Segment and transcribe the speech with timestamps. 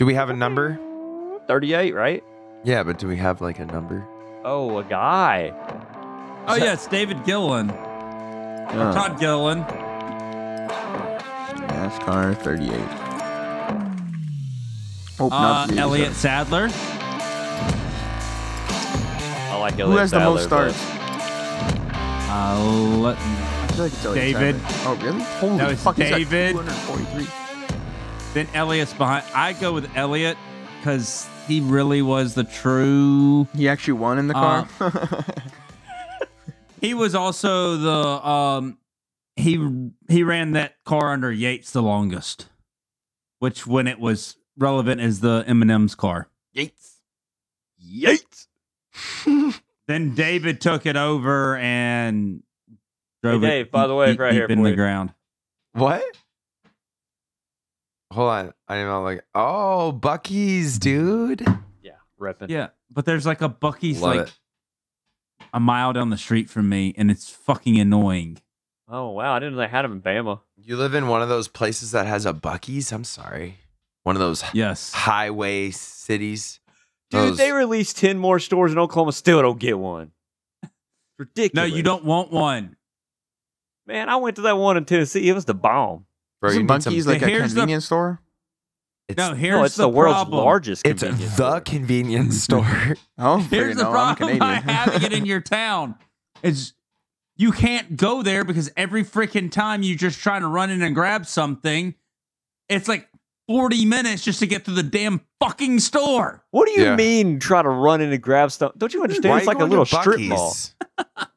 [0.00, 0.80] Do we have a number?
[1.46, 2.24] 38, right?
[2.64, 4.08] Yeah, but do we have like a number?
[4.46, 5.52] Oh, a guy.
[6.48, 7.68] Oh yeah, it's David Gillen.
[7.68, 9.62] Uh, Todd Gillen.
[11.68, 12.72] NASCAR 38.
[15.20, 16.70] Oh, Uh, not the Elliott Sadler.
[19.50, 20.82] I like Who Elliott has the most Sadler, starts?
[22.30, 22.58] Uh,
[23.02, 24.56] let, I feel like it's Elliott David.
[24.62, 24.78] Sadler.
[24.86, 25.22] Oh, really?
[25.24, 26.52] Holy No, it's fuck, he's got David.
[26.52, 27.39] 243.
[28.34, 29.24] Then Elliott's behind.
[29.34, 30.36] I go with Elliott
[30.78, 33.48] because he really was the true.
[33.56, 35.24] He actually won in the Uh, car.
[36.80, 38.78] He was also the um.
[39.36, 42.48] He he ran that car under Yates the longest,
[43.38, 46.28] which when it was relevant is the M&M's car.
[46.52, 47.00] Yates.
[47.78, 48.46] Yates.
[49.88, 52.44] Then David took it over and
[53.24, 54.76] drove Dave, it by the way, deep, right deep here in for the you.
[54.76, 55.12] ground.
[55.72, 56.04] What?
[58.12, 58.52] Hold on.
[58.68, 61.46] I am not like, oh, Buc-ee's, dude.
[61.82, 62.48] Yeah, repping.
[62.50, 64.38] Yeah, but there's like a Buc-ee's Love like it.
[65.52, 68.38] a mile down the street from me, and it's fucking annoying.
[68.88, 70.40] Oh wow, I didn't know they had him in Bama.
[70.56, 72.90] You live in one of those places that has a Buc-ee's?
[72.90, 73.58] I'm sorry.
[74.02, 74.92] One of those Yes.
[74.92, 76.58] highway cities.
[77.10, 80.10] Dude, Those- they released ten more stores in Oklahoma, still don't get one.
[81.18, 81.54] Ridiculous.
[81.70, 82.76] No, you don't want one.
[83.86, 85.28] Man, I went to that one in Tennessee.
[85.28, 86.06] It was the bomb.
[86.40, 88.20] Bro, you Isn't need some- like a Here's the- convenience store?
[89.08, 90.44] it's, No, here's no, it's the, the, world's problem.
[90.44, 90.86] largest.
[90.86, 91.60] it's convenience the store.
[91.60, 92.94] convenience store.
[93.18, 95.96] Oh, Here's the no, I'm problem by having it in your town
[96.42, 96.72] is
[97.36, 100.94] you can't go there because every freaking time you just trying to run in and
[100.94, 101.94] grab something,
[102.68, 103.08] it's like
[103.48, 106.44] 40 minutes just to get to the damn fucking store.
[106.52, 106.96] What do you Yeah.
[106.96, 108.72] mean try to run in and grab stuff?
[108.78, 109.30] Don't you understand?
[109.30, 110.54] Why it's you like a little strip mall.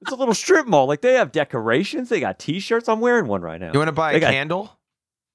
[0.01, 0.85] It's a little strip mall.
[0.85, 2.09] Like they have decorations.
[2.09, 2.87] They got T-shirts.
[2.87, 3.71] I'm wearing one right now.
[3.73, 4.77] You want to buy They a got- candle?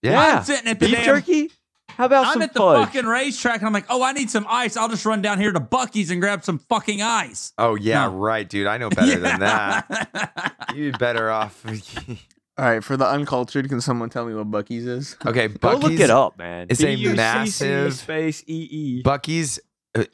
[0.03, 0.39] Yeah.
[0.39, 1.51] I'm sitting at the Beef damn, jerky.
[1.89, 2.87] How about I'm some at the fudge?
[2.87, 4.77] fucking racetrack and I'm like, oh, I need some ice.
[4.77, 7.53] I'll just run down here to Buc-ee's and grab some fucking ice.
[7.59, 8.15] Oh yeah, No.
[8.15, 8.69] right, dude.
[8.69, 9.89] I know better than that.
[10.13, 10.73] that.
[10.77, 11.65] You'd be better off.
[12.59, 15.17] All right, for the uncultured, can someone tell me what Buc-ee's is?
[15.27, 16.67] okay, Go look it up, man.
[16.71, 19.03] it's a B-U-C-C massive- space E E.
[19.05, 19.61] Buc-ee's.
[19.97, 20.05] Uh,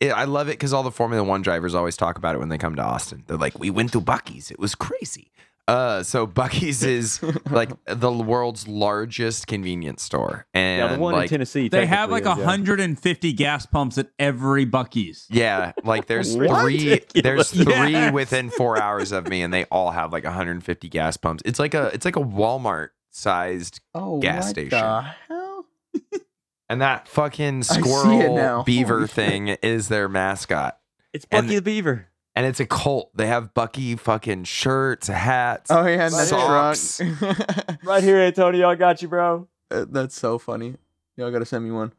[0.00, 2.48] it, I love it because all the Formula One drivers always talk about it when
[2.50, 3.24] they come to Austin.
[3.26, 4.50] They're like, "We went to Buc-ee's.
[4.52, 5.32] It was crazy."
[5.68, 11.24] Uh, so Buc-ee's is like the world's largest convenience store, and Yeah, the one like,
[11.24, 11.68] in Tennessee.
[11.68, 12.46] they have like technically is, yeah.
[12.46, 15.26] 150 gas pumps at every Buc-ee's.
[15.30, 18.12] Yeah, like there's three there's three Yes.
[18.14, 21.42] within 4 hours of me and they all have like 150 gas pumps.
[21.44, 24.70] It's like a it's like a Walmart sized Oh, Gas what station.
[24.78, 25.66] the hell?
[26.70, 30.78] and that fucking squirrel beaver Holy thing is their mascot.
[31.12, 32.07] It's Buc-ee and- the Beaver.
[32.38, 33.10] And it's a cult.
[33.16, 35.72] They have Buc-ee fucking shirts, hats.
[35.72, 36.98] Oh yeah, and that Socks.
[36.98, 37.78] truck.
[37.82, 38.68] Right here, Antonio.
[38.68, 39.48] I got you, bro.
[39.72, 40.76] Uh, That's so funny.
[41.16, 41.92] Y'all gotta send me one.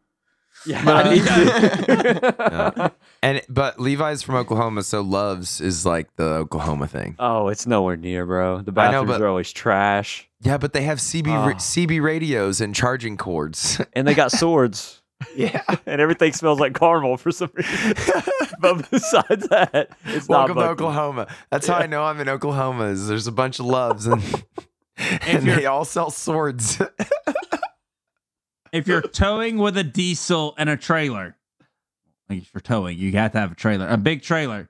[0.66, 2.35] Yeah, But, I uh, need to.
[2.39, 2.89] Yeah.
[3.22, 7.16] And but Levi's from Oklahoma, so loves is like the Oklahoma thing.
[7.19, 8.61] oh, it's nowhere near, bro.
[8.61, 11.59] The I know, bathrooms but- are always trash, Yeah, but they have CB ra- Ah.
[11.59, 13.81] CB radios and charging cords.
[13.94, 14.98] and they got swords,
[15.35, 15.62] yeah.
[15.85, 17.94] and everything smells like caramel for some reason.
[18.59, 20.72] but besides that, it's Welcome to not Buc-ee.
[20.72, 21.28] Oklahoma.
[21.52, 21.84] That's how Yeah.
[21.84, 22.85] I know I'm in Oklahoma.
[22.85, 24.22] Is there's a bunch of loves and
[24.97, 26.81] and they all sell swords.
[28.72, 31.35] If you're towing with a diesel and a trailer,
[32.29, 34.69] like you're towing, you have to have a trailer, a big trailer.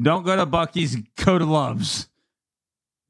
[0.00, 2.08] Don't go to Buc-ee's, go to Love's.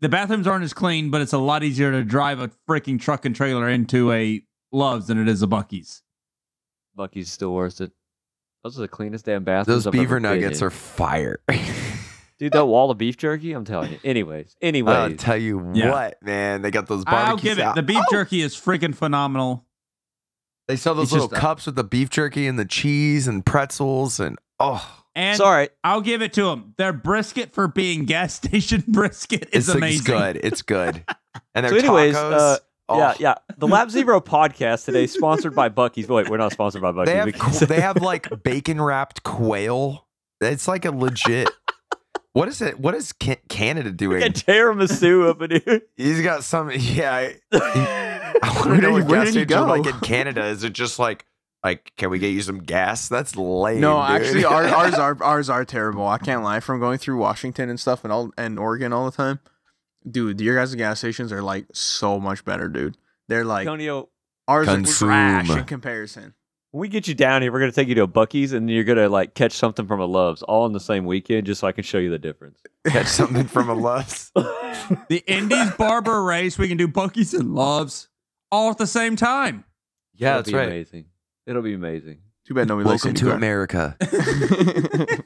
[0.00, 3.24] The bathrooms aren't as clean, but it's a lot easier to drive a freaking truck
[3.24, 6.02] and trailer into a Love's than it is a Buc-ee's.
[6.98, 7.92] Buc-ee's still worth it.
[8.64, 9.84] Those are the cleanest damn bathrooms.
[9.84, 10.66] Those I've beaver ever been nuggets in.
[10.66, 11.38] are fire.
[12.38, 12.52] dude.
[12.52, 13.98] That wall of beef jerky, I'm telling you.
[14.04, 15.90] Anyways, anyways, I'll anyways, tell you Yeah.
[15.92, 16.62] what, man.
[16.62, 17.30] They got those barbecue.
[17.30, 17.62] I'll give it.
[17.62, 18.04] sal- The beef Oh!
[18.10, 19.64] jerky is freaking phenomenal.
[20.66, 23.46] They sell those It's little just, cups with the beef jerky and the cheese and
[23.46, 25.70] pretzels and oh, And sorry.
[25.82, 26.74] I'll give it to them.
[26.76, 29.98] Their brisket for being gas station brisket it's, is like- amazing.
[29.98, 30.36] it's good.
[30.42, 31.04] It's good.
[31.54, 32.32] And their So anyways, tacos.
[32.56, 32.58] uh,
[32.88, 32.98] oh.
[32.98, 33.34] Yeah, yeah.
[33.56, 36.08] The Lap Zero podcast today sponsored by Buc-ee's.
[36.08, 37.06] Wait, we're not sponsored by Buc-ee's.
[37.06, 40.06] They have because- they have like bacon wrapped quail.
[40.40, 41.48] It's like a legit.
[42.34, 42.78] What is it?
[42.78, 43.12] What is
[43.48, 44.20] Canada We doing?
[44.20, 45.80] got tiramisu up in here.
[45.96, 46.70] He's got some.
[46.72, 50.00] Yeah, I, I want Where to did know he- what gas stations are like in
[50.00, 50.44] Canada.
[50.44, 51.24] Is it just like
[51.64, 53.08] like can we get you some gas?
[53.08, 53.80] That's lame.
[53.80, 54.22] No, dude.
[54.22, 56.06] actually, our, ours are ours are terrible.
[56.06, 56.60] I can't lie.
[56.60, 59.40] From going through Washington and stuff and all and Oregon all the time,
[60.08, 62.96] dude, your guys' gas stations are like so much better, dude.
[63.28, 64.08] They're like Antonio,
[64.46, 66.34] ours are trash in comparison.
[66.70, 68.84] when we get you down here, we're gonna take you to a Buc-ee's, and you're
[68.84, 71.72] gonna like catch something from a Love's all in the same weekend, just so I
[71.72, 72.60] can show you the difference.
[72.86, 74.32] catch something from a Love's.
[75.08, 78.08] The Indies Barber race, we can do Buc-ee's and Loves
[78.50, 79.64] all at the same time.
[80.14, 80.66] Yeah, That'd that's be right.
[80.68, 81.04] Amazing.
[81.46, 82.20] It'll be amazing.
[82.46, 83.36] Too bad nobody likes Welcome to IndyCar.
[83.36, 83.96] America.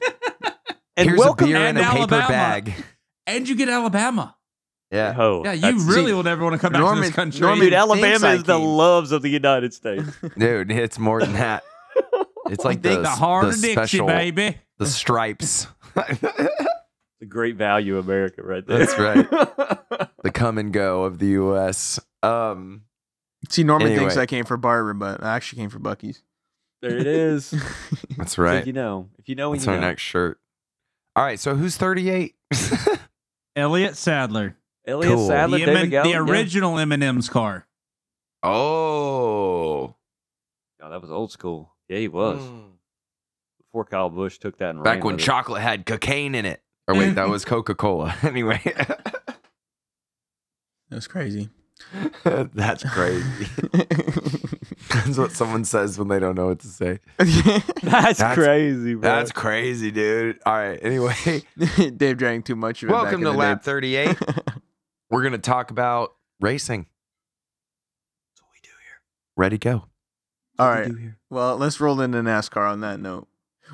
[0.95, 2.27] And Here's welcome a beer and in a paper Alabama.
[2.27, 2.73] bag.
[3.25, 4.35] And you get Alabama.
[4.93, 5.15] Yeah.
[5.17, 7.13] Oh, Yeah, you that's- really see, will never want to come back to Norman- this
[7.13, 7.41] country.
[7.41, 10.07] Norman- Dude, Alabama is the loves of the United States.
[10.37, 11.63] Dude, it's more than that.
[12.49, 14.57] It's like the the, heart the of Dixie, special, baby.
[14.77, 15.65] the stripes.
[15.95, 18.79] the great value America right there.
[18.79, 19.29] That's right.
[20.23, 22.01] the come and go of the U.S.
[22.21, 22.81] Um,
[23.49, 26.21] See, Norman thinks I came for Barber, but I actually came for Buc-ee's.
[26.81, 27.51] there it is.
[27.51, 28.67] that's It's like right.
[28.67, 29.09] you know.
[29.17, 29.87] If you know, when That's you our know.
[29.87, 30.37] next shirt.
[31.15, 32.35] All right, so who's 38?
[33.55, 34.57] Elliott Sadler.
[34.85, 35.27] Elliott Cool.
[35.27, 36.19] Sadler, the, David M- the Gallup, yeah.
[36.19, 37.67] original M&M's car.
[38.43, 39.95] oh,
[40.81, 41.73] Oh, that was old school.
[41.87, 42.41] Yeah, he was.
[42.41, 42.59] Hmm.
[43.59, 45.25] Before Kyle Busch took that and ran back when with it.
[45.25, 46.61] chocolate had cocaine in it.
[46.89, 48.13] Or wait, that was Coca Cola.
[48.23, 48.61] anyway,
[50.89, 51.49] That's crazy.
[52.53, 53.47] that's crazy.
[54.93, 56.99] that's what someone says when they don't know what to say.
[57.17, 59.01] That's, That's- crazy, bro.
[59.01, 60.39] That's crazy, dude.
[60.45, 60.79] All right.
[60.83, 61.43] Anyway,
[61.97, 62.91] Dave drank too much of it.
[62.91, 63.71] welcome back to in the Lap day.
[63.71, 64.17] 38.
[65.13, 66.87] We're going to talk about racing.
[68.31, 69.01] That's what we do here.
[69.35, 69.85] Ready, go.
[70.59, 71.17] All What we do here.
[71.29, 73.27] Well, let's roll into NASCAR on that note.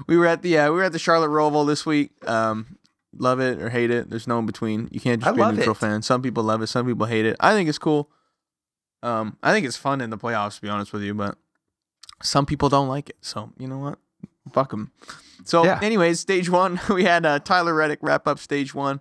[0.07, 2.12] We were at the uh, we were at the Charlotte Roval this week.
[2.27, 2.77] Um,
[3.18, 4.09] love it or hate it.
[4.09, 4.88] There's no in between.
[4.91, 5.77] You can't just I be a neutral it.
[5.77, 6.01] fan.
[6.01, 6.68] Some people love it.
[6.68, 7.36] Some people hate it.
[7.39, 8.09] I think it's cool.
[9.01, 10.56] Um, I think it's fun in the playoffs.
[10.56, 11.38] To be honest with you, but
[12.21, 13.18] some people don't like it.
[13.21, 13.97] So you know what?
[14.53, 14.91] Fuck them.
[15.45, 15.80] So, Yeah.
[15.81, 19.00] anyways, stage one we had uh, Tyler Reddick wrap up stage one.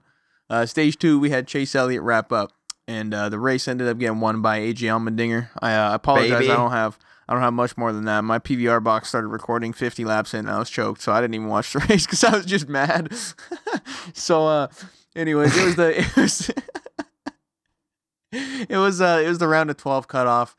[0.51, 2.53] Uh, stage two we had Chase Elliott wrap up,
[2.87, 5.51] and uh, the race ended up getting won by AJ Allmendinger.
[5.61, 6.41] I uh, apologize.
[6.41, 6.51] Baby.
[6.51, 6.99] I don't have
[7.29, 8.25] I don't have much more than that.
[8.25, 11.35] My PVR box started recording 50 laps in, and I was choked, so I didn't
[11.35, 13.13] even watch the race because I was just mad.
[14.15, 14.69] so, uh,
[15.15, 16.51] anyways, it was the it was
[18.33, 20.57] it was uh it was the round of 12 cutoff.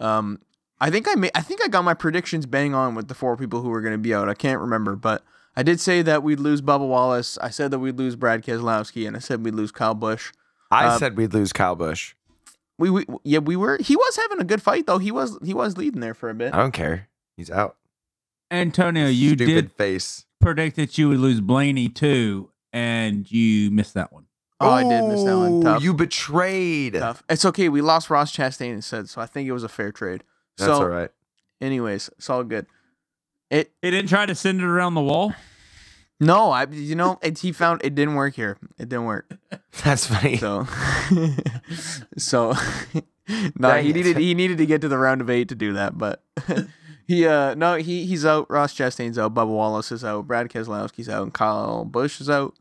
[0.00, 0.40] Um,
[0.80, 3.36] I think I made I think I got my predictions bang on with the four
[3.36, 4.28] people who were going to be out.
[4.28, 5.22] I can't remember, but
[5.58, 7.36] I did say that we'd lose Bubba Wallace.
[7.38, 10.32] I said that we'd lose Brad Keselowski, and I said we'd lose Kyle Busch.
[10.70, 12.14] I Uh, said we'd lose Kyle Busch.
[12.78, 14.98] We, we yeah we were he was having a good fight though.
[14.98, 16.54] He was he was leading there for a bit.
[16.54, 17.08] I don't care.
[17.36, 17.76] He's out.
[18.52, 20.24] Antonio, you Stupid did face.
[20.40, 24.26] predict that you would lose Blaney too, and you missed that one.
[24.60, 25.60] Oh, I did miss that one.
[25.62, 25.82] Tough.
[25.82, 26.94] You betrayed.
[26.94, 27.22] Tough.
[27.28, 27.68] It's okay.
[27.68, 30.22] We lost Ross Chastain instead, so I think it was a fair trade.
[30.56, 31.10] That's so, all right.
[31.60, 32.66] anyways, it's all good.
[33.50, 35.32] It He didn't try to send it around the wall.
[36.20, 38.58] no, I you know it, he found it didn't work here.
[38.78, 39.30] It didn't work.
[39.84, 40.36] That's funny.
[40.36, 40.66] So
[42.16, 42.52] so
[43.28, 43.96] no, Dang he it.
[43.96, 46.22] needed he needed to get to the round of eight to do that, but
[47.06, 48.50] he uh no he he's out.
[48.50, 49.34] Ross Chastain's out.
[49.34, 50.26] Bubba Wallace is out.
[50.26, 51.22] Brad Keselowski's out.
[51.22, 52.54] And Kyle Busch is out.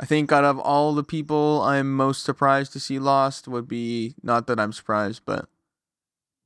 [0.00, 4.14] I think out of all the people I'm most surprised to see lost would be
[4.22, 5.48] not that I'm surprised, but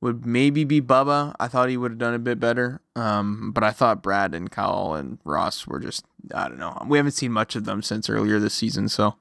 [0.03, 1.33] would maybe be Bubba.
[1.39, 2.81] I thought he would have done a bit better.
[2.93, 6.05] Um, but I thought Brad and Kyle and Ross were just
[6.35, 6.77] I don't know.
[6.85, 9.15] We haven't seen much of them since earlier this season, so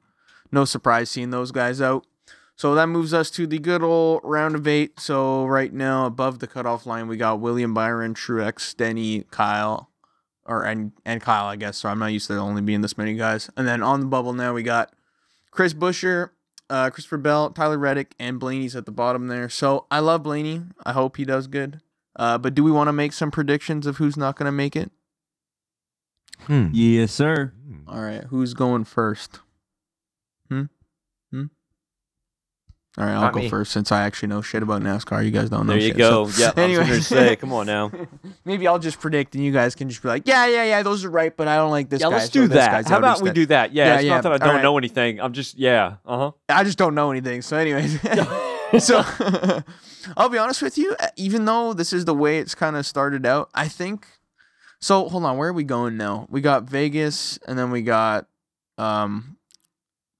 [0.50, 2.04] no surprise seeing those guys out.
[2.56, 4.98] So that moves us to the good old round of eight.
[4.98, 9.88] So right now, above the cutoff line, we got William Byron, Truex, Denny, Kyle,
[10.44, 11.78] or and and Kyle, I guess.
[11.78, 13.48] So I'm not used to only being this many guys.
[13.56, 14.92] And then on the bubble now, we got
[15.52, 16.30] Chris Buescher,
[16.72, 19.50] uh, Christopher Bell, Tyler Reddick, and Blaney's at the bottom there.
[19.50, 20.62] So I love Blaney.
[20.86, 21.82] I hope he does good.
[22.16, 24.74] Uh, but do we want to make some predictions of who's not going to make
[24.74, 24.90] it?
[26.40, 26.68] Hmm.
[26.72, 27.52] Yes, sir.
[27.86, 29.40] All right, who's going first?
[30.48, 30.60] Hmm.
[30.60, 30.64] Hmm.
[32.98, 33.48] All right, I'll Not go me.
[33.48, 35.24] first since I actually know shit about NASCAR.
[35.24, 35.72] You guys don't know.
[35.72, 36.26] There you shit, go.
[36.28, 36.84] so- yeah, anyway.
[36.86, 37.90] I was gonna say, come on now.
[38.44, 41.02] Maybe I'll just predict, and you guys can just be like, "Yeah, yeah, yeah, those
[41.02, 42.16] are right," but I don't like this yeah, guy.
[42.16, 42.86] let's do this that.
[42.86, 43.72] How about we do that?
[43.72, 44.62] Yeah, Yeah, it's yeah, not that I don't alright.
[44.62, 45.20] know anything.
[45.22, 45.94] I'm just yeah.
[46.04, 46.30] Uh huh.
[46.50, 47.40] I just don't know anything.
[47.40, 47.98] So, anyways,
[48.78, 49.02] so
[50.16, 50.94] I'll be honest with you.
[51.16, 54.06] Even though this is the way it's kind of started out, I think.
[54.80, 56.26] So hold on, where are we going now?
[56.28, 58.26] We got Vegas, and then we got
[58.78, 59.36] um,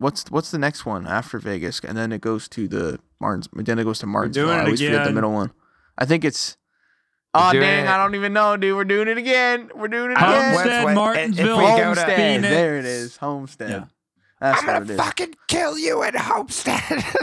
[0.03, 3.49] what's what's the next one after Vegas, and then it goes to the Martins.
[3.55, 4.47] Then it goes to Martinsville.
[4.47, 5.53] doing I it always forget the middle one.
[5.97, 6.57] I think it's.
[7.35, 7.87] We're Oh doing dang!
[7.87, 7.89] it.
[7.89, 8.77] I don't even know, dude.
[8.77, 9.71] We're doing it again.
[9.75, 10.55] We're doing it again.
[10.55, 12.17] Homestead, wait, Martinsville, if we go to- Homestead.
[12.17, 12.49] Phoenix.
[12.55, 13.17] There it is.
[13.17, 13.71] Homestead.
[13.71, 13.85] Yeah.
[14.39, 16.83] That's I'm gonna fucking kill you at Homestead.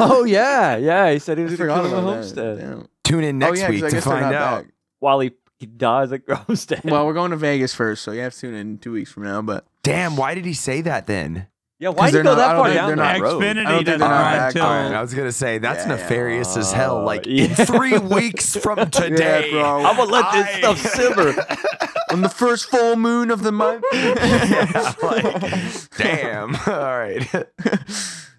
[0.00, 1.12] oh yeah, yeah.
[1.12, 2.88] He said he was gonna forgot kill him at Homestead that.
[3.04, 4.64] Tune in Oh next week to find out.
[4.64, 4.72] back.
[4.98, 6.80] while he, he dies at Homestead.
[6.84, 9.22] Well, we're going to Vegas first, so you have to tune in two weeks from
[9.24, 9.42] now.
[9.42, 11.46] But Damn, why did he say that then?
[11.78, 13.42] Yeah, why 'cause did you go not- that far down they're that not- road?
[13.44, 15.96] I don't think they're not ride till I was gonna say that's Yeah, yeah.
[16.02, 17.02] nefarious as hell.
[17.04, 17.44] Like yeah.
[17.44, 19.84] in three weeks from today, bro.
[19.84, 21.34] I'm gonna let this stuff simmer.
[22.12, 23.84] on the first full moon of the month.
[23.92, 26.54] Yeah, like, damn.
[26.54, 27.26] All right.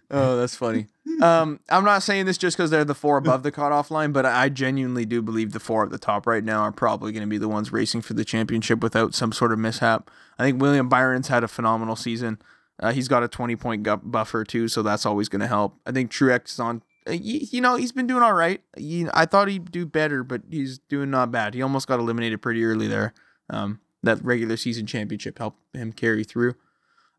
[0.09, 0.87] oh, that's funny.
[1.21, 4.25] um, I'm not saying this just because they're the four above the cutoff line, but
[4.25, 7.27] I genuinely do believe the four at the top right now are probably going to
[7.29, 10.09] be the ones racing for the championship without some sort of mishap.
[10.39, 12.39] I think William Byron's had a phenomenal season.
[12.79, 15.75] Uh, he's got a 20 point gu- buffer too, so that's always going to help.
[15.85, 16.83] I think Truex is on.
[17.07, 17.17] uh, y-
[17.51, 18.61] You know, he's been doing all right.
[18.77, 21.53] He- I thought he'd do better, but he's doing not bad.
[21.55, 23.13] He almost got eliminated pretty early there.
[23.49, 26.53] Um, that regular season championship helped him carry through.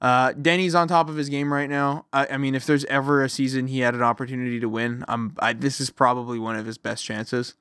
[0.00, 2.06] Uh, Denny's on top of his game right now.
[2.12, 5.34] I, I mean, if there's ever a season he had an opportunity to win, um,
[5.40, 7.54] I, this is probably one of his best chances.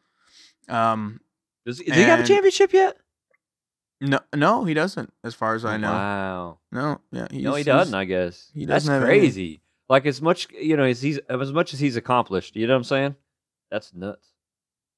[0.70, 1.22] Um,
[1.66, 2.98] Does, does he have a championship yet?
[4.00, 5.92] No, no, he doesn't, as far as I know.
[5.92, 6.60] Wow.
[6.72, 7.94] No, yeah, he's, no, he doesn't.
[7.94, 9.20] I guess he that's doesn't have any.
[9.20, 9.62] crazy.
[9.89, 12.56] Like as much you know as he's as much as he's accomplished.
[12.56, 13.16] You know what I'm saying?
[13.72, 14.27] That's nuts.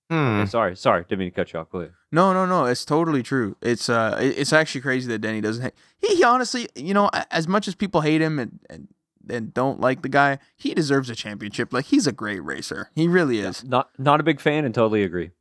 [0.09, 0.39] Hmm.
[0.39, 1.69] Okay, sorry, sorry, didn't mean to cut you off.
[1.69, 1.93] Go ahead.
[2.11, 2.65] No, no, no.
[2.65, 3.55] It's totally true.
[3.61, 5.63] It's uh, it's actually crazy that Denny doesn't.
[5.63, 5.73] Hate.
[5.99, 8.87] He, he honestly, you know, as much as people hate him and, and
[9.29, 11.71] and don't like the guy, he deserves a championship.
[11.71, 12.89] Like he's a great racer.
[12.95, 13.63] He really is.
[13.63, 15.31] Not not a big fan and totally agree.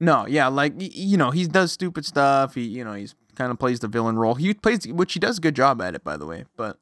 [0.00, 2.54] No, yeah, like you know, he does stupid stuff.
[2.54, 4.34] He, you know, he's kind of plays the villain role.
[4.34, 6.44] He plays, which he does a good job at it, by the way.
[6.56, 6.78] But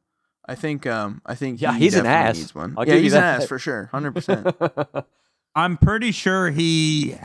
[0.46, 2.36] I think, um, I think Yeah, he he's an definitely ass.
[2.36, 2.74] Needs one.
[2.76, 4.54] I'll yeah, he's an ass for sure, hundred percent.
[5.54, 7.16] I'm pretty sure he,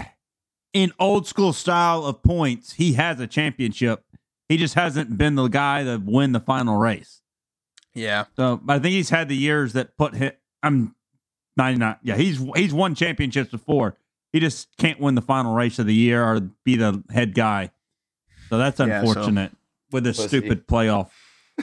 [0.74, 4.05] in old school style of points, he has a championship.
[4.48, 7.21] He just hasn't been the guy to win the final race.
[7.93, 10.31] Yeah, So but I think he's had the years that put him.
[10.63, 10.95] I'm
[11.57, 11.98] 99.
[12.03, 13.98] Yeah, he's he's won championships before.
[14.33, 17.71] He just can't win the final race of the year or be the head guy.
[18.50, 19.51] So that's Yeah, so- unfortunate
[19.91, 20.27] with this Pussy.
[20.29, 21.09] stupid playoff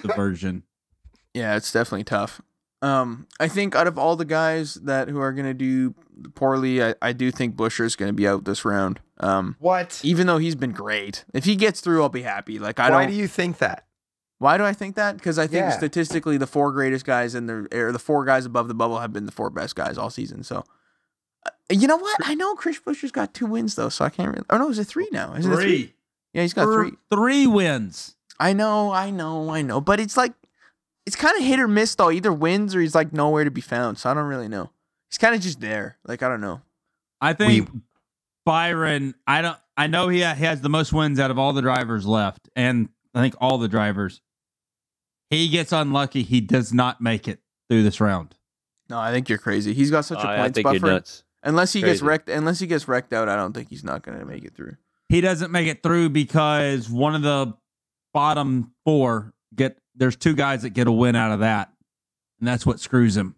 [0.02, 0.62] diversion.
[1.34, 2.40] yeah, it's definitely tough.
[2.80, 5.94] Um, I think out of all the guys that who are gonna do
[6.34, 9.00] poorly, I, I do think Buescher's gonna be out this round.
[9.18, 10.00] Um, What?
[10.04, 12.58] even though he's been great, if he gets through, I'll be happy.
[12.60, 13.10] Like I Why don't.
[13.12, 13.86] do you think that?
[14.38, 15.16] Why do I think that?
[15.16, 15.70] Because I think Yeah.
[15.70, 19.12] statistically, the four greatest guys in the or the four guys above the bubble have
[19.12, 20.44] been the four best guys all season.
[20.44, 20.64] So,
[21.70, 22.18] you know what?
[22.24, 24.28] I know Chris Buescher's got two wins though, so I can't.
[24.28, 24.44] really...
[24.50, 25.34] Oh no, is it three now?
[25.34, 25.94] Is it three?
[26.32, 26.92] Yeah, he's got three.
[27.10, 28.16] Three wins.
[28.40, 29.80] I know, I know, I know.
[29.80, 30.32] But it's like,
[31.06, 32.10] it's kind of hit or miss though.
[32.10, 33.98] Either wins or he's like nowhere to be found.
[33.98, 34.70] So I don't really know.
[35.10, 35.98] He's kind of just there.
[36.06, 36.62] Like I don't know.
[37.20, 37.68] I think
[38.46, 39.14] Byron.
[39.26, 39.58] I don't.
[39.76, 42.88] I know he, he has the most wins out of all the drivers left, and
[43.14, 44.20] I think all the drivers.
[45.30, 46.22] He gets unlucky.
[46.22, 48.34] He does not make it through this round.
[48.88, 49.74] No, I think you're crazy.
[49.74, 50.76] He's got such a I, I points think buffer.
[50.76, 51.24] you're nuts.
[51.48, 54.24] Unless he gets wrecked, unless he gets wrecked out, I don't think he's not gonna
[54.24, 54.76] make it through.
[55.08, 57.54] He doesn't make it through because one of the
[58.12, 59.78] bottom four get.
[59.94, 61.72] There's two guys that get a win out of that,
[62.38, 63.34] and that's what screws him.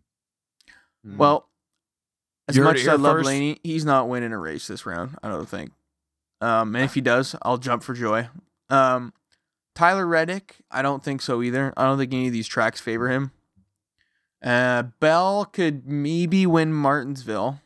[1.05, 1.49] Well,
[2.49, 3.27] as You heard much as I love first.
[3.27, 5.17] Laney, he's not winning a race this round.
[5.23, 5.71] I don't think.
[6.41, 8.29] Um, and if he does, I'll jump for joy.
[8.69, 9.13] Um,
[9.75, 11.73] Tyler Reddick, I don't think so either.
[11.77, 13.31] I don't think any of these tracks favor him.
[14.43, 17.61] Uh, Bell could maybe win Martinsville,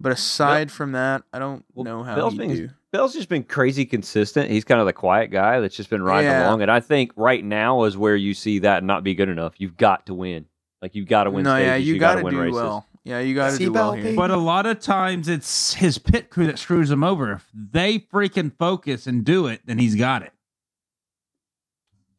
[0.00, 2.70] but aside from that, I don't Well, know how Bell's he been- do.
[2.90, 4.50] Bell's just been crazy consistent.
[4.50, 6.46] He's kind of the quiet guy that's just been riding Yeah.
[6.48, 6.62] along.
[6.62, 9.54] And I think right now is where you see that not be good enough.
[9.58, 10.46] You've got to win.
[10.80, 11.66] Like you've got to win No, stages.
[11.66, 12.54] yeah, you, you got got to to win do races.
[12.54, 12.86] well.
[13.04, 14.14] Yeah, you got to See, do well here.
[14.16, 17.32] But a lot of times it's his pit crew that screws him over.
[17.32, 20.32] If they freaking focus and do it, then he's got it.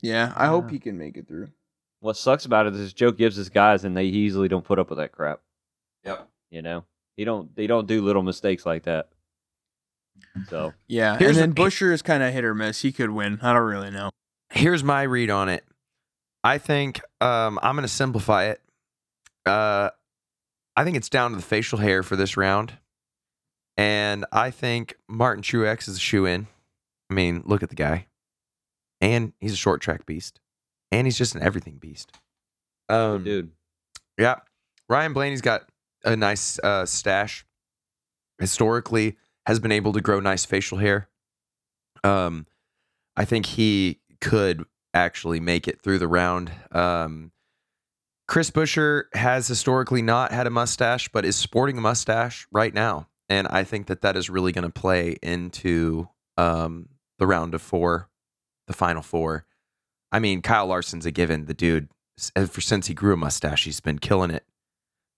[0.01, 1.49] Yeah, I hope he can make it through.
[1.99, 4.89] What sucks about it is Joe gives his guys and they easily don't put up
[4.89, 5.41] with that crap.
[6.05, 6.29] Yep.
[6.49, 6.85] You know,
[7.19, 7.53] he don't.
[7.53, 9.09] They don't do little mistakes like that.
[10.47, 12.81] So Yeah, Here's and then a- Buescher is kind of hit or miss.
[12.81, 13.39] He could win.
[13.41, 14.09] I don't really know.
[14.51, 15.65] Here's my read on it.
[16.45, 18.61] I think um, I'm going to simplify it.
[19.45, 19.89] Uh,
[20.77, 22.73] I think it's down to the facial hair for this round,
[23.75, 26.47] and I think Martin Truex is a shoe in.
[27.09, 28.05] I mean, look at the guy,
[29.01, 30.39] and he's a short track beast,
[30.91, 32.13] and he's just an everything beast.
[32.87, 33.51] Um, dude,
[34.17, 34.35] Yeah.
[34.87, 35.67] Ryan Blaney's got
[36.03, 37.45] a nice uh, stash.
[38.39, 41.09] Historically, has been able to grow nice facial hair.
[42.03, 42.45] Um,
[43.17, 44.63] I think he could
[44.93, 46.51] actually make it through the round.
[46.71, 47.31] Um,
[48.27, 53.07] Chris Buescher has historically not had a mustache, but is sporting a mustache right now,
[53.27, 57.61] and I think that that is really going to play into um, the round of
[57.61, 58.09] four,
[58.67, 59.45] the final four.
[60.11, 61.45] I mean, Kyle Larson's a given.
[61.45, 61.89] The dude
[62.35, 64.45] ever since he grew a mustache, he's been killing it.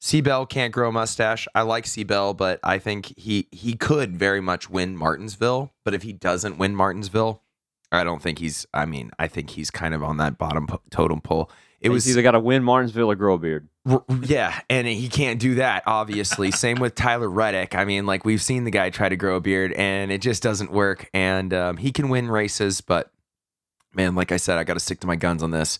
[0.03, 1.47] C-Bell can't grow a mustache.
[1.53, 5.71] I like C-Bell, but I think he he could very much win Martinsville.
[5.85, 7.43] But if he doesn't win Martinsville,
[7.91, 8.65] I don't think he's.
[8.73, 11.51] I mean, I think he's kind of on that bottom po- totem pole.
[11.79, 13.67] It he's was either got to win Martinsville or grow a beard.
[13.87, 16.49] R- yeah, and he can't do that, obviously.
[16.51, 17.75] Same with Tyler Reddick.
[17.75, 20.41] I mean, like we've seen the guy try to grow a beard, and it just
[20.41, 21.11] doesn't work.
[21.13, 23.11] And um, he can win races, but
[23.93, 25.77] man, like I said, I got to stick to my guns on this.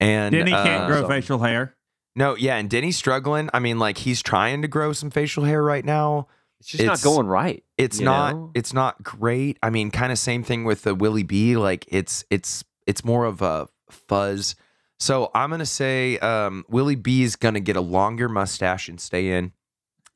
[0.00, 1.74] And Denny can't uh, grow so- facial hair.
[2.14, 3.48] No, yeah, and Denny's struggling.
[3.54, 6.28] I mean, like he's trying to grow some facial hair right now.
[6.60, 7.64] It's just It's- not going right.
[7.78, 8.50] It's not know?
[8.54, 9.58] it's not great.
[9.62, 11.56] I mean, kind of same thing with the Willie B.
[11.56, 14.54] Like it's it's it's more of a fuzz.
[15.00, 19.32] So I'm gonna say um, Willie B is gonna get a longer mustache and stay
[19.32, 19.52] in,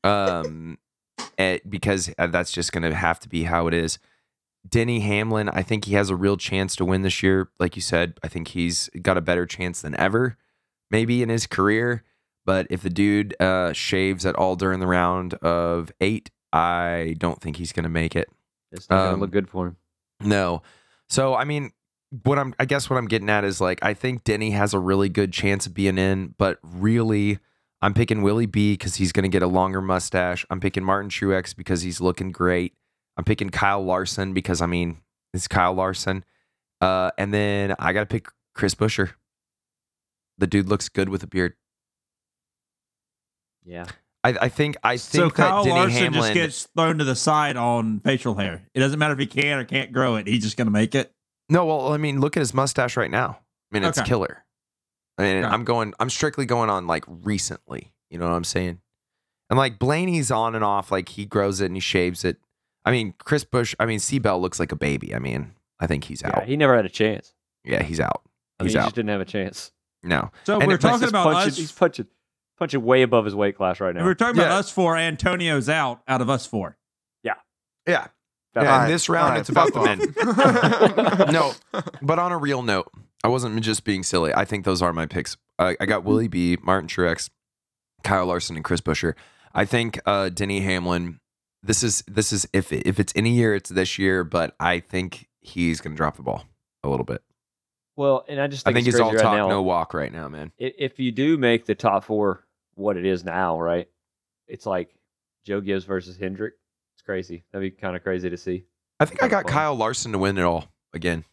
[0.03, 0.77] um,
[1.37, 3.99] eh, because uh, that's just gonna have to be how it is.
[4.67, 7.49] Denny Hamlin, I think he has a real chance to win this year.
[7.59, 10.37] Like you said, I think he's got a better chance than ever,
[10.91, 12.03] maybe in his career.
[12.45, 17.41] But if the dude uh, shaves at all during the round of eight, I don't
[17.41, 18.29] think he's going to make it.
[18.71, 19.77] It's not Um, gonna look good for him.
[20.21, 20.61] No.
[21.09, 21.71] So I mean,
[22.23, 24.79] what I'm I guess what I'm getting at is like I think Denny has a
[24.79, 27.39] really good chance of being in, but really
[27.81, 30.45] I'm picking Willie B because he's going to get a longer mustache.
[30.49, 32.73] I'm picking Martin Truex because he's looking great.
[33.17, 34.97] I'm picking Kyle Larson because I mean
[35.33, 36.23] it's Kyle Larson,
[36.81, 39.11] uh, and then I got to pick Chris Buescher.
[40.37, 41.53] The dude looks good with a beard.
[43.65, 43.85] Yeah.
[44.23, 46.21] I, I think I So think Kyle that Denny Larson Hamlin.
[46.21, 48.67] just gets thrown to the side on facial hair.
[48.73, 50.27] It doesn't matter if he can or can't grow it.
[50.27, 51.11] He's just gonna make it.
[51.49, 53.39] No, well, I mean, look at his mustache right now.
[53.71, 54.07] I mean, it's Okay.
[54.07, 54.43] killer.
[55.17, 55.53] I mean, Okay.
[55.53, 55.93] I'm going.
[55.99, 57.93] I'm strictly going on like recently.
[58.09, 58.79] You know what I'm saying?
[59.49, 60.91] And like Blaney's on and off.
[60.91, 62.37] Like he grows it and he shaves it.
[62.85, 63.75] I mean, Chris Bush.
[63.79, 65.13] I mean, C-Bell looks like a baby.
[65.15, 66.47] I mean, I think he's Yeah, out.
[66.47, 67.33] he never had a chance.
[67.63, 68.21] Yeah, he's out.
[68.59, 68.83] I mean, He's he out.
[68.85, 69.71] just didn't have a chance.
[70.03, 70.31] No.
[70.45, 71.57] So And we're talking about punching, us.
[71.57, 72.07] He's punching,
[72.57, 74.03] punching way above his weight class right now.
[74.05, 74.95] We're talking about us four.
[74.97, 76.77] Antonio's out out of us four.
[77.23, 77.33] Yeah.
[77.85, 78.11] That-
[78.63, 81.31] Yeah, All in right, this round, all right, it's about the off.
[81.31, 81.53] no,
[82.01, 82.91] but on a real note,
[83.23, 84.33] I wasn't just being silly.
[84.33, 85.37] I think those are my picks.
[85.59, 87.29] I, I got Willie B, Martin Truex,
[88.03, 89.13] Kyle Larson, and Chris Buescher.
[89.53, 91.19] I think uh, Denny Hamlin.
[91.63, 94.23] This is this is if if it's any year, it's this year.
[94.23, 96.45] But I think he's going to drop the ball
[96.83, 97.21] a little bit.
[97.97, 99.49] Well, and I just I think, think it's he's all crazy talk, now.
[99.49, 100.51] no walk right now, man.
[100.57, 103.89] if you do make the top four, what it is now, right?
[104.47, 104.95] It's like
[105.43, 106.53] Joe Gibbs versus Hendrick.
[106.95, 107.43] It's crazy.
[107.51, 108.65] That'd be kind of crazy to see.
[108.99, 109.53] I think I got fun.
[109.53, 111.25] Kyle Larson to win it all again.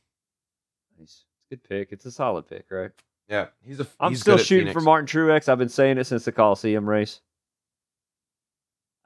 [0.99, 1.05] Nice.
[1.07, 1.93] It's a good pick.
[1.93, 2.91] It's a solid pick, right?
[3.29, 3.87] Yeah, he's a.
[4.01, 4.73] I'm he's still shooting Phoenix.
[4.75, 5.49] for Martin Truex.
[5.49, 7.21] I've been saying it since the Coliseum race.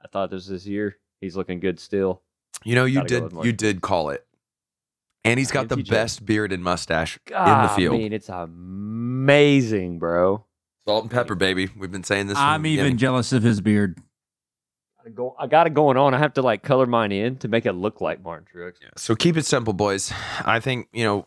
[0.03, 0.97] I thought this was his year.
[1.19, 2.21] He's looking good still.
[2.63, 4.25] You know, you Gotta did you did call it,
[5.29, 5.89] and he's got the MTJ.
[5.89, 7.95] best beard and mustache God, in the field.
[7.95, 10.45] I mean, it's amazing, bro.
[10.85, 11.69] Salt and pepper, baby.
[11.77, 12.37] We've been saying this.
[12.37, 12.97] I'm even beginning.
[12.97, 13.99] jealous of his beard.
[15.05, 16.13] I go- I got it going on.
[16.13, 18.73] I have to like color mine in to make it look like Martin Truex.
[18.97, 20.11] So keep it simple, boys.
[20.45, 21.25] I think you know.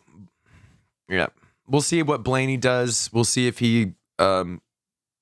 [1.09, 1.27] Yeah,
[1.67, 3.09] we'll see what Blaney does.
[3.13, 4.61] We'll see if he um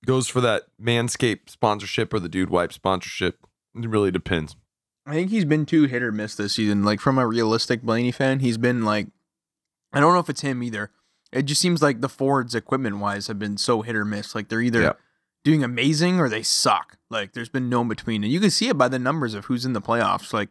[0.06, 3.38] goes for that Manscaped sponsorship or the Dude Wipe sponsorship.
[3.76, 4.56] It really depends.
[5.06, 6.84] I think he's been too hit or miss this season.
[6.84, 9.08] Like from a realistic Blaney fan, he's been like,
[9.92, 10.92] I don't know if it's him either.
[11.32, 14.36] It just seems like the Fords equipment wise have been so hit or miss.
[14.36, 14.94] Like they're either Yeah.
[15.44, 16.98] doing amazing or they suck.
[17.10, 19.46] Like there's been no in between, and you can see it by the numbers of
[19.46, 20.34] who's in the playoffs.
[20.34, 20.50] Like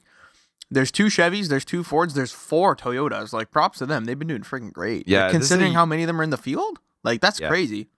[0.71, 3.33] there's two Chevys, there's two Fords, there's four Toyotas.
[3.33, 5.07] Like props to them, they've been doing freaking great.
[5.07, 7.49] Yeah, Like, considering a- how many of them are in the field, like that's Yeah.
[7.49, 7.89] crazy.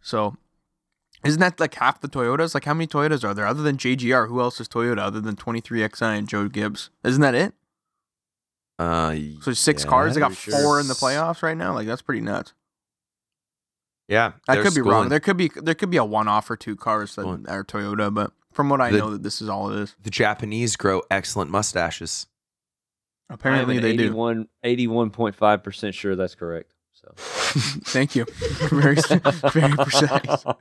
[0.00, 0.36] So.
[1.24, 2.54] Isn't that like half the Toyotas?
[2.54, 4.28] Like how many Toyotas are there other than JGR?
[4.28, 6.90] Who else is Toyota other than 23XI and Joe Gibbs?
[7.04, 7.54] Isn't that it?
[8.78, 10.14] Uh, So six yeah, cars.
[10.14, 10.62] They got pretty sure.
[10.62, 11.74] four in the playoffs right now.
[11.74, 12.52] Like that's pretty nuts.
[14.06, 15.08] Yeah, I they're could be wrong.
[15.10, 17.46] There could be there could be a one off or two cars that Schooling.
[17.48, 19.96] are Toyota, but from what I The- know, that this is all it is.
[20.02, 22.26] The Japanese grow excellent mustaches.
[23.28, 24.04] Apparently they do.
[24.04, 26.72] 81, 81.5% sure that's correct.
[26.94, 28.24] So Thank you.
[28.70, 28.96] very
[29.52, 30.44] very precise.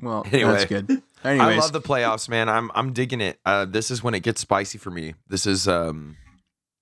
[0.00, 0.52] Well, Anyway.
[0.52, 1.02] that's good.
[1.24, 2.48] I love the playoffs, man.
[2.48, 3.40] I'm I'm digging it.
[3.44, 5.14] Uh, this is when it gets spicy for me.
[5.26, 6.16] This is um,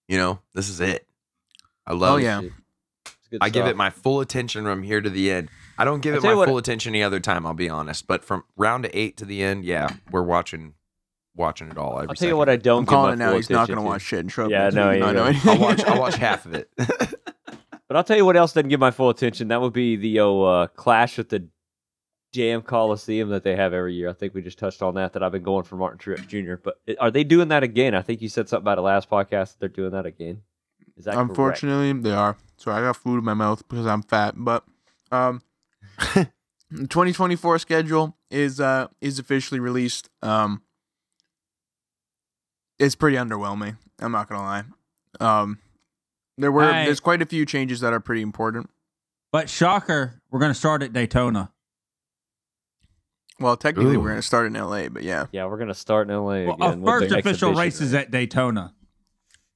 [0.09, 1.07] you know, this is it.
[1.87, 2.15] I love.
[2.15, 2.41] Oh, yeah.
[2.43, 5.49] It's good I give it my full attention from here to the end.
[5.79, 7.47] I don't give I it my what- full attention any other time.
[7.47, 10.75] I'll be honest, but from round to eight to the end, yeah, we're watching,
[11.35, 11.97] watching it all.
[11.99, 13.29] Every I'll tell you what I don't I'm give calling my it now.
[13.31, 13.89] full He's not going to to.
[13.89, 14.51] watch shit and show up.
[14.51, 15.85] Yeah, no, week he and not know I'll watch.
[15.85, 16.71] I'll watch half of it.
[16.77, 19.49] But I'll tell you what else doesn't give my full attention.
[19.49, 21.49] That would be the oh, uh, clash at the
[22.33, 24.09] Jam Coliseum that they have every year.
[24.09, 25.13] I think we just touched on that.
[25.15, 26.55] That I've been going for Martin Truex Jr.
[26.63, 27.95] But are they doing that again?
[27.95, 29.53] I think you said something about it last podcast.
[29.53, 30.43] That they're doing that again.
[30.97, 31.31] Is that correct?
[31.31, 32.37] Unfortunately, they are.
[32.57, 34.35] So I got food in my mouth because I'm fat.
[34.37, 34.65] But
[35.13, 35.43] um,
[36.15, 36.29] the
[36.71, 40.11] 2024 schedule is uh is officially released.
[40.23, 40.63] Um,
[42.79, 43.79] it's pretty underwhelming.
[43.99, 44.65] I'm not gonna lie.
[45.21, 45.59] Um,
[46.37, 48.69] there were I- there's quite a few changes that are pretty important.
[49.33, 51.51] But shocker, we're going to start at Daytona.
[53.39, 54.01] Well, technically, Ooh.
[54.01, 56.89] we're gonna start in LA, but yeah, Yeah, we're gonna start in LA Well, again.
[56.89, 58.73] our first the official exhibition race is at Daytona.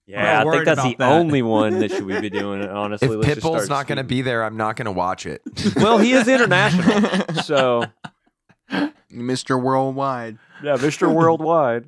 [0.07, 1.13] Yeah, I think that's the that.
[1.13, 2.63] only one that should we be doing.
[2.63, 2.69] It.
[2.71, 4.93] Honestly, If Let's just Pitbull's start not going to be there, I'm not going to
[4.93, 5.41] watch it.
[5.77, 7.85] well, he is international, so
[9.13, 9.63] Mr.
[9.63, 10.37] Worldwide.
[10.65, 11.13] yeah, Mr.
[11.15, 11.85] Worldwide.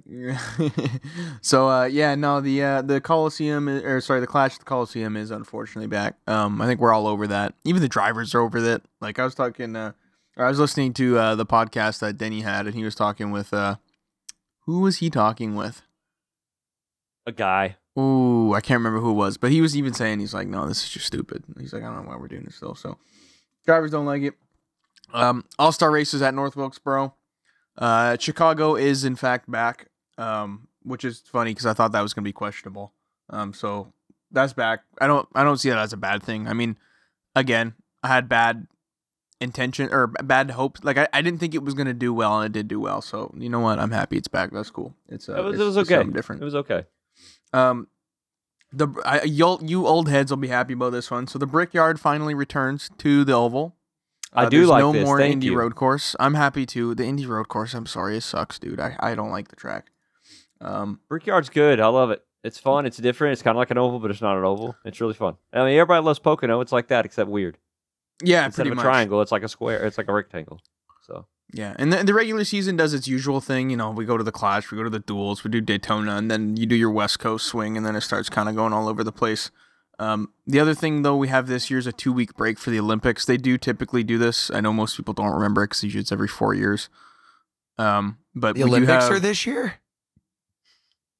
[1.41, 4.65] so uh, yeah, no, the uh, the Coliseum i- or sorry, the Clash at the
[4.67, 6.17] Coliseum is unfortunately back.
[6.29, 7.55] Um, I think we're all over that.
[7.65, 8.83] Even the drivers are over that.
[9.01, 9.95] Like I was talking, uh, or
[10.37, 13.53] I was listening to uh, the podcast that Denny had, and he was talking with
[13.53, 13.77] uh,
[14.61, 15.83] who was he talking with?
[17.27, 17.77] A guy.
[17.99, 20.67] Ooh, I can't remember who it was, but he was even saying he's like, no,
[20.67, 21.45] this is just stupid.
[21.61, 22.75] He's like, I don't know why we're doing this still.
[22.75, 22.97] So
[23.67, 24.35] drivers don't like it.
[25.13, 27.15] Um, All Star races at North Wilkesboro.
[27.77, 32.15] Uh, Chicago is in fact back, um, which is funny because I thought that was
[32.15, 32.95] going to be questionable.
[33.29, 33.93] Um, so
[34.31, 34.81] that's back.
[34.99, 36.49] I don't, I don't see that as a bad thing.
[36.49, 36.79] I mean,
[37.37, 38.67] again, I had bad
[39.43, 40.83] intention or bad hopes.
[40.85, 42.81] Like I, I didn't think it was going to do well, and it did do
[42.81, 43.03] well.
[43.03, 43.79] So you know what?
[43.79, 44.51] I'm happy it's back.
[44.53, 44.95] That's cool.
[45.09, 45.95] It's uh, it was, it's- it was okay.
[45.97, 46.43] something different.
[46.43, 46.85] It was okay.
[47.53, 47.89] Um,
[48.73, 51.27] the I, you you old heads will be happy about this one.
[51.27, 53.77] So the Brickyard finally returns to the Oval.
[54.33, 55.05] I Uh, do there's like no this.
[55.05, 55.57] more Thank Indy you.
[55.59, 56.17] Road Course.
[56.19, 56.95] I'm happy to.
[56.95, 57.75] The Indy Road Course.
[57.75, 58.81] I'm sorry, it sucks, dude.
[58.81, 59.91] I, I don't like the track.
[60.63, 61.81] Um, Brickyard's good.
[61.81, 62.25] I love it.
[62.43, 62.87] It's fun.
[62.87, 63.35] It's different.
[63.35, 64.75] It's kind of like an oval, but it's not an oval.
[64.87, 65.37] It's really fun.
[65.53, 66.61] I mean, everybody loves Pocono.
[66.61, 67.59] It's like that, except weird.
[68.23, 68.85] Yeah, Instead pretty of a much.
[68.85, 69.85] triangle, it's like a square.
[69.85, 70.61] It's like a rectangle.
[71.07, 73.71] So Yeah, and the, the regular season does its usual thing.
[73.71, 76.17] You know, we go to the Clash, we go to the duels, we do Daytona,
[76.17, 78.73] and then you do your West Coast swing, and then it starts kind of going
[78.73, 79.51] all over the place.
[79.99, 82.81] Um, the other thing, though, we have this year's a two week break for the
[82.81, 83.25] Olympics.
[83.25, 84.51] They do typically do this.
[84.51, 86.89] I know most people don't remember it because usually it's every four years.
[87.79, 89.75] Um, but the we do Olympics have are this year?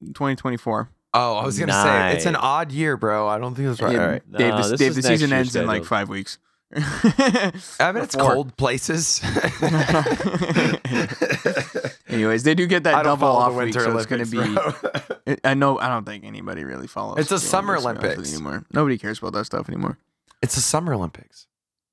[0.07, 0.91] 2024.
[1.15, 3.29] Oh, I was going to say, it's an odd year, bro.
[3.29, 3.93] I don't think that's right.
[3.93, 4.33] Yeah, All right.
[4.33, 6.39] Dave, No, the, this Dave, the season year's ends in like five weeks.
[6.75, 9.21] I bet it's cold places.
[12.09, 15.21] Anyways, they do get that double follow off week, Winter so it's going Olympics, to
[15.25, 15.33] be.
[15.33, 15.79] It- I know.
[15.79, 17.19] I don't think anybody really follows.
[17.19, 18.35] It's a Summer to be honest with you, Olympics.
[18.35, 18.65] anymore.
[18.73, 19.99] Nobody cares about that stuff anymore.
[20.41, 21.47] it's the Summer Olympics.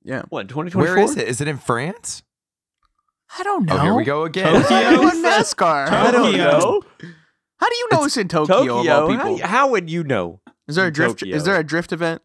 [0.03, 0.47] Yeah, what?
[0.47, 0.89] Twenty twenty.
[0.89, 1.27] Where is it?
[1.27, 2.23] Is it in France?
[3.37, 3.75] I don't know.
[3.77, 4.61] Oh, here we go again.
[4.61, 5.29] How do you know Tokyo?
[5.29, 6.11] NASCAR?
[6.11, 6.81] Tokyo.
[7.57, 8.55] How do you know it's, in Tokyo?
[8.55, 8.79] Tokyo.
[8.79, 9.47] Of How, all people?
[9.47, 10.39] how would you know?
[10.69, 11.19] is there a drift?
[11.19, 11.35] Tokyo.
[11.35, 12.21] Is there a drift event?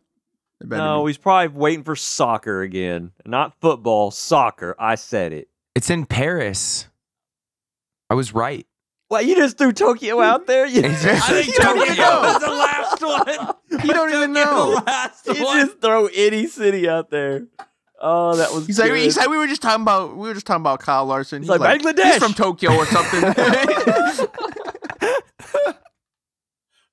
[0.60, 1.10] There better No, be.
[1.10, 3.12] he's probably waiting for soccer again.
[3.26, 4.74] Not football, soccer.
[4.78, 5.48] I said it.
[5.74, 6.86] It's in Paris.
[8.10, 8.66] I was right.
[9.10, 10.66] Well, you just threw Tokyo out there.
[10.66, 13.54] You, just- I think Tokyo was the last one.
[13.84, 14.76] You don't even know.
[14.76, 15.36] The last one.
[15.66, 17.46] just throw any city out there.
[18.00, 18.66] Oh, that was.
[18.66, 21.06] He's like, he said we were just talking about we were just talking about Kyle
[21.06, 21.42] Larson.
[21.42, 22.18] He's like, He's Bangladesh.
[22.18, 23.20] from Tokyo or something.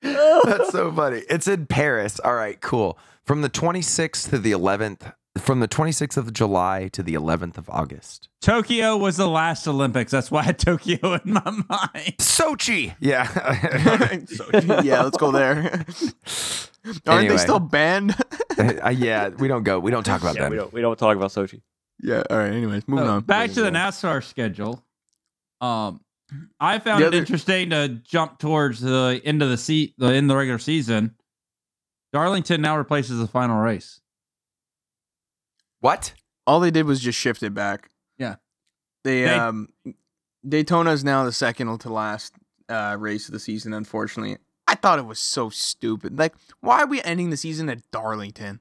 [0.01, 1.21] That's so funny.
[1.29, 2.19] It's in Paris.
[2.19, 2.97] All right, cool.
[3.25, 7.69] From the 26th to the 11th, from the 26th of July to the 11th of
[7.69, 8.29] August.
[8.41, 10.11] Tokyo was the last Olympics.
[10.11, 12.15] That's why I had Tokyo in my mind.
[12.19, 12.95] Sochi.
[12.99, 13.27] Yeah.
[14.27, 14.45] So,
[14.83, 15.85] yeah, let's go there.
[16.83, 17.27] Aren't Anyway.
[17.29, 18.15] they still banned?
[18.57, 19.79] Uh, yeah, we don't go.
[19.79, 20.51] We don't talk about Yeah, them.
[20.51, 20.73] we don't.
[20.73, 21.61] We don't talk about Sochi.
[22.01, 22.23] yeah.
[22.29, 22.51] All right.
[22.51, 23.21] Anyways, moving Uh, on.
[23.23, 24.83] back to the NASCAR schedule.
[25.61, 26.01] Um,
[26.59, 30.25] I found The it interesting to jump towards the end of the seat, the end
[30.25, 31.13] of the regular season.
[32.13, 34.01] Darlington now replaces the final race.
[35.79, 36.13] What?
[36.45, 37.89] All they did was just shift it back.
[38.17, 38.35] Yeah.
[39.03, 39.69] They, They- um
[40.47, 42.33] Daytona is now the second to last
[42.67, 43.73] uh, race of the season.
[43.73, 46.17] Unfortunately, I thought it was so stupid.
[46.17, 48.59] Like, why are we ending the season at Darlington?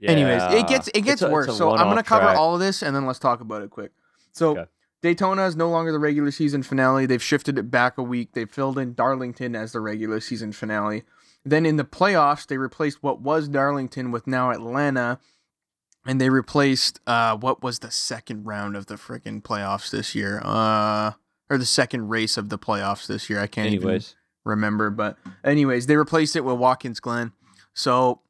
[0.00, 1.56] Anyways, it gets it gets a- worse.
[1.56, 2.38] so I'm gonna cover track.
[2.38, 3.90] all of this and then let's talk about it quick.
[4.32, 4.70] So Okay.
[5.02, 7.06] Daytona is no longer the regular season finale.
[7.06, 8.32] They've shifted it back a week.
[8.32, 11.02] They filled in Darlington as the regular season finale.
[11.50, 15.18] Then in the playoffs, they replaced what was Darlington with now Atlanta,
[16.06, 20.40] and they replaced uh what was the second round of the freaking playoffs this year?
[20.44, 21.12] Uh,
[21.50, 23.40] or the second race of the playoffs this year.
[23.40, 24.02] I can't even
[24.44, 24.90] remember.
[24.90, 27.32] But anyways, they replaced it with Watkins Glen.
[27.74, 28.20] So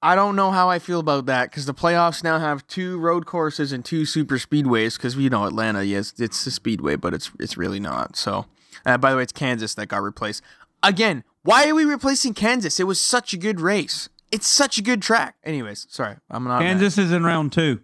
[0.00, 3.26] I don't know how I feel about that because the playoffs now have two road
[3.26, 4.96] courses and two super speedways.
[4.96, 8.16] Because you know Atlanta, yes, it's a speedway, but it's it's really not.
[8.16, 8.46] So,
[8.86, 10.42] uh, by the way, it's Kansas that got replaced
[10.82, 11.24] again.
[11.42, 12.78] Why are we replacing Kansas?
[12.80, 14.08] It was such a good race.
[14.30, 15.36] It's such a good track.
[15.44, 16.58] Anyways, sorry, I'm not.
[16.60, 16.66] mad.
[16.66, 17.80] Kansas is in round two.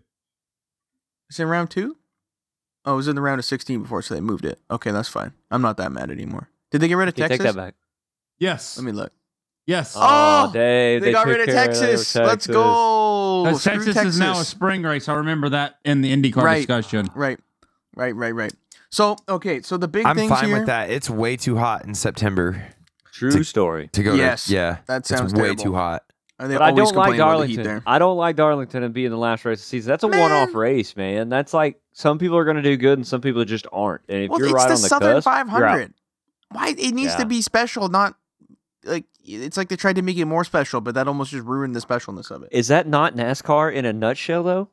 [1.30, 1.96] Is in round two?
[2.84, 4.58] Oh, it was in the round of 16 before, so they moved it.
[4.70, 5.32] Okay, that's fine.
[5.50, 6.50] I'm not that mad anymore.
[6.70, 7.38] Did they get rid of Texas?
[7.38, 7.74] take that back.
[8.38, 8.76] Yes.
[8.76, 9.10] Let me look.
[9.66, 9.94] yes.
[9.96, 10.00] Oh,
[10.48, 12.14] Oh, Dave, They, got rid of care that Texas.
[12.14, 13.44] Let's go.
[13.44, 15.08] That's Screw Texas, is now a spring race.
[15.08, 16.56] I remember that in the IndyCar Right.
[16.56, 17.08] discussion.
[17.14, 17.38] Right,
[17.96, 18.52] right, right, right.
[18.90, 20.58] So okay, so the big I'm things fine here.
[20.58, 20.90] with that.
[20.90, 22.66] It's way too hot in September
[23.14, 23.88] True story.
[23.92, 24.54] to go Yes, to.
[24.54, 24.78] Yeah.
[24.86, 25.62] that sounds it's way terrible.
[25.64, 26.02] too hot.
[26.36, 27.82] But I don't like complain the Darlington.
[27.86, 29.90] I don't like Darlington and being the last race of the season.
[29.90, 30.20] That's a Man.
[30.20, 31.28] one-off race, man.
[31.28, 34.02] That's like some people are going to do good and some people just aren't.
[34.08, 35.46] And if Well, you're right the on the Southern cusp, you're out.
[35.48, 35.94] 500.
[36.50, 37.18] Why it needs Yeah.
[37.18, 38.16] to be special, not
[38.84, 41.74] like it's like they tried to make it more special, but that almost just ruined
[41.76, 42.48] the specialness of it.
[42.52, 44.68] Is that not NASCAR in a nutshell, though?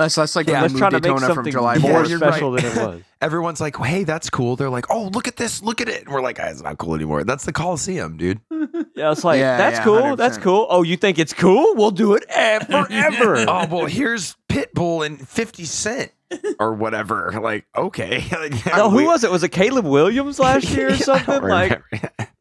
[0.00, 1.80] That's that's like Yeah, when Let's try moved to make Daytona from something July Yeah,
[1.92, 2.08] more 4th.
[2.08, 2.62] you're special right.
[2.62, 3.02] than it was.
[3.20, 6.12] Everyone's like, "Hey, that's cool." They're like, "Oh, look at this, look at it." And
[6.12, 8.40] we're like, "Ah, "It's not cool anymore." That's the Coliseum, dude.
[8.96, 10.16] Yeah, it's like Yeah, that's yeah, cool.
[10.16, 10.42] That's 100%.
[10.42, 10.66] cool.
[10.68, 11.74] Oh, you think it's cool?
[11.74, 13.36] We'll do it forever.
[13.48, 16.12] oh well, here's Pitbull and Fifty Cent
[16.58, 17.32] or whatever.
[17.40, 18.22] Like, okay.
[18.30, 19.30] like, No, who we- was it?
[19.30, 21.42] Was it Caleb Williams last year or something?
[21.42, 21.80] Like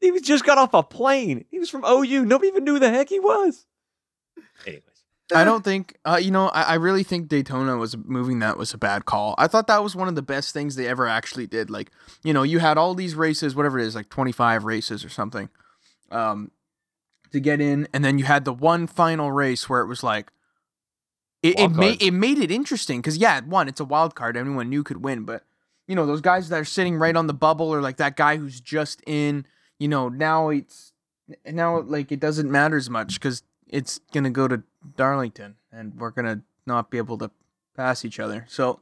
[0.01, 1.45] he was just got off a plane.
[1.49, 2.25] He was from OU.
[2.25, 3.65] Nobody even knew who the heck he was.
[5.35, 8.73] I don't think, uh, you know, I, I really think Daytona was moving that was
[8.73, 9.35] a bad call.
[9.37, 11.69] I thought that was one of the best things they ever actually did.
[11.69, 11.91] Like,
[12.23, 15.49] you know, you had all these races, whatever it is, like 25 races or something,
[16.11, 16.51] um,
[17.31, 20.31] to get in, and then you had the one final race where it was like,
[21.41, 24.67] it, it made it made it interesting because yeah, one, it's a wild card, anyone
[24.67, 25.45] knew could win, but
[25.87, 28.35] you know those guys that are sitting right on the bubble or like that guy
[28.35, 29.45] who's just in,
[29.79, 30.91] you know, now it's
[31.45, 34.63] now like it doesn't matter as much because it's gonna go to
[34.97, 37.31] Darlington and we're gonna not be able to
[37.75, 38.45] pass each other.
[38.49, 38.79] So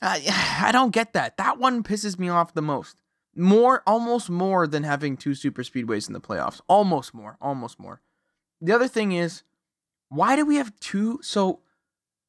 [0.00, 0.22] I
[0.62, 1.36] I don't get that.
[1.36, 2.96] That one pisses me off the most.
[3.36, 6.60] More, almost more than having two super speedways in the playoffs.
[6.68, 8.00] Almost more, almost more.
[8.60, 9.44] The other thing is,
[10.08, 11.20] why do we have two?
[11.22, 11.60] So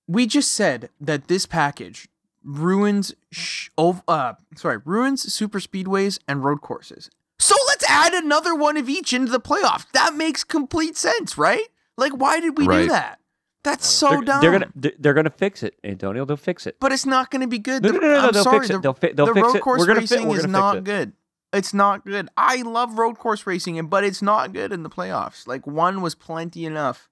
[0.08, 2.08] we just said that this package
[2.44, 7.10] ruins, sh- ov- uh, sorry, ruins super speedways and road courses.
[7.40, 9.86] So let's add another one of each into the playoffs.
[9.94, 11.68] That makes complete sense, right?
[12.02, 13.20] Like, why did we do that?
[13.64, 14.42] That's so they're, dumb.
[14.42, 16.26] they're gonna they're- gonna fix it, Antonio.
[16.26, 16.78] They'll fix it.
[16.80, 17.84] but it's not going to be good.
[17.84, 18.60] No, no, no, no, I'm they'll sorry.
[18.62, 18.74] fix it.
[18.74, 19.62] the- They'll, fi- they'll the fix road it.
[19.62, 20.84] course gonna racing fi- is not it.
[20.84, 21.14] good.
[21.54, 22.28] It's not good.
[22.36, 25.48] I love road course racing, but it's not good in the playoffs.
[25.48, 27.08] Like one was plenty enough,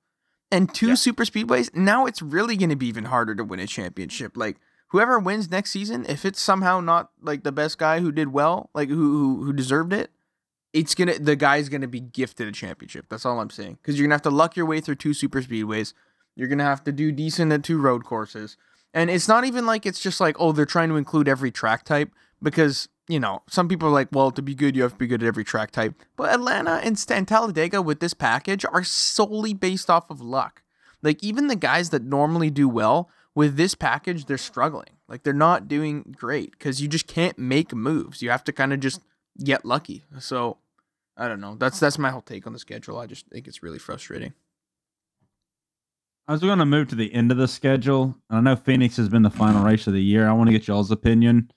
[0.52, 0.96] and two Yeah.
[0.96, 1.70] super speedways.
[1.76, 4.36] Now it's really going to be even harder to win a championship.
[4.36, 8.30] Like whoever wins next season, if it's somehow not like the best guy who did
[8.34, 10.10] well, like who who, who deserved it,
[10.74, 13.06] it's gonna the guy's gonna be gifted a championship.
[13.10, 13.78] That's all I'm saying.
[13.82, 15.94] Because you're gonna have to luck your way through two super speedways.
[16.36, 18.58] You're gonna have to do decent at two road courses.
[18.94, 21.84] And it's not even like it's just like, oh, they're trying to include every track
[21.84, 24.98] type because, you know, some people are like, well, to be good, you have to
[24.98, 25.94] be good at every track type.
[26.16, 30.64] But Atlanta and, and Talladega with this package are solely based off of luck.
[31.02, 34.98] Like, even the guys that normally do well with this package, they're struggling.
[35.08, 38.22] Like, they're not doing great because you just can't make moves.
[38.22, 39.02] You have to kind of just
[39.44, 40.04] get lucky.
[40.20, 40.58] So,
[41.18, 41.56] I don't know.
[41.56, 42.98] That's that's my whole take on the schedule.
[42.98, 44.34] I just think it's really frustrating.
[46.28, 48.16] I was going to move to the end of the schedule.
[48.30, 50.30] and I know Phoenix has been the final race of the year.
[50.30, 51.52] I want to get y'all's opinion.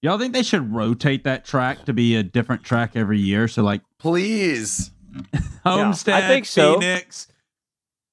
[0.00, 3.46] Y'all think they should rotate that track to be a different track every year?
[3.48, 4.90] So like Please.
[5.64, 6.80] Homestead, i think so.
[6.80, 7.28] Phoenix,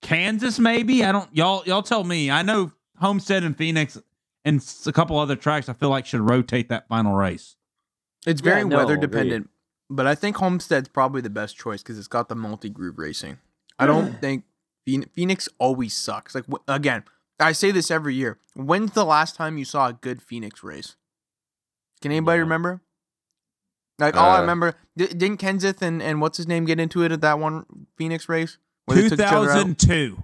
[0.02, 1.04] Kansas, maybe.
[1.04, 1.34] I don't.
[1.34, 2.30] Y'all, y'all tell me.
[2.30, 3.97] I know Homestead and Phoenix
[4.43, 5.69] and a couple other tracks.
[5.69, 7.56] I feel like should rotate that final race.
[8.29, 9.01] It's Yeah, very no, weather agreed.
[9.11, 9.49] dependent,
[9.89, 13.37] but I think Homestead's probably the best choice because it's got the multi groove racing.
[13.77, 14.43] I don't think
[14.85, 16.35] Phoenix always sucks.
[16.35, 17.03] Like wh- again,
[17.39, 18.37] I say this every year.
[18.55, 20.95] When's the last time you saw a good Phoenix race?
[22.01, 22.41] Can anybody Yeah.
[22.43, 22.81] remember?
[23.99, 27.03] Like all I Uh, remember, di- didn't Kenseth and, and what's his name get into
[27.03, 27.65] it at that one
[27.97, 28.57] Phoenix race?
[28.85, 29.53] where they Two took each other out?
[29.55, 30.23] thousand two.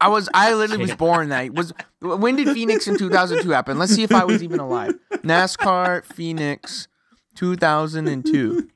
[0.00, 3.78] I was I literally was born that was when did Phoenix in 2002 happen?
[3.78, 4.94] Let's see if I was even alive.
[5.26, 6.88] NASCAR Phoenix
[7.34, 8.68] 2002.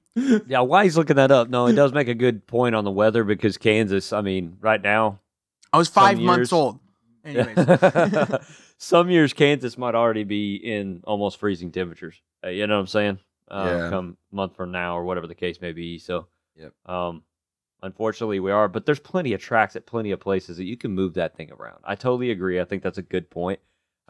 [0.47, 1.49] Yeah, why he's looking that up?
[1.49, 4.13] No, it does make a good point on the weather because Kansas.
[4.13, 5.21] I mean, right now,
[5.73, 6.27] I was Some 5 years.
[6.27, 6.81] months old.
[7.25, 7.57] Anyways.
[8.79, 12.21] some years Kansas might already be in almost freezing temperatures.
[12.45, 13.19] Uh, you know what I'm saying?
[13.49, 13.91] Uh, Yeah.
[13.91, 15.99] Come month from now or whatever the case may be.
[15.99, 16.73] So, Yep.
[16.87, 17.23] um,
[17.83, 18.69] unfortunately, we are.
[18.69, 21.51] But there's plenty of tracks at plenty of places that you can move that thing
[21.53, 21.79] around.
[21.85, 22.61] I totally agree.
[22.61, 23.61] I think that's a good point.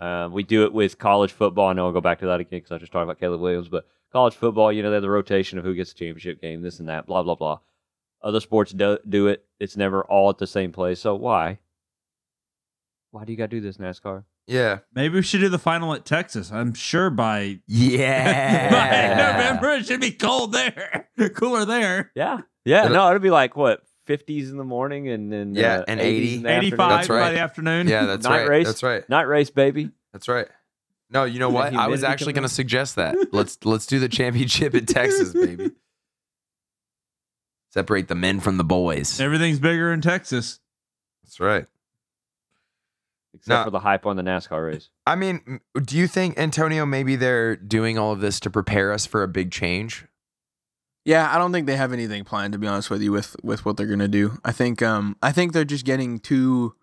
[0.01, 1.69] Uh, we do it with college football.
[1.69, 3.69] I know I'll go back to that again because I just talked about Caleb Williams,
[3.69, 6.63] but college football, you know, they have the rotation of who gets the championship game,
[6.63, 7.59] this and that, blah blah blah.
[8.23, 9.45] Other sports do, do it.
[9.59, 11.01] It's never all at the same place.
[11.01, 11.59] So why?
[13.11, 14.25] Why do you got to do this, NASCAR?
[14.47, 14.79] Yeah.
[14.95, 16.51] Maybe we should do the final at Texas.
[16.53, 19.33] I'm sure by, by Yeah.
[19.37, 22.13] November it should be cold there, cooler there.
[22.15, 22.85] Yeah, yeah.
[22.85, 26.01] It'll- No, it'd be like what fifties in the morning and then Yeah, uh, and
[26.01, 26.35] 80s 80.
[26.37, 26.89] in the 85 afternoon.
[26.89, 27.89] That's by the afternoon.
[27.89, 28.49] Yeah, that's Night right.
[28.49, 28.67] race.
[28.67, 29.09] That's right.
[29.09, 29.91] night race, baby.
[30.13, 30.49] That's right.
[31.11, 31.75] No, you know what?
[31.75, 33.17] I was actually going to suggest that.
[33.33, 35.71] Let's let's do the championship in Texas, baby.
[37.71, 39.21] Separate the men from the boys.
[39.21, 40.59] Everything's bigger in Texas.
[41.23, 41.67] That's right.
[43.35, 43.65] Except Nah.
[43.65, 44.91] for the hype on the NASCAR race.
[45.07, 49.07] I mean, do you think Antonio maybe they're doing all of this to prepare us
[49.07, 50.05] for a big change?
[51.05, 53.65] Yeah, I don't think they have anything planned to be honest with you with with
[53.65, 54.39] what they're gonna do.
[54.45, 56.75] I think um I think they're just getting too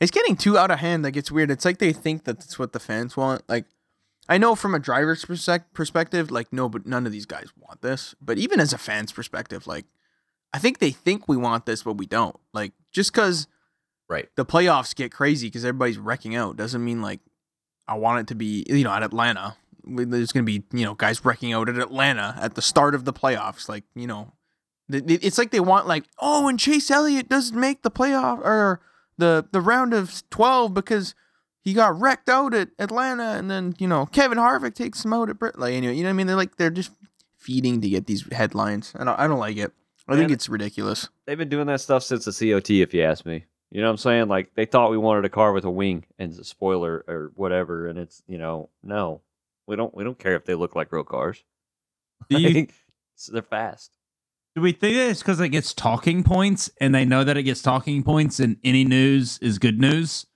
[0.00, 1.04] it's getting too out of hand.
[1.04, 1.50] Like it's weird.
[1.50, 3.42] It's like they think that that's what the fans want.
[3.48, 3.64] Like
[4.28, 8.14] I know from a driver's perspective, like no, but none of these guys want this.
[8.20, 9.86] But even as a fan's perspective, like
[10.52, 12.36] I think they think we want this, but we don't.
[12.52, 13.46] Like just because
[14.08, 14.28] Right.
[14.36, 17.20] the playoffs get crazy because everybody's wrecking out doesn't mean like
[17.88, 19.56] I want it to be you know at Atlanta.
[19.86, 23.12] There's gonna be you know guys wrecking out at Atlanta at the start of the
[23.12, 23.68] playoffs.
[23.68, 24.32] Like you know,
[24.88, 28.80] it's like they want like oh, and Chase Elliott doesn't make the playoff or
[29.18, 31.14] the the round of twelve because
[31.60, 35.30] he got wrecked out at Atlanta, and then you know Kevin Harvick takes him out
[35.30, 35.58] at Brit.
[35.58, 36.26] Like anyway, you know what I mean?
[36.26, 36.92] They're like they're just
[37.38, 38.92] feeding to get these headlines.
[38.96, 39.72] I don't I don't like it.
[40.08, 41.08] I think it's ridiculous.
[41.26, 43.44] They've been doing that stuff since the COT, if you ask me.
[43.70, 44.28] You know what I'm saying?
[44.28, 47.88] Like they thought we wanted a car with a wing and a spoiler or whatever,
[47.88, 49.22] and it's you know no,
[49.66, 51.42] we don't we don't care if they look like real cars.
[52.30, 52.68] Do you
[53.14, 53.96] so they're fast.
[54.54, 57.42] Do we think that it's because it gets talking points and they know that it
[57.42, 60.26] gets talking points and any news is good news?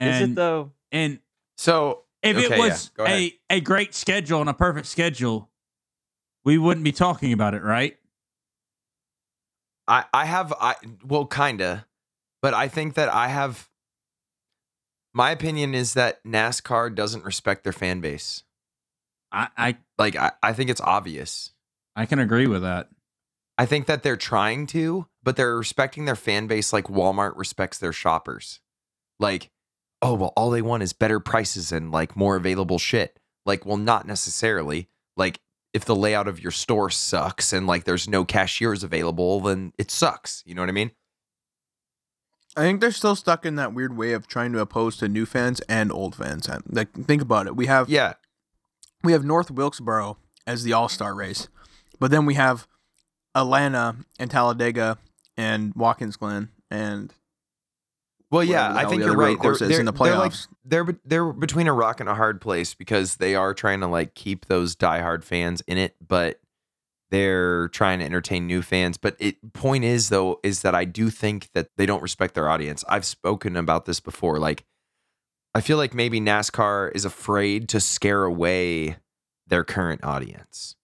[0.00, 0.72] Is it though?
[0.90, 1.18] and
[1.58, 3.32] So if Okay, it was go ahead.
[3.50, 5.50] a, a great schedule and a perfect schedule,
[6.44, 7.98] we wouldn't be talking about it, right?
[9.86, 11.86] I I have I well kinda,
[12.40, 13.68] but I think that I have.
[15.12, 18.44] My opinion is that NASCAR doesn't respect their fan base.
[19.32, 21.52] I, I, Like I, I think it's obvious.
[21.96, 22.88] I can agree with that.
[23.58, 27.78] I think that they're trying to, but they're respecting their fan base like Walmart respects
[27.78, 28.60] their shoppers.
[29.18, 29.50] Like,
[30.00, 33.18] oh, well, all they want is better prices and like more available shit.
[33.44, 34.88] Like, well, not necessarily.
[35.16, 35.40] Like,
[35.72, 39.90] if the layout of your store sucks and like there's no cashiers available, then it
[39.90, 40.42] sucks.
[40.46, 40.92] You know what I mean?
[42.56, 45.26] I think they're still stuck in that weird way of trying to oppose to new
[45.26, 46.48] fans and old fans.
[46.68, 47.54] Like think about it.
[47.54, 48.14] We have Yeah.
[49.02, 51.48] We have North Wilkesboro as the All Star race,
[51.98, 52.66] but then we have
[53.34, 54.98] Atlanta and Talladega
[55.36, 57.14] and Watkins Glen and
[58.30, 59.36] Well, yeah, I think you're right.
[59.40, 60.32] They're, they're, in the they're like
[60.64, 64.14] they're they're between a rock and a hard place because they are trying to like
[64.14, 66.40] keep those diehard fans in it, but
[67.10, 68.96] they're trying to entertain new fans.
[68.96, 72.48] But it point is though is that I do think that they don't respect their
[72.48, 72.84] audience.
[72.88, 74.38] I've spoken about this before.
[74.38, 74.64] Like
[75.54, 78.96] I feel like maybe NASCAR is afraid to scare away
[79.46, 80.76] their current audience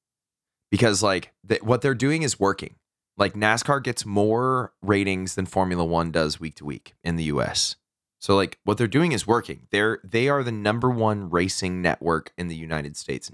[0.70, 2.74] because like th- what they're doing is working.
[3.16, 7.76] Like NASCAR gets more ratings than Formula 1 does week to week in the US.
[8.18, 9.68] So like what they're doing is working.
[9.70, 13.30] They're they are the number 1 racing network in the United States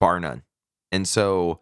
[0.00, 0.42] bar none.
[0.90, 1.60] And so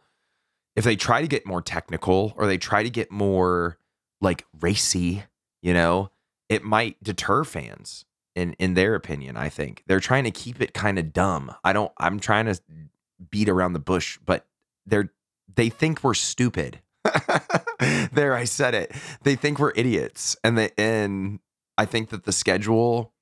[0.75, 3.77] if they try to get more technical or they try to get more
[4.23, 5.25] like racy,
[5.61, 6.11] you know,
[6.49, 9.83] it might deter fans in in their opinion, I think.
[9.87, 11.55] They're trying to keep it kind of dumb.
[11.65, 12.61] I don't I'm trying to
[13.31, 14.47] beat around the bush, but
[14.87, 15.13] they're
[15.55, 16.81] they think we're stupid.
[18.13, 18.93] there I said it.
[19.23, 20.37] They think we're idiots.
[20.45, 21.41] And they and
[21.77, 23.13] I think that the schedule,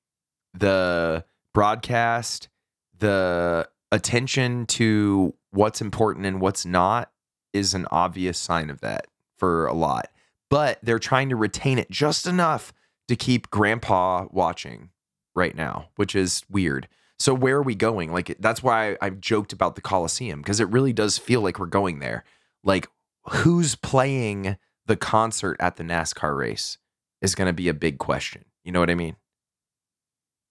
[0.53, 2.49] the broadcast,
[2.97, 7.11] the attention to what's important and what's not
[7.53, 10.09] is an obvious sign of that for a lot.
[10.49, 12.73] But they're trying to retain it just enough
[13.07, 14.89] to keep grandpa watching
[15.35, 16.87] right now, which is weird.
[17.19, 18.11] So where are we going?
[18.11, 21.67] Like that's why I, joked about the Coliseum because it really does feel like we're
[21.67, 22.23] going there.
[22.63, 22.87] Like
[23.29, 26.77] who's playing the concert at the NASCAR race
[27.21, 28.45] is going to be a big question.
[28.63, 29.15] You know what I mean?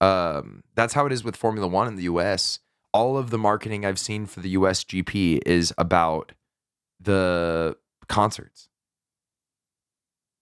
[0.01, 2.61] Um, that's how it is with Formula One in the US.
[2.93, 6.33] All of the marketing I've seen for the US GP is about
[7.01, 7.77] the
[8.09, 8.69] concerts.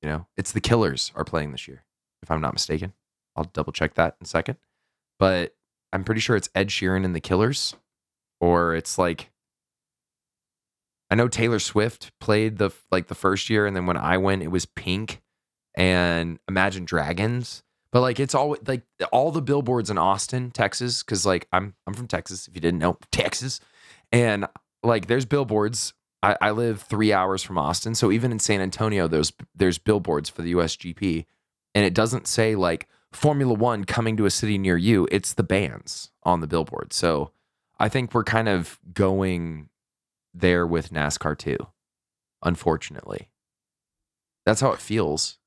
[0.03, 1.85] You know, it's the Killers are playing this year,
[2.23, 2.93] if I'm not mistaken.
[3.39, 4.59] I'll double check that in a second.
[5.19, 5.55] But
[5.93, 7.75] I'm pretty sure it's Ed Sheeran and the Killers,
[8.41, 9.31] or it's like
[11.11, 14.43] I know Taylor Swift played the like the first year, and then when I went,
[14.43, 15.23] it was Pink
[15.75, 17.63] and Imagine Dragons.
[17.91, 21.95] But like it's all like all the billboards in Austin, Texas, because like I'm I'm
[21.95, 22.47] from Texas.
[22.47, 23.61] If you didn't know, Texas,
[24.13, 24.47] and
[24.83, 25.95] like there's billboards.
[26.21, 30.29] I, I live three hours from Austin, so even in San Antonio, there's there's billboards
[30.29, 31.25] for the USGP,
[31.75, 35.09] and it doesn't say like Formula One coming to a city near you.
[35.11, 36.93] It's the bands on the billboard.
[36.93, 37.33] So
[37.79, 39.69] I think we're kind of going
[40.35, 41.59] there with NASCAR too.
[42.43, 43.31] Unfortunately,
[44.45, 45.39] that's how it feels.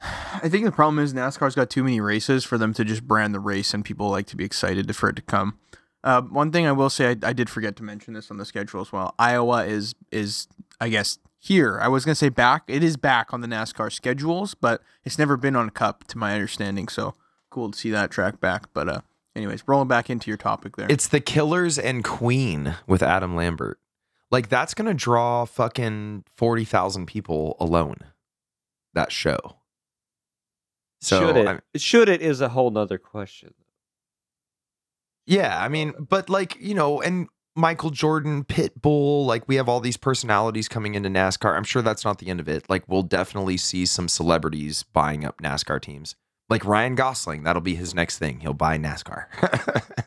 [0.00, 3.34] I think the problem is NASCAR's got too many races for them to just brand
[3.34, 5.58] the race, and people like to be excited for it to come.
[6.02, 8.44] Uh, one thing I will say, I, I did forget to mention this on the
[8.44, 9.14] schedule as well.
[9.18, 10.48] Iowa is is
[10.80, 11.78] I guess here.
[11.80, 12.64] I was gonna say back.
[12.68, 16.18] It is back on the NASCAR schedules, but it's never been on a Cup, to
[16.18, 16.88] my understanding.
[16.88, 17.14] So
[17.50, 18.72] cool to see that track back.
[18.72, 19.00] But uh,
[19.36, 20.86] anyways, rolling back into your topic there.
[20.90, 23.78] It's the Killers and Queen with Adam Lambert.
[24.30, 27.98] Like that's gonna draw fucking forty thousand people alone.
[28.94, 29.56] That show.
[31.00, 31.46] So should it?
[31.46, 33.52] I- should it is a whole nother question.
[35.26, 39.80] Yeah, I mean, but like, you know, and Michael Jordan, Pitbull, like we have all
[39.80, 41.56] these personalities coming into NASCAR.
[41.56, 42.68] I'm sure that's not the end of it.
[42.68, 46.16] Like we'll definitely see some celebrities buying up NASCAR teams.
[46.48, 48.40] Like Ryan Gosling, that'll be his next thing.
[48.40, 49.26] He'll buy NASCAR.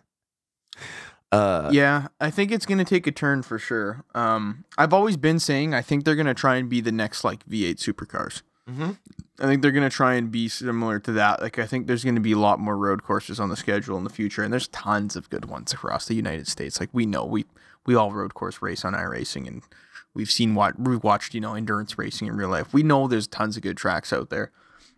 [1.31, 4.03] uh yeah, I think it's gonna take a turn for sure.
[4.13, 7.47] Um, I've always been saying I think they're gonna try and be the next like
[7.47, 8.41] V8 supercars.
[8.69, 8.97] Mhm.
[9.39, 11.41] I think they're gonna try and be similar to that.
[11.41, 14.03] Like I think there's gonna be a lot more road courses on the schedule in
[14.03, 16.79] the future, and there's tons of good ones across the United States.
[16.79, 17.45] Like we know we
[17.85, 19.61] we all road course race on iRacing, and
[20.13, 22.73] we've seen what we've watched you know endurance racing in real life.
[22.73, 24.51] We know there's tons of good tracks out there.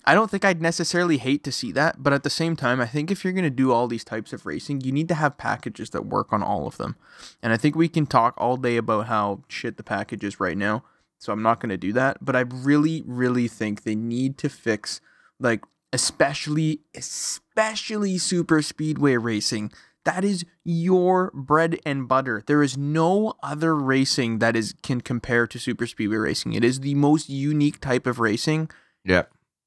[0.06, 2.88] I don't think I'd necessarily hate to see that, but at the same time, I
[2.88, 5.90] think if you're gonna do all these types of racing, you need to have packages
[5.90, 6.96] that work on all of them.
[7.44, 10.58] And I think we can talk all day about how shit the package is right
[10.58, 10.84] now
[11.20, 12.18] so I'm not going to do that.
[12.26, 15.00] But I really, really think they need to fix,
[15.40, 15.64] like,
[15.94, 19.72] especially, especially super speedway racing.
[20.06, 22.42] That is your bread and butter.
[22.48, 26.54] There is no other racing that is can compare to super speedway racing.
[26.54, 28.70] It is the most unique type of racing
[29.04, 29.24] Yeah.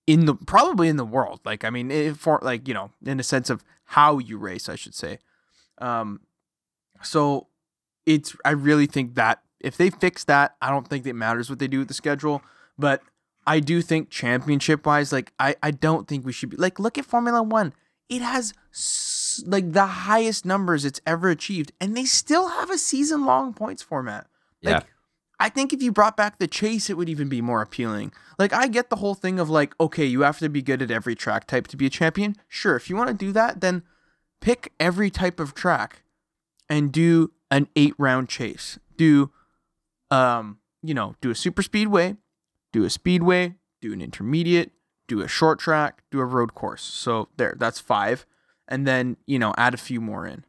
[0.07, 1.41] in the probably in the world.
[1.45, 4.69] Like I mean, if for like you know, in a sense of how you race,
[4.71, 5.19] I should say.
[5.79, 6.21] Um,
[7.03, 7.49] so
[8.07, 11.59] it's I really think that if they fix that, I don't think it matters what
[11.59, 12.43] they do with the schedule,
[12.79, 13.03] but
[13.47, 16.99] I do think championship wise, like I I don't think we should be like look
[16.99, 17.73] at Formula One.
[18.09, 22.79] It has s- like the highest numbers it's ever achieved, and they still have a
[22.79, 24.27] season long points format.
[24.63, 24.89] Like, Yeah.
[25.41, 28.13] I think if you brought back the chase, it would even be more appealing.
[28.39, 30.91] Like, I get the whole thing of like, okay, you have to be good at
[30.91, 32.37] every track type to be a champion.
[32.49, 33.83] Sure, if you want to do that, then
[34.41, 36.03] pick every type of track
[36.69, 38.79] and do an eight round chase.
[38.97, 39.31] Do,
[40.13, 42.17] um, you know, do a super speedway,
[42.73, 44.73] do a speedway, do an intermediate,
[45.09, 46.83] do a short track, do a road course.
[46.83, 48.27] So there, that's five.
[48.69, 50.45] And then, you know, add a few more in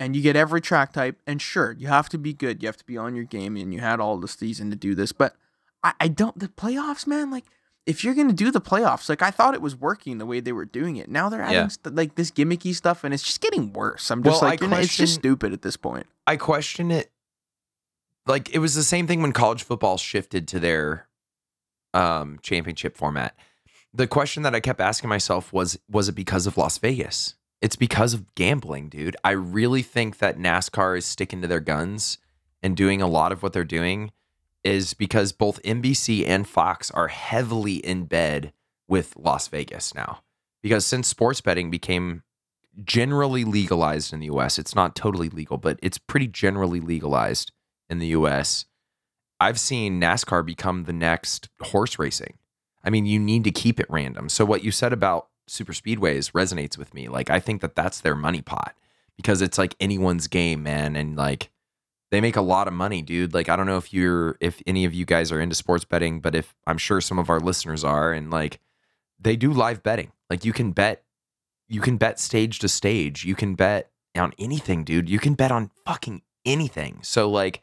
[0.00, 1.20] and you get every track type.
[1.26, 2.62] And sure, you have to be good.
[2.62, 4.94] You have to be on your game, and you had all the season to do
[4.94, 5.12] this.
[5.12, 5.34] But
[5.82, 6.38] I, I don't.
[6.38, 7.30] The playoffs, man.
[7.30, 7.44] Like,
[7.86, 10.52] if you're gonna do the playoffs, like I thought it was working the way they
[10.52, 11.08] were doing it.
[11.08, 11.68] Now they're adding Yeah.
[11.68, 14.10] st- like this gimmicky stuff, and it's just getting worse.
[14.10, 16.06] I'm just Well, like, it's just stupid at this point.
[16.26, 17.10] I question it.
[18.28, 21.08] Like it was the same thing when college football shifted to their
[21.94, 23.34] um, championship format.
[23.94, 27.34] The question that I kept asking myself was was it because of Las Vegas?
[27.60, 29.16] It's because of gambling, dude.
[29.24, 32.18] I really think that NASCAR is sticking to their guns
[32.62, 34.12] and doing a lot of what they're doing
[34.62, 38.52] is because both NBC and Fox are heavily in bed
[38.86, 40.20] with Las Vegas now.
[40.62, 42.22] Because since sports betting became
[42.84, 44.58] generally legalized in the US.
[44.58, 47.52] It's not totally legal, but it's pretty generally legalized
[47.88, 48.66] in the US.
[49.40, 52.38] I've seen NASCAR become the next horse racing.
[52.82, 54.28] I mean, you need to keep it random.
[54.28, 57.08] So what you said about super speedways resonates with me.
[57.08, 58.74] Like I think that that's their money pot
[59.16, 61.50] because it's like anyone's game, man, and like
[62.10, 63.34] they make a lot of money, dude.
[63.34, 66.20] Like I don't know if you're if any of you guys are into sports betting,
[66.20, 68.60] but if I'm sure some of our listeners are and like
[69.18, 70.12] they do live betting.
[70.30, 71.04] Like you can bet
[71.68, 73.24] you can bet stage to stage.
[73.24, 75.10] You can bet on anything, dude.
[75.10, 77.00] You can bet on fucking anything.
[77.02, 77.62] So like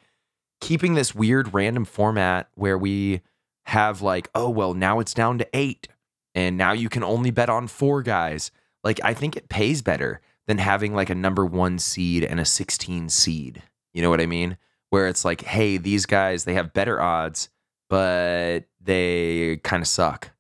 [0.62, 3.22] keeping this weird random format where we
[3.66, 5.88] have like, oh well, now it's down to 8
[6.34, 8.52] and now you can only bet on four guys.
[8.84, 12.46] Like I think it pays better than having like a number 1 seed and a
[12.46, 13.64] 16 seed.
[13.94, 14.58] You know what I mean?
[14.90, 17.50] Where it's like, hey, these guys they have better odds,
[17.90, 20.32] but they kind of suck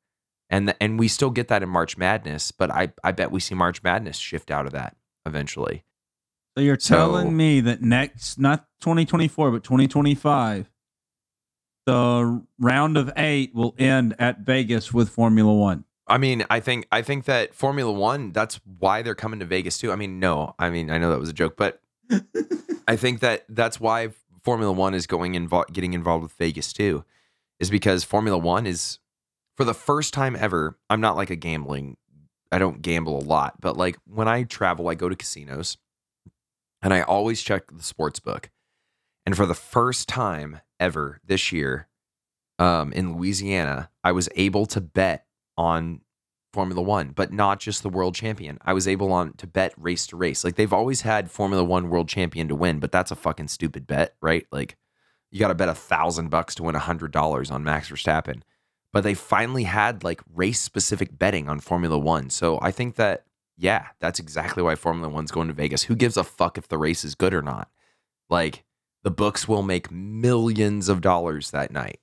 [0.50, 3.56] and and we still get that in March Madness, but I I bet we see
[3.56, 4.96] March Madness shift out of that
[5.26, 5.84] eventually.
[6.58, 10.70] So you're So- telling me that next, not 2024, but 2025,
[11.86, 15.84] the round of eight will end at Vegas with Formula One.
[16.08, 18.32] I mean, I think I think that Formula One.
[18.32, 19.92] That's why they're coming to Vegas too.
[19.92, 21.82] I mean, no, I mean I know that was a joke, but
[22.88, 24.10] I think that that's why
[24.44, 27.04] Formula One is going involved, getting involved with Vegas too,
[27.60, 29.00] is because Formula One is
[29.58, 30.78] for the first time ever.
[30.90, 31.98] I'm not like a gambling.
[32.52, 35.78] I don't gamble a lot, but like when I travel, I go to casinos,
[36.86, 38.52] and I always check the sports book.
[39.26, 41.88] And for the first time ever this year,
[42.60, 45.26] um, in Louisiana, I was able to bet
[45.58, 46.02] on
[46.54, 48.60] Formula One, but not just the world champion.
[48.62, 50.44] I was able on to bet race to race.
[50.44, 53.88] Like they've always had Formula One world champion to win, but that's a fucking stupid
[53.88, 54.46] bet, right?
[54.52, 54.78] Like
[55.32, 58.44] you got to bet a thousand bucks to win a hundred dollars on Max Verstappen.
[58.94, 62.30] But they finally had like race specific betting on Formula One.
[62.30, 63.25] So I think that
[63.58, 65.84] yeah, that's exactly why Formula One's going to Vegas.
[65.84, 67.70] Who gives a fuck if the race is good or not?
[68.30, 68.64] Like
[69.04, 72.00] the books will make millions of dollars that night.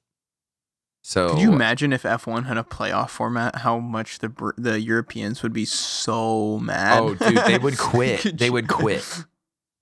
[1.03, 3.57] So Could you imagine if F1 had a playoff format?
[3.57, 7.01] How much the the Europeans would be so mad.
[7.03, 8.39] Oh, dude, they would quit.
[8.39, 9.05] They would quit.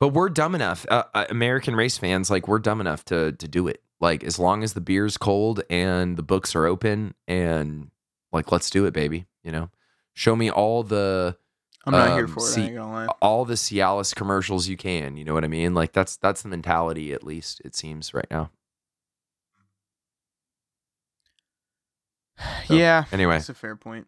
[0.01, 3.47] But we're dumb enough, uh, uh, American race fans, like we're dumb enough to to
[3.47, 3.83] do it.
[4.01, 7.91] Like as long as the beer's cold and the books are open, and
[8.33, 9.27] like let's do it, baby.
[9.45, 9.71] You know,
[10.15, 11.37] show me all the
[11.87, 12.51] I'm not here Um, for it.
[12.53, 13.07] see- I ain't gonna lie.
[13.23, 15.17] all the Cialis commercials you can.
[15.17, 15.75] You know what I mean?
[15.75, 18.51] Like that's that's the mentality, at least it seems right now.
[22.67, 24.07] So, yeah, Anyway, that's a fair point.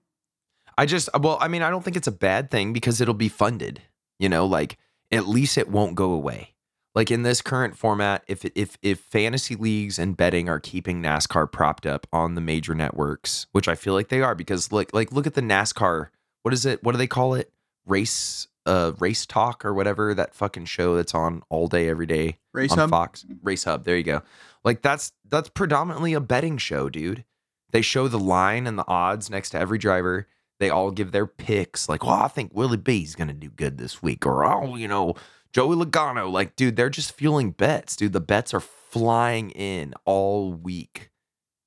[0.78, 3.28] I just well, I mean, I don't think it's a bad thing because it'll be
[3.28, 3.82] funded.
[4.18, 4.78] You know, like
[5.10, 6.54] at least it won't go away.
[6.94, 11.50] Like in this current format, if if if fantasy leagues and betting are keeping NASCAR
[11.50, 15.12] propped up on the major networks, which I feel like they are, because like like
[15.12, 16.08] look at the NASCAR.
[16.42, 16.82] What is it?
[16.82, 17.52] What do they call it?
[17.86, 22.38] Race uh race talk or whatever that fucking show that's on all day every day
[22.52, 22.90] Race on hub.
[22.90, 23.26] Fox.
[23.42, 23.84] Race Hub.
[23.84, 24.22] There you go.
[24.64, 27.24] Like that's that's predominantly a betting show, dude.
[27.70, 30.28] They show the line and the odds next to every driver.
[30.60, 34.02] They all give their picks, like, "Well, I think Willie B's gonna do good this
[34.02, 35.14] week," or "Oh, you know,
[35.52, 38.12] Joey Logano." Like, dude, they're just fueling bets, dude.
[38.12, 41.10] The bets are flying in all week,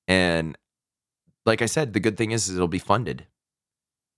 [0.08, 0.58] and
[1.46, 3.26] like I said, the good thing is, is it'll be funded.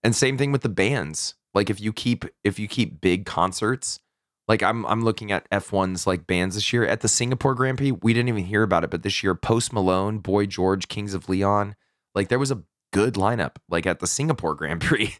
[0.03, 1.33] And same thing with the bands.
[1.57, 3.99] Like, if you keep if you keep big concerts,
[4.47, 7.93] like I'm I'm looking at F1's like bands this year at the Singapore Grand Prix.
[7.93, 11.29] We didn't even hear about it, but this year Post Malone, Boy George, Kings of
[11.29, 11.75] Leon,
[12.13, 12.61] like there was a
[12.93, 15.15] good lineup like at the Singapore Grand Prix.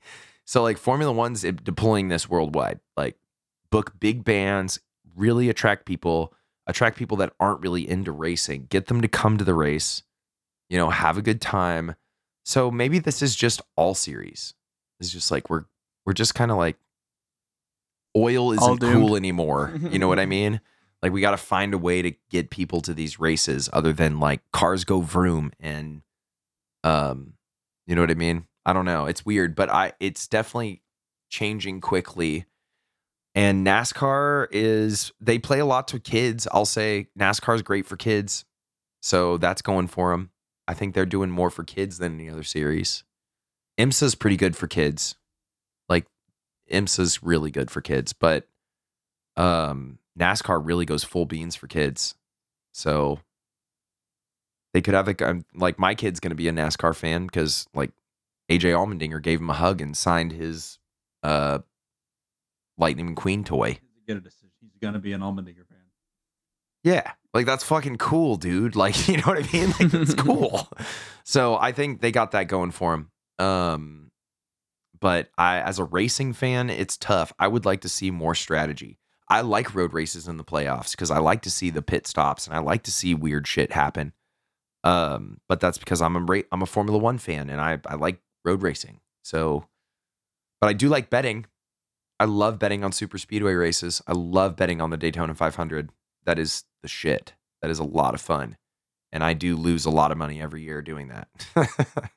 [0.46, 2.82] So like Formula 1's deploying this worldwide.
[2.96, 3.18] Like
[3.72, 4.80] book big bands,
[5.16, 6.36] really attract people,
[6.68, 8.68] attract people that aren't really into racing.
[8.70, 10.04] Get them to come to the race,
[10.70, 11.96] you know, have a good time.
[12.46, 14.54] So maybe this is just all series.
[15.00, 15.66] It's just like we're
[16.08, 16.78] we're just kind of like
[18.16, 19.74] oil isn't cool anymore.
[19.92, 20.62] You know what I mean?
[21.04, 24.20] Like we got to find a way to get people to these races other than
[24.20, 26.02] like cars go vroom and
[26.84, 27.34] um
[27.86, 28.48] you know what I mean?
[28.66, 29.06] I don't know.
[29.06, 30.82] It's weird, but I it's definitely
[31.30, 32.46] changing quickly.
[33.36, 36.48] And NASCAR is they play a lot to kids.
[36.52, 38.46] I'll say NASCAR is great for kids.
[39.02, 40.32] So that's going for them.
[40.68, 43.04] I think they're doing more for kids than any other series.
[43.78, 45.16] IMSA's pretty good for kids.
[46.72, 48.48] IMSA's really good for kids, but
[49.36, 52.16] um NASCAR really goes full beans for kids.
[52.74, 53.20] So
[54.74, 57.92] they could have a like my kid's going to be a NASCAR fan because like
[58.50, 60.80] AJ Allmendinger gave him a hug and signed his
[61.24, 61.60] uh
[62.78, 63.80] Lightning McQueen toy.
[64.08, 64.50] Get a decision.
[64.62, 65.78] He's gonna be an Allmendinger fan.
[66.84, 68.76] Yeah, like that's fucking cool, dude.
[68.76, 69.70] Like, you know what I mean?
[69.80, 70.70] Like it's cool.
[71.24, 73.12] so I think they got that going for him.
[73.40, 74.07] Um,
[75.00, 77.34] but I, as a racing fan, it's tough.
[77.40, 79.00] I would like to see more strategy.
[79.30, 82.48] I like road races in the playoffs because I like to see the pit stops
[82.48, 84.14] and I like to see weird shit happen.
[84.84, 88.22] Um, but that's because I'm a I'm a Formula One fan and I I like
[88.46, 89.02] road racing.
[89.24, 89.66] So,
[90.62, 91.46] but I do like betting.
[92.20, 94.02] I love betting on super speedway races.
[94.08, 95.90] I love betting on the Daytona 500
[96.28, 97.34] that is the shit.
[97.62, 98.58] That is a lot of fun.
[99.12, 101.30] And I do lose a lot of money every year doing that.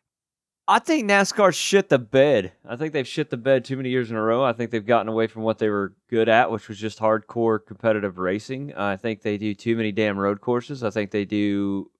[0.70, 2.52] I think NASCAR shit the bed.
[2.64, 4.44] I think they've shit the bed too many years in a row.
[4.44, 7.58] I think they've gotten away from what they were good at, which was just hardcore
[7.66, 8.72] competitive racing.
[8.76, 10.84] I think they do too many damn road courses.
[10.84, 11.90] I think they do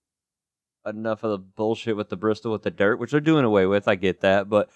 [0.87, 3.89] enough of the bullshit with the Bristol with the dirt, which they're doing away with.
[3.89, 4.71] I get that, but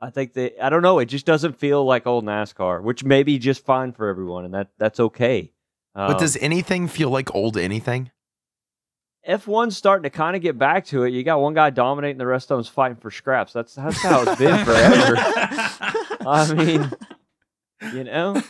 [0.00, 3.22] I think they I don't know, it just doesn't feel like old NASCAR, which may
[3.22, 5.52] be just fine for everyone and that that's okay.
[5.94, 8.10] but Um, does anything feel like old anything?
[9.28, 11.10] F1's starting to kind of get back to it.
[11.10, 13.52] You got one guy dominating, the rest of them's fighting for scraps.
[13.52, 15.14] That's that's how it's been forever.
[16.26, 16.90] I mean,
[17.94, 18.42] you know,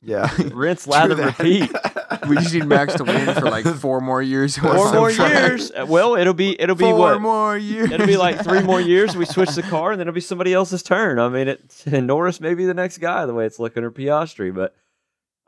[0.00, 0.28] Yeah.
[0.52, 1.70] rinse, lather, repeat.
[2.28, 4.56] We just need Max to win for like four more years.
[4.56, 5.72] Four more years.
[5.88, 7.20] Well, it'll be it'll be Four what?
[7.20, 7.90] more years.
[7.90, 9.16] It'll be like three more years.
[9.16, 11.18] We switch the car, and then it'll be somebody else's turn.
[11.18, 14.54] I mean, it, Norris may be the next guy the way it's looking, or Piastri.
[14.54, 14.76] But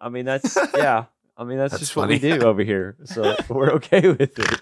[0.01, 1.05] I mean, that's yeah.
[1.37, 2.97] I mean, that's, That's just what we do over here.
[3.05, 4.61] So we're okay with it.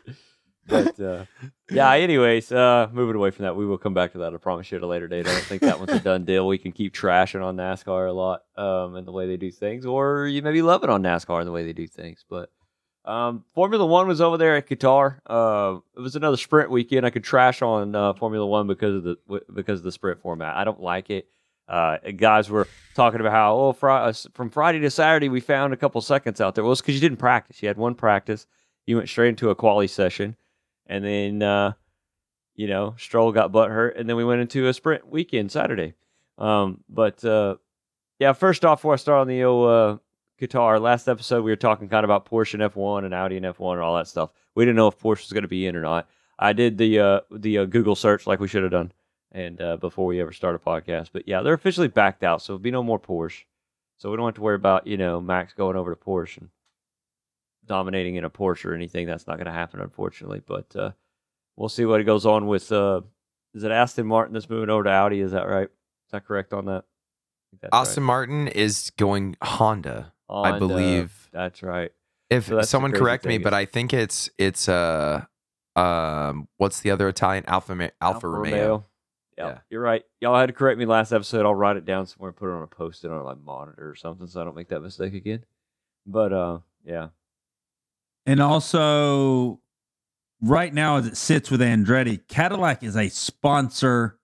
[0.67, 1.25] But uh,
[1.71, 4.33] yeah, anyways, uh, moving away from that, we will come back to that.
[4.33, 5.27] I promise you at a later date.
[5.27, 6.47] I don't think that one's a done deal.
[6.47, 9.85] We can keep trashing on NASCAR a lot um, and the way they do things,
[9.85, 12.25] or you maybe love it on NASCAR and the way they do things.
[12.29, 12.51] But
[13.05, 15.19] um, Formula One was over there at Qatar.
[15.27, 17.05] Uh, it was another sprint weekend.
[17.05, 20.23] I could trash on uh, Formula One because of the w- because of the sprint
[20.23, 20.57] format.
[20.57, 21.27] I don't like it.
[21.73, 25.73] Uh, guys were talking about how oh fri- uh, from Friday to Saturday we found
[25.73, 26.63] a couple seconds out there.
[26.63, 27.63] Well, it's because you didn't practice.
[27.63, 28.47] You had one practice.
[28.87, 30.37] You went straight into a quali session,
[30.87, 31.73] and then uh,
[32.55, 35.95] you know Stroll got butt hurt, and then we went into a sprint weekend Saturday.
[36.37, 37.57] Um, but uh,
[38.19, 39.99] yeah, first off, before I start on the old, uh,
[40.39, 43.47] Qatar, last episode we were talking kind of about Porsche and F1 and Audi and
[43.47, 44.29] F1 and all that stuff.
[44.55, 46.07] We didn't know if Porsche was going to be in or not.
[46.39, 48.93] I did the the Google search like we should have done,
[49.33, 51.09] and uh, before we ever start a podcast.
[51.13, 53.45] But yeah, they're officially backed out, so there'll be no more Porsche.
[53.99, 56.49] So we don't have to worry about you know Max going over to Porsche and
[57.67, 59.07] dominating in a Porsche or anything.
[59.07, 60.43] That's not going to happen, unfortunately.
[60.47, 60.93] But uh,
[61.57, 62.71] we'll see what goes on with.
[62.71, 63.03] Uh,
[63.55, 65.21] is it Aston Martin that's moving over to Audi?
[65.21, 65.69] Is that right?
[65.69, 66.85] Is that correct on that?
[67.61, 70.55] That's Aston Martin is going Honda, right.
[70.55, 71.29] I believe.
[71.33, 71.93] That's right.
[72.31, 75.25] If So that's someone correct me, but I think it's it's uh
[75.77, 78.85] um what's the other Italian Alfa Ma- Alfa, Romeo.
[79.39, 79.59] Yeah, Yeah.
[79.71, 80.05] you're right.
[80.21, 81.47] Y'all had to correct me last episode.
[81.47, 83.95] I'll write it down somewhere and put it on a post-it on my monitor or
[83.95, 85.45] something, so I don't make that mistake again.
[86.07, 87.09] But uh, yeah,
[88.27, 89.61] And also,
[90.41, 94.19] right now, as it sits with Andretti, Cadillac is a sponsor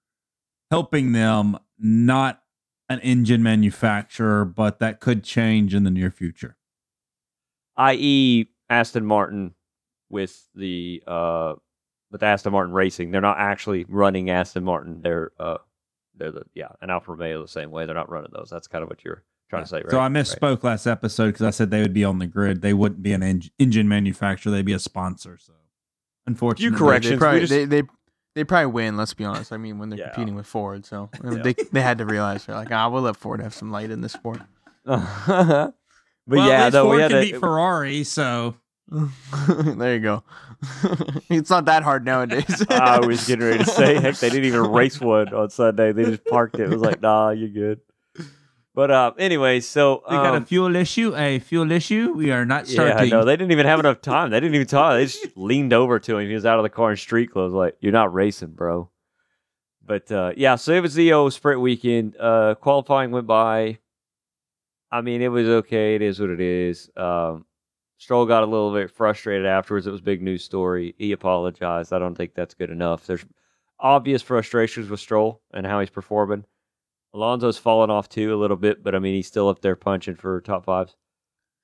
[0.71, 2.43] helping them, not
[2.91, 6.57] an engine manufacturer, but that could change in the near future.
[7.77, 8.47] i.e.
[8.71, 9.55] Aston Martin
[10.11, 11.55] with the uh
[12.11, 13.11] with Aston Martin Racing.
[13.11, 15.01] They're not actually running Aston Martin.
[15.03, 15.59] They're uh
[16.17, 17.87] they're the yeah, and Alfa Romeo the same way.
[17.87, 18.49] They're not running those.
[18.51, 19.91] That's kind of what you're trying to say, right?
[19.91, 20.13] So I Right.
[20.13, 22.61] misspoke last episode because I said they would be on the grid.
[22.63, 24.51] They wouldn't be an en- engine manufacturer.
[24.53, 25.39] They'd be a sponsor.
[25.41, 25.53] So,
[26.27, 27.05] unfortunately, You correct.
[27.05, 27.83] They probably just- they, they
[28.35, 28.97] they probably win.
[28.97, 29.53] Let's be honest.
[29.53, 30.11] I mean, when they're Yeah.
[30.13, 31.43] competing with Ford, so Yeah.
[31.43, 34.01] they they had to realize they're like, ah, we'll let Ford have some light in
[34.01, 34.41] this sport.
[34.85, 35.75] but
[36.27, 38.05] Well, yeah, at least though Ford we had can to, beat Ferrari.
[38.05, 38.55] So
[39.49, 40.25] there you go.
[41.29, 42.65] it's not that hard nowadays.
[42.71, 45.93] I was getting ready to say, heck, they didn't even race one on Sunday.
[45.93, 46.63] They just parked it.
[46.63, 47.81] It was like, nah, you're good.
[48.75, 51.15] But uh, anyway, so we got a um, fuel issue.
[51.17, 52.13] A fuel issue.
[52.13, 52.91] We are not starting.
[52.91, 53.11] yeah, starting.
[53.11, 54.31] no, they didn't even have enough time.
[54.31, 54.93] They didn't even talk.
[54.93, 56.29] They just leaned over to him.
[56.29, 58.89] He was out of the car in street clothes, like, "You're not racing, bro."
[59.85, 62.17] But uh, yeah, so it was the O sprint weekend.
[62.21, 63.79] Uh, qualifying went by.
[64.93, 65.97] I mean, it was okay.
[65.97, 66.89] It is what it is.
[66.97, 67.47] Um,
[67.99, 69.87] Stroll got a little bit frustrated afterwards.
[69.87, 70.95] It was a big news story.
[70.99, 71.93] He apologized.
[71.93, 73.07] I don't think that's good enough.
[73.07, 73.27] There's
[73.81, 76.45] obvious frustrations with Stroll and how he's performing.
[77.15, 80.17] Alonso's fallen off too a little bit, but I mean, he's still up there punching
[80.17, 80.95] for top fives.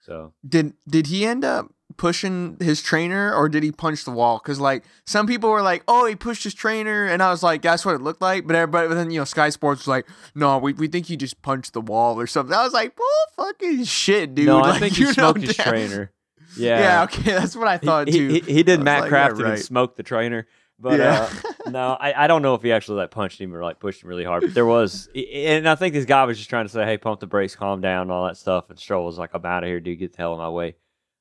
[0.01, 4.41] So did did he end up pushing his trainer or did he punch the wall?
[4.43, 7.63] Because like some people were like, oh, he pushed his trainer, and I was like,
[7.63, 8.47] that's what it looked like.
[8.47, 11.17] But everybody, but then you know, Sky Sports was like, no, we, we think he
[11.17, 12.55] just punched the wall or something.
[12.55, 13.07] I was like, bull
[13.47, 14.47] fucking shit, dude.
[14.47, 16.11] no, I Like, think he smoked his damn- trainer.
[16.57, 16.81] Yeah.
[16.81, 18.29] Yeah, okay, that's what I thought he, too.
[18.29, 20.47] He, he did Matt like, yeah, Crafton and smoked the trainer,
[20.79, 21.29] but Yeah.
[21.67, 24.03] uh, no, I, I don't know if he actually like punched him or like pushed
[24.03, 24.43] him really hard.
[24.43, 27.21] But there was, and I think this guy was just trying to say, "Hey, pump
[27.21, 29.69] the brakes, calm down, and all that stuff." And Stroll was like, "I'm out of
[29.69, 29.99] here, dude.
[29.99, 30.75] Get the hell out of my way."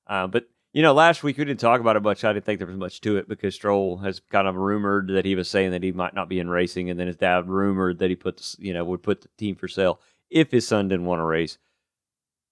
[0.07, 2.23] Um, but you know, last week we didn't talk about it much.
[2.23, 5.23] I didn't think there was much to it because Stroll has kind of rumored that
[5.23, 7.99] he was saying that he might not be in racing, and then his dad rumored
[7.99, 9.99] that he put, the, you know, would put the team for sale
[10.31, 11.57] if his son didn't want to race.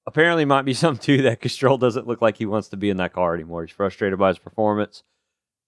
[0.08, 2.90] Apparently, might be something too that because Stroll doesn't look like he wants to be
[2.90, 3.64] in that car anymore.
[3.66, 5.04] He's frustrated by his performance.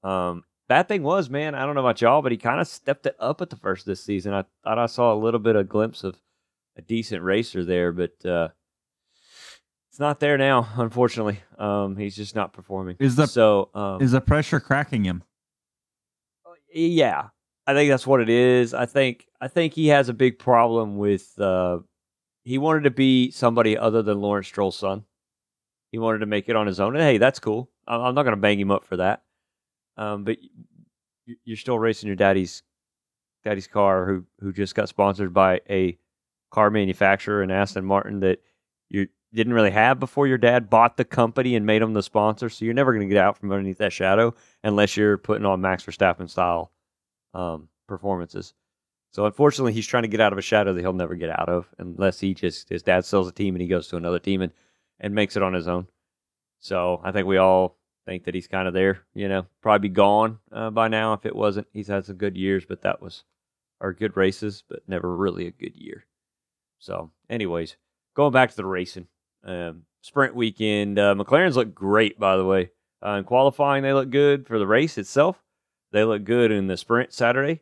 [0.04, 3.06] Um, bad thing was, man, I don't know about y'all, but he kind of stepped
[3.06, 4.34] it up at the first this season.
[4.34, 6.18] I thought I saw a little bit of glimpse of
[6.76, 8.50] a decent racer there, but uh,
[9.90, 11.40] it's not there now, unfortunately.
[11.60, 12.98] Um, he's just not performing.
[13.00, 15.24] Is the- so um, Is the pressure cracking him?
[16.74, 17.28] yeah,
[17.68, 18.74] I think that's what it is.
[18.74, 21.40] I think I think he has a big problem with.
[21.40, 21.80] Uh,
[22.44, 25.06] he wanted to be somebody other than Lawrence Stroll's son.
[25.92, 27.70] He wanted to make it on his own, and hey, that's cool.
[27.88, 29.24] I'm not going to bang him up for that.
[29.98, 30.38] Um, but
[31.44, 32.64] you're still racing your daddy's
[33.44, 35.98] daddy's car, who who just got sponsored by a
[36.52, 38.42] car manufacturer in Aston Martin that
[38.90, 42.50] you didn't really have before your dad bought the company and made him the sponsor.
[42.50, 44.34] So you're never going to get out from underneath that shadow
[44.64, 46.72] unless you're putting on Max Verstappen style
[47.34, 48.54] um, performances.
[49.14, 51.48] So unfortunately, he's trying to get out of a shadow that he'll never get out
[51.48, 54.42] of unless he just his dad sells a team and he goes to another team
[54.42, 54.52] and
[55.00, 55.88] and makes it on his own.
[56.60, 59.04] So I think we all think that he's kind of there.
[59.14, 61.68] You know, probably be gone uh, by now if it wasn't.
[61.74, 63.24] He's had some good years, but that was
[63.80, 66.06] are good races, but never really a good year.
[66.80, 67.78] So, anyways,
[68.16, 69.08] going back to the racing,
[69.44, 72.72] um, sprint weekend, uh, McLaren's look great, by the way.
[73.06, 75.44] Uh, in qualifying, they look good for the race itself.
[75.92, 77.62] They look good in the sprint Saturday.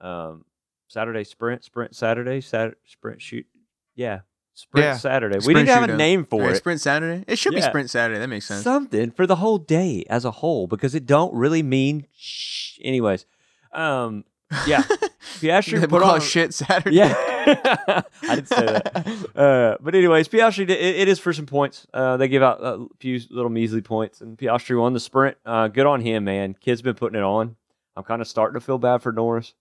[0.00, 0.44] Um,
[0.88, 3.46] Saturday sprint, sprint Saturday, Saturday sprint shoot.
[3.94, 4.20] Yeah,
[4.54, 4.96] sprint Yeah.
[4.96, 5.38] Saturday.
[5.46, 6.56] we didn't have a name for Right, it.
[6.56, 7.24] Sprint Saturday.
[7.26, 8.18] It should be Sprint Saturday.
[8.20, 8.62] That makes sense.
[8.62, 12.06] Something for the whole day as a whole because it don't really mean.
[12.16, 12.78] Shh.
[12.82, 13.26] Anyways,
[13.72, 14.24] um,
[14.66, 14.82] yeah,
[15.40, 16.96] Piastri put on shit Saturday.
[16.96, 17.14] Yeah,
[18.22, 19.26] I didn't say that.
[19.36, 21.86] Uh, but anyways, Piastri it, it is for some points.
[21.92, 25.36] Uh, they give out a few little measly points, and Piastri won the sprint.
[25.44, 26.54] Uh, good on him, man.
[26.58, 27.56] Kid's been putting it on.
[27.96, 29.52] I'm kind of starting to feel bad for Norris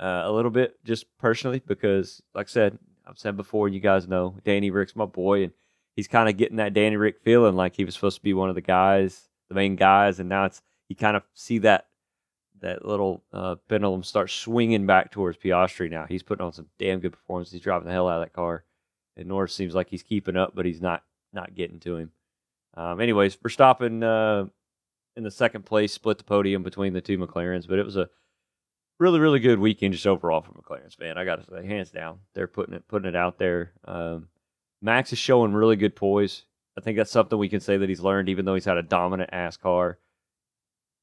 [0.00, 3.80] uh, a little bit, just personally, because like I said, I've said before, and you
[3.80, 5.52] guys know Danny Ric's my boy, and
[5.96, 8.48] he's kind of getting that Danny Ric feeling like he was supposed to be one
[8.48, 11.86] of the guys, the main guys, and now it's you kind of see that
[12.60, 16.06] that little uh, pendulum start swinging back towards Piastri now.
[16.08, 17.50] He's putting on some damn good performance.
[17.50, 18.64] He's driving the hell out of that car.
[19.16, 22.12] and Norris seems like he's keeping up, but he's not not getting to him.
[22.74, 24.48] Um, anyways, Verstappen uh,
[25.16, 28.08] in the second place split the podium between the two McLarens, but it was a
[29.02, 31.18] really really good weekend just overall for McLaren's man.
[31.18, 33.72] I got to say, hands down, they're putting it putting it out there.
[33.84, 34.28] Um,
[34.80, 36.44] Max is showing really good poise.
[36.78, 38.82] I think that's something we can say that he's learned, even though he's had a
[38.82, 39.98] dominant ass car.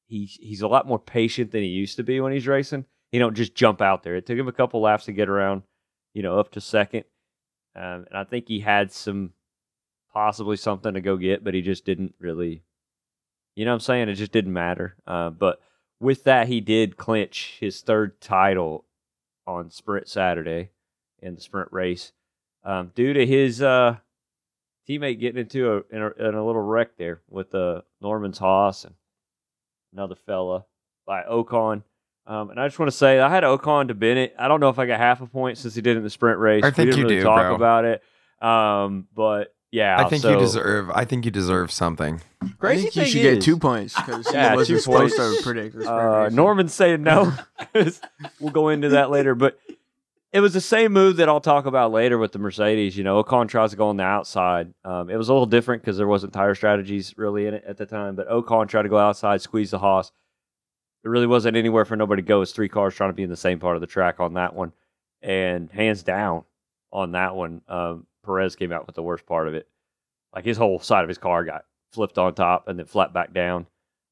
[0.06, 2.86] He's he's a lot more patient than he used to be when he's racing.
[3.12, 4.16] He don't just jump out there.
[4.16, 5.62] It took him a couple laps to get around,
[6.14, 7.04] you know, up to second,
[7.76, 9.34] um, and I think he had some
[10.12, 12.64] possibly something to go get, but he just didn't really.
[13.56, 14.08] You know I'm saying?
[14.08, 14.96] It just didn't matter.
[15.06, 15.60] Uh, but
[16.00, 18.84] with that, he did clinch his third title
[19.46, 20.70] on Sprint Saturday
[21.22, 22.12] in the sprint race
[22.64, 23.96] um, due to his uh,
[24.88, 28.84] teammate getting into a in, a in a little wreck there with uh, Norman's Haas
[28.84, 28.94] and
[29.92, 30.64] another fella
[31.06, 31.82] by Ocon.
[32.26, 34.34] Um, and I just want to say I had Ocon to Bennett.
[34.38, 36.10] I don't know if I got half a point since he did it in the
[36.10, 36.62] sprint race.
[36.62, 37.54] I We think didn't you really do, talk bro.
[37.54, 38.02] about it.
[38.40, 40.90] Um, but yeah, I think so- you deserve.
[40.90, 42.20] I think you deserve something.
[42.42, 45.16] I Crazy think you thing should get is- two points because Yeah, wasn't two points.
[45.16, 45.86] to predict this.
[45.86, 47.32] Uh, Norman's saying no.
[48.40, 49.58] we'll go into that later, but
[50.32, 52.96] it was the same move that I'll talk about later with the Mercedes.
[52.96, 54.72] You know, Ocon tries to go on the outside.
[54.84, 57.76] Um, it was a little different because there wasn't tire strategies really in it at
[57.76, 60.12] the time, but Ocon tried to go outside, squeeze the Haas.
[61.02, 62.42] There really wasn't anywhere for nobody to go.
[62.42, 64.54] It's three cars trying to be in the same part of the track on that
[64.54, 64.72] one,
[65.22, 66.44] and hands down
[66.92, 69.68] on that one, um, Perez came out with the worst part of it.
[70.32, 73.32] Like his whole side of his car got flipped on top and then flat back
[73.32, 73.66] down.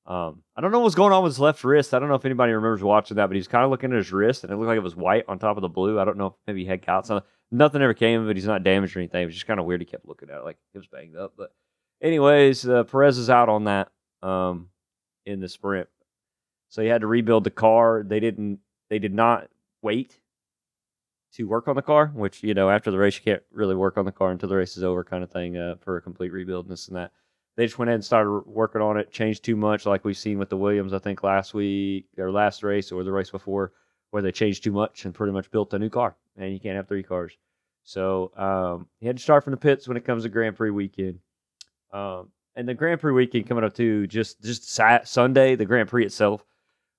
[0.05, 1.95] Um, I don't know what's going on with his left wrist.
[1.95, 4.11] I don't know if anybody remembers watching that, but he's kind of looking at his
[4.11, 6.01] wrist, and it looked like it was white on top of the blue.
[6.01, 7.11] I don't know if maybe he had cuts.
[7.51, 8.37] Nothing ever came of it.
[8.37, 9.23] He's not damaged or anything.
[9.23, 9.81] It was just kind of weird.
[9.81, 11.35] He kept looking at it like it was banged up.
[11.37, 11.53] But,
[12.01, 13.91] anyways, uh, Perez is out on that
[14.23, 14.71] um,
[15.27, 15.89] in the sprint,
[16.71, 18.03] so he had to rebuild the car.
[18.03, 18.61] They didn't.
[18.89, 19.49] They did not
[19.83, 20.19] wait
[21.39, 23.97] to work on the car, which you know after the race you can't really work
[23.97, 26.33] on the car until the race is over, kind of thing, uh, for a complete
[26.33, 27.13] rebuild and this and that
[27.59, 30.39] they just went ahead and started working on it, changed too much, like we've seen
[30.39, 33.73] with the Williams, I think last week, their last race or the race before,
[34.11, 36.15] where they changed too much and pretty much built a new car.
[36.37, 37.37] And you can't have three cars.
[37.83, 40.71] So um, he had to start from the pits when it comes to Grand Prix
[40.71, 41.19] weekend.
[41.93, 45.89] Um, and the Grand Prix weekend coming up too, just just Sat- Sunday, the Grand
[45.89, 46.45] Prix itself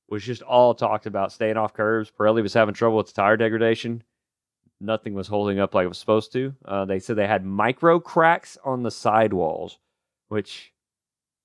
[0.10, 2.12] was just all talked about staying off curves.
[2.12, 4.04] Pirelli was having trouble with the tire degradation.
[4.82, 6.54] Nothing was holding up like it was supposed to.
[6.66, 9.78] Uh, they said they had micro cracks on the sidewalls
[10.30, 10.72] which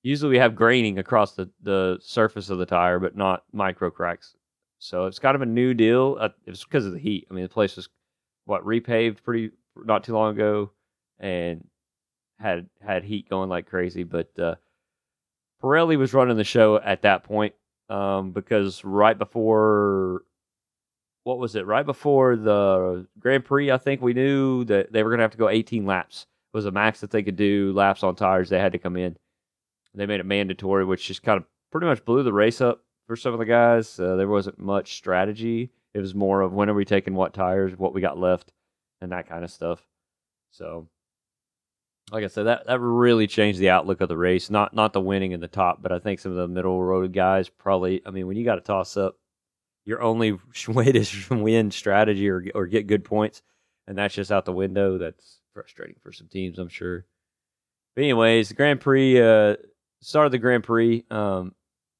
[0.03, 4.35] usually we have graining across the, the surface of the tire, but not micro cracks.
[4.79, 6.17] So it's kind of a new deal.
[6.19, 7.27] Uh, it was because of the heat.
[7.29, 7.89] I mean, the place was
[8.45, 10.71] what repaved pretty not too long ago,
[11.19, 11.67] and
[12.39, 14.03] had had heat going like crazy.
[14.03, 14.55] But uh,
[15.61, 17.55] Pirelli was running the show at that point
[17.89, 20.21] um, because right before
[21.25, 21.65] what was it?
[21.65, 25.31] Right before the Grand Prix, I think we knew that they were going to have
[25.31, 28.49] to go 18 laps It was a max that they could do laps on tires.
[28.49, 29.17] They had to come in.
[29.95, 33.15] They made it mandatory, which just kind of pretty much blew the race up for
[33.15, 33.99] some of the guys.
[33.99, 35.71] Uh, there wasn't much strategy.
[35.95, 38.53] It was more of when are we taking what tires, what we got left,
[39.01, 39.83] and that kind of stuff.
[40.51, 40.89] So,
[42.11, 44.51] like I said, that that really changed the outlook of the race.
[44.51, 47.13] Not not the winning in the top, but I think some of the middle road
[47.13, 48.03] guys probably.
[48.05, 49.17] I mean, when you got to toss up,
[49.85, 51.05] your only way to
[51.35, 53.41] win strategy or or get good points,
[53.87, 54.97] and that's just out the window.
[54.97, 57.05] That's frustrating for some teams, I'm sure.
[57.95, 59.55] But anyways, the Grand Prix uh,
[60.01, 61.05] started the Grand Prix.
[61.09, 61.53] Um,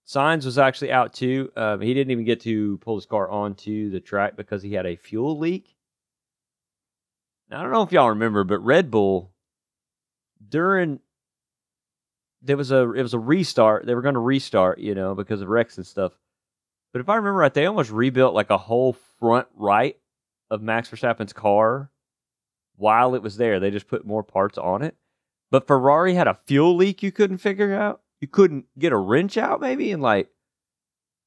[0.06, 1.52] Sainz was actually out too.
[1.56, 4.86] Um, he didn't even get to pull his car onto the track because he had
[4.86, 5.76] a fuel leak.
[7.50, 9.32] Now, I don't know if y'all remember, but Red Bull
[10.48, 11.00] during
[12.42, 13.86] there was a it was a restart.
[13.86, 16.14] They were going to restart, you know, because of wrecks and stuff.
[16.96, 19.98] But if I remember right, they almost rebuilt like a whole front right
[20.50, 21.91] of Max Verstappen's car
[22.78, 23.60] while it was there.
[23.60, 24.96] They just put more parts on it.
[25.52, 28.00] But Ferrari had a fuel leak you couldn't figure out.
[28.22, 30.30] You couldn't get a wrench out maybe and like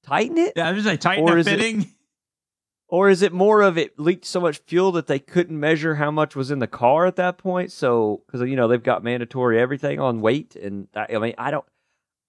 [0.05, 0.55] tighten it?
[0.57, 1.93] Yeah, I'm just like tighten Or the is it- fitting.
[2.91, 6.11] Or is it more of it leaked so much fuel that they couldn't measure how
[6.11, 7.71] much was in the car at that point?
[7.73, 10.57] So, because, you know, they've got mandatory everything on weight.
[10.57, 11.66] And I mean, I don't,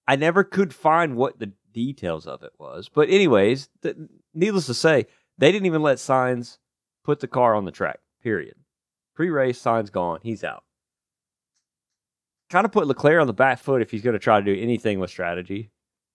[0.06, 2.88] I never could find what the details of it was.
[2.88, 3.96] But, anyways, th-
[4.34, 5.06] needless to say,
[5.38, 6.58] they didn't even let Sainz
[7.04, 8.54] put the car on the track, period.
[9.14, 10.20] Pre race, Sainz gone.
[10.22, 10.64] He's out.
[12.50, 14.60] Kind of put Leclerc on the back foot if he's going to try to do
[14.60, 15.70] anything with strategy,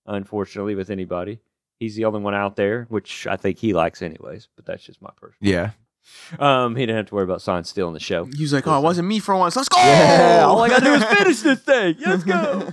[0.05, 1.39] unfortunately, with anybody.
[1.79, 5.01] He's the only one out there, which I think he likes anyways, but that's just
[5.01, 5.51] my personal.
[5.51, 5.71] Yeah.
[6.39, 8.25] Um, he didn't have to worry about Sainz stealing the show.
[8.25, 9.55] He was like, "Oh, it wasn't me for once.
[9.55, 11.95] Let's go!" Yeah, all I gotta do is finish this thing.
[12.05, 12.71] Let's go.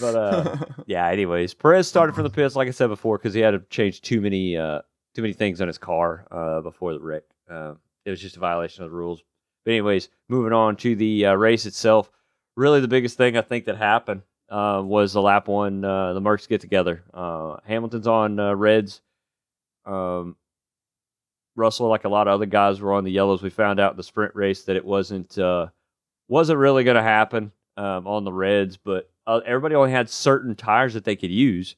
[0.00, 1.08] But uh, yeah.
[1.08, 4.00] Anyways, Perez started from the pits, like I said before, because he had to change
[4.00, 4.82] too many uh
[5.14, 7.22] too many things on his car uh before the wreck.
[7.50, 7.74] Uh,
[8.04, 9.22] it was just a violation of the rules.
[9.64, 12.10] But anyways, moving on to the uh, race itself.
[12.56, 16.20] Really, the biggest thing I think that happened uh, was the lap one, uh, the
[16.20, 17.02] Mercs get together.
[17.12, 19.00] Uh, Hamilton's on uh, reds.
[19.86, 20.36] Um,
[21.56, 23.42] Russell, like a lot of other guys, were on the yellows.
[23.42, 25.68] We found out in the sprint race that it wasn't uh,
[26.28, 30.54] wasn't really going to happen um, on the reds, but uh, everybody only had certain
[30.54, 31.76] tires that they could use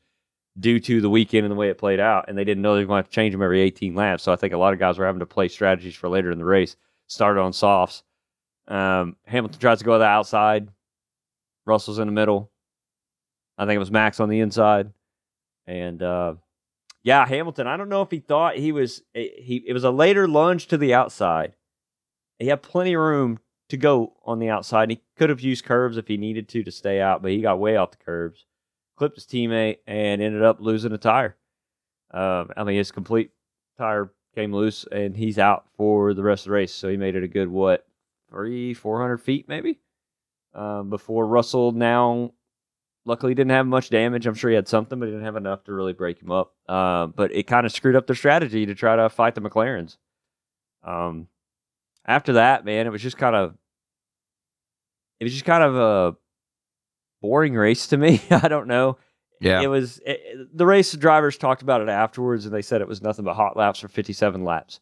[0.58, 2.80] due to the weekend and the way it played out, and they didn't know they
[2.80, 4.22] were going to change them every 18 laps.
[4.22, 6.38] So I think a lot of guys were having to play strategies for later in
[6.38, 6.76] the race.
[7.08, 8.02] Started on softs.
[8.68, 10.68] Um, Hamilton tries to go to the outside.
[11.66, 12.50] Russell's in the middle.
[13.58, 14.92] I think it was Max on the inside,
[15.66, 16.34] and uh,
[17.02, 17.66] yeah, Hamilton.
[17.66, 19.64] I don't know if he thought he was eh, he.
[19.66, 21.54] It was a later lunge to the outside.
[22.38, 23.38] He had plenty of room
[23.68, 24.90] to go on the outside.
[24.90, 27.58] He could have used curves if he needed to to stay out, but he got
[27.58, 28.44] way off the curves,
[28.96, 31.36] clipped his teammate, and ended up losing a tire.
[32.12, 33.30] Um, I mean, his complete
[33.76, 36.72] tire came loose, and he's out for the rest of the race.
[36.72, 37.86] So he made it a good what
[38.28, 39.80] three, four hundred feet maybe
[40.54, 42.32] um, before Russell now.
[43.04, 44.26] Luckily, didn't have much damage.
[44.26, 46.54] I'm sure he had something, but he didn't have enough to really break him up.
[46.68, 49.96] Uh, but it kind of screwed up their strategy to try to fight the McLarens.
[50.82, 51.28] Um,
[52.06, 53.54] after that, man, it was just kind of
[55.20, 56.16] it was just kind of a
[57.22, 58.22] boring race to me.
[58.30, 58.98] I don't know.
[59.40, 59.60] Yeah.
[59.60, 63.02] It was it, the race drivers talked about it afterwards, and they said it was
[63.02, 64.80] nothing but hot laps for 57 laps.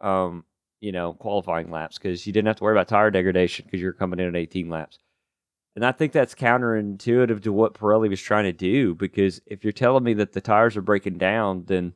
[0.00, 0.44] Um,
[0.80, 3.92] you know, qualifying laps because you didn't have to worry about tire degradation because you're
[3.92, 4.98] coming in at 18 laps.
[5.76, 9.72] And I think that's counterintuitive to what Pirelli was trying to do because if you're
[9.72, 11.94] telling me that the tires are breaking down, then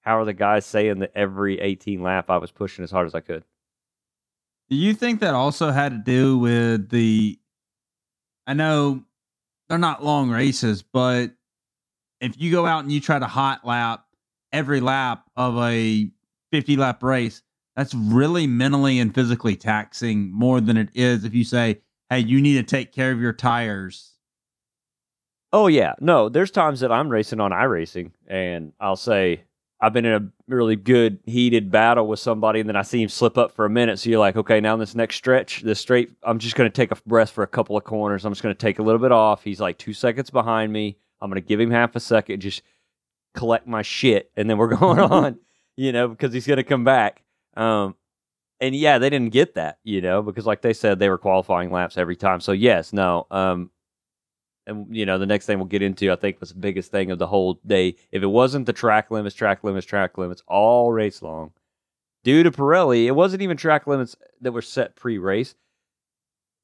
[0.00, 3.14] how are the guys saying that every 18 lap I was pushing as hard as
[3.14, 3.44] I could?
[4.70, 7.38] Do you think that also had to do with the?
[8.46, 9.02] I know
[9.68, 11.32] they're not long races, but
[12.20, 14.04] if you go out and you try to hot lap
[14.52, 16.10] every lap of a
[16.52, 17.42] 50 lap race,
[17.76, 22.40] that's really mentally and physically taxing more than it is if you say, hey, you
[22.40, 24.14] need to take care of your tires.
[25.52, 26.28] Oh yeah, no.
[26.28, 29.44] There's times that I'm racing on iRacing, and I'll say
[29.80, 33.08] I've been in a really good heated battle with somebody, and then I see him
[33.08, 33.98] slip up for a minute.
[33.98, 36.74] So you're like, okay, now in this next stretch, this straight, I'm just going to
[36.74, 38.24] take a breath for a couple of corners.
[38.24, 39.44] I'm just going to take a little bit off.
[39.44, 40.98] He's like two seconds behind me.
[41.20, 42.62] I'm going to give him half a second, just
[43.34, 45.38] collect my shit, and then we're going on.
[45.76, 47.22] You know, because he's going to come back.
[47.56, 47.94] Um,
[48.60, 51.70] and yeah, they didn't get that, you know, because like they said, they were qualifying
[51.70, 52.40] laps every time.
[52.40, 53.28] So yes, no.
[53.30, 53.70] Um,
[54.68, 57.10] and you know, the next thing we'll get into, I think, was the biggest thing
[57.10, 57.96] of the whole day.
[58.12, 61.52] If it wasn't the track limits, track limits, track limits, all race long,
[62.22, 65.54] due to Pirelli, it wasn't even track limits that were set pre-race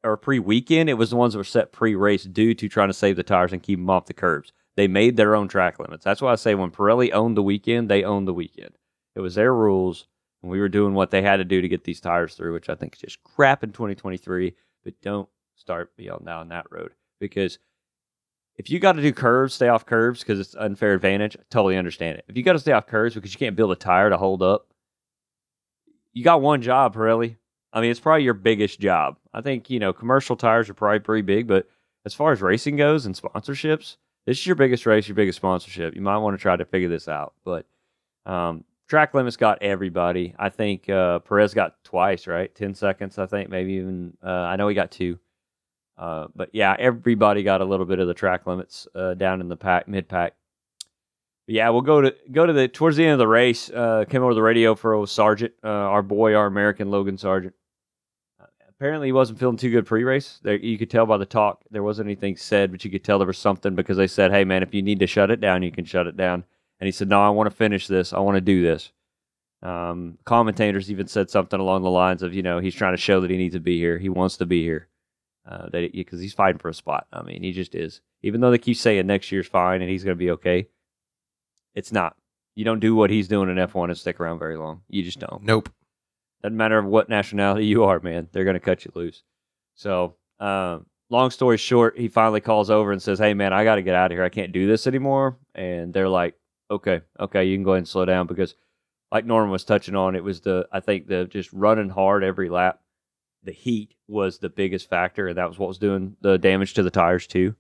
[0.05, 0.91] or pre-weekend.
[0.91, 3.53] It was the ones that were set pre-race due to trying to save the tires
[3.53, 4.53] and keep them off the curbs.
[4.77, 6.05] They made their own track limits.
[6.05, 8.77] That's why I say when Pirelli owned the weekend, they owned the weekend.
[9.15, 10.07] It was their rules,
[10.43, 12.69] and we were doing what they had to do to get these tires through, which
[12.69, 14.55] I think is just crap in 2023.
[14.83, 17.59] But don't start me on down that road because
[18.57, 21.37] if you got to do curves, stay off curves because it's unfair advantage.
[21.37, 22.25] I totally understand it.
[22.29, 24.43] If you got to stay off curves because you can't build a tire to hold
[24.43, 24.69] up,
[26.13, 27.37] you got one job, Pirelli.
[27.73, 29.17] I mean, it's probably your biggest job.
[29.33, 31.69] I think you know commercial tires are probably pretty big, but
[32.05, 33.97] as far as racing goes and sponsorships,
[34.27, 35.95] this is your biggest race, your biggest sponsorship.
[35.95, 37.35] You might want to try to figure this out.
[37.45, 37.67] But
[38.25, 40.35] um, track limits got everybody.
[40.39, 42.55] I think uh, Perez got twice, right?
[42.55, 44.17] Ten seconds, I think, maybe even.
[44.23, 45.19] Uh, I know he got two.
[45.97, 49.49] Uh, but yeah, everybody got a little bit of the track limits uh, down in
[49.49, 50.35] the pack, mid pack.
[51.47, 53.71] Yeah, we'll go to go to the towards the end of the race.
[53.71, 57.53] Uh, came over the radio for old Sargeant, uh, our boy, our American Logan Sargeant.
[58.69, 60.41] Apparently, he wasn't feeling too good pre-race.
[60.43, 61.63] You could tell by the talk.
[61.71, 64.45] There wasn't anything said, but you could tell there was something because they said, "Hey,
[64.45, 66.45] man, if you need to shut it down, you can shut it down."
[66.81, 68.13] And he said, "No, I want to finish this.
[68.13, 68.91] I want to do this."
[69.63, 73.23] Um, commentators even said something along the lines of, you know, he's trying to show
[73.23, 73.97] that he needs to be here.
[73.99, 74.89] He wants to be here
[75.47, 77.07] uh, that because he's fighting for a spot.
[77.13, 78.01] I mean, he just is.
[78.23, 80.69] Even though they keep saying next year's fine and he's going to be okay,
[81.75, 82.17] it's not.
[82.55, 84.83] You don't do what he's doing in F1 and stick around very long.
[84.89, 85.43] You just don't.
[85.43, 85.71] Nope.
[86.43, 88.29] Doesn't matter what nationality you are, man.
[88.33, 89.23] They're going to cut you loose.
[89.75, 93.77] So, um, long story short, he finally calls over and says, "Hey, man, I got
[93.77, 94.25] to get out of here.
[94.25, 96.35] I can't do this anymore." And they're like,
[96.71, 98.55] "Okay, okay, you can go ahead and slow down because."
[99.13, 102.49] Like Norman was touching on, it was the I think the just running hard every
[102.49, 102.81] lap
[103.45, 106.83] the heat was the biggest factor, and that was what was doing the damage to
[106.83, 107.55] the tires too.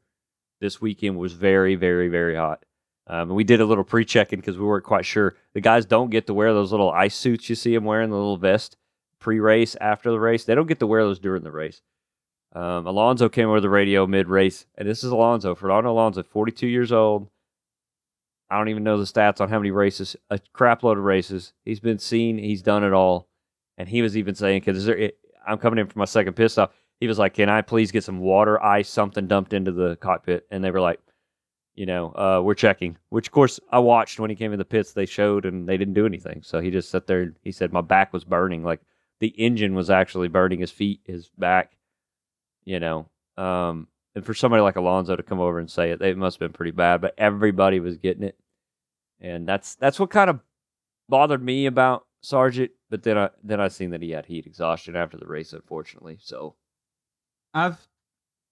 [0.61, 2.65] This weekend was very, very, very hot.
[3.07, 5.37] Um, and we did a little pre-checking because we weren't quite sure.
[5.53, 8.17] The guys don't get to wear those little ice suits you see them wearing, the
[8.17, 8.77] little vest
[9.21, 10.45] pre-race, after the race.
[10.45, 11.83] They don't get to wear those during the race.
[12.55, 15.55] Um, Alonso came over the radio mid-race, and this is Alonso.
[15.55, 17.29] Fernando Alonso, 42 years old.
[18.51, 21.53] I don't even know the stats on how many races, a crap load of races.
[21.65, 23.29] He's been seen, he's done it all.
[23.77, 24.89] And he was even saying, because
[25.47, 26.75] I'm coming in for my second pit stop.
[27.01, 30.47] He was like, "Can I please get some water, ice, something dumped into the cockpit?"
[30.51, 31.01] And they were like,
[31.75, 34.65] "You know, uh, we're checking." Which, of course, I watched when he came in the
[34.65, 34.93] pits.
[34.93, 36.43] They showed, and they didn't do anything.
[36.43, 37.35] So he just sat there.
[37.43, 38.65] He said, "My back was burning.
[38.65, 38.81] Like
[39.21, 41.77] the engine was actually burning his feet, his back."
[42.65, 46.17] You know, um, and for somebody like Alonso to come over and say it, it
[46.17, 47.01] must have been pretty bad.
[47.01, 48.39] But everybody was getting it,
[49.21, 50.41] and that's that's what kind of
[51.09, 52.71] bothered me about Sargeant.
[52.91, 56.19] But then I then I seen that he had heat exhaustion after the race, unfortunately.
[56.21, 56.57] So
[57.53, 57.79] I've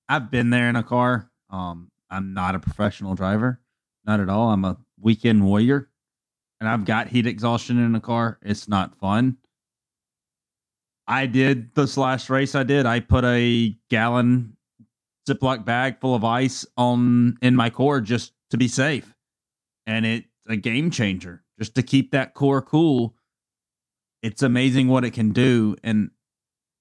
[0.08, 1.30] I've been there in a car.
[1.50, 3.60] Um, I'm not a professional driver,
[4.04, 4.50] not at all.
[4.50, 5.88] I'm a weekend warrior,
[6.60, 8.38] and I've got heat exhaustion in a car.
[8.42, 9.38] It's not fun.
[11.06, 12.54] I did this last race.
[12.54, 12.86] I did.
[12.86, 14.56] I put a gallon
[15.28, 19.12] Ziploc bag full of ice on in my core just to be safe,
[19.86, 23.14] and it's a game changer just to keep that core cool.
[24.22, 26.10] It's amazing what it can do, and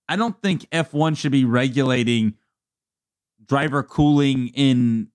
[0.08, 2.36] I don't think F1 should be regulating
[3.46, 5.08] driver cooling in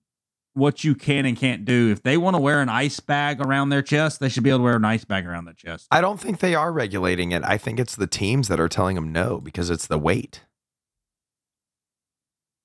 [0.57, 1.91] what you can and can't do.
[1.91, 4.59] If they want to wear an ice bag around their chest, they should be able
[4.59, 5.87] to wear an ice bag around their chest.
[5.91, 7.43] I don't think they are regulating it.
[7.43, 10.41] I think it's the teams that are telling them no because it's the weight.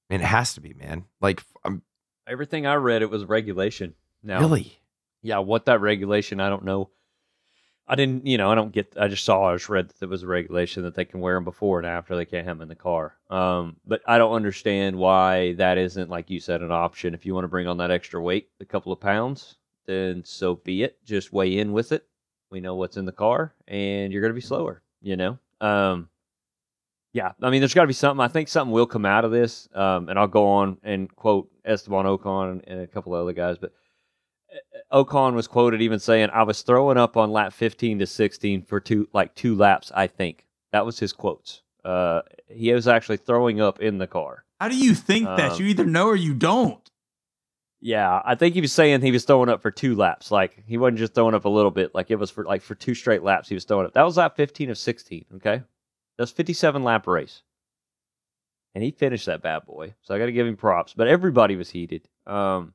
[0.09, 1.05] I mean, it has to be, man.
[1.21, 1.83] Like, um,
[2.27, 3.95] everything I read, it was regulation.
[4.23, 4.79] Now, really?
[5.21, 6.89] yeah, what that regulation, I don't know.
[7.93, 8.95] I didn't, you know, I don't get.
[8.99, 11.35] I just saw, I just read that there was a regulation that they can wear
[11.35, 12.17] them before and after.
[12.17, 13.19] They can't have them in the car.
[13.29, 17.13] Um, but I don't understand why that isn't, like you said, an option.
[17.13, 20.55] If you want to bring on that extra weight, a couple of pounds, then so
[20.55, 21.05] be it.
[21.05, 22.07] Just weigh in with it.
[22.49, 24.81] We know what's in the car, and you're going to be slower.
[25.03, 25.39] You know.
[25.61, 26.09] Um,
[27.13, 28.25] yeah, I mean, there's got to be something.
[28.25, 31.51] I think something will come out of this, um, and I'll go on and quote
[31.63, 33.75] Esteban Ocon and a couple of other guys, but.
[34.93, 38.81] Ocon was quoted even saying, "I was throwing up on lap 15 to 16 for
[38.81, 41.63] two like two laps." I think that was his quotes.
[41.85, 44.45] Uh, he was actually throwing up in the car.
[44.61, 45.53] How do you think that?
[45.53, 46.89] Um, You either know or you don't.
[47.81, 50.31] Yeah, I think he was saying he was throwing up for two laps.
[50.31, 51.95] Like he wasn't just throwing up a little bit.
[51.95, 53.49] Like it was for like for two straight laps.
[53.49, 53.95] He was throwing up.
[53.95, 55.25] That was lap 15 of 16.
[55.37, 55.63] Okay,
[56.17, 57.43] that's 57 lap race,
[58.77, 59.95] and he finished that bad boy.
[60.03, 60.95] So I got to give him props.
[60.95, 62.09] But everybody was heated.
[62.25, 62.75] Um,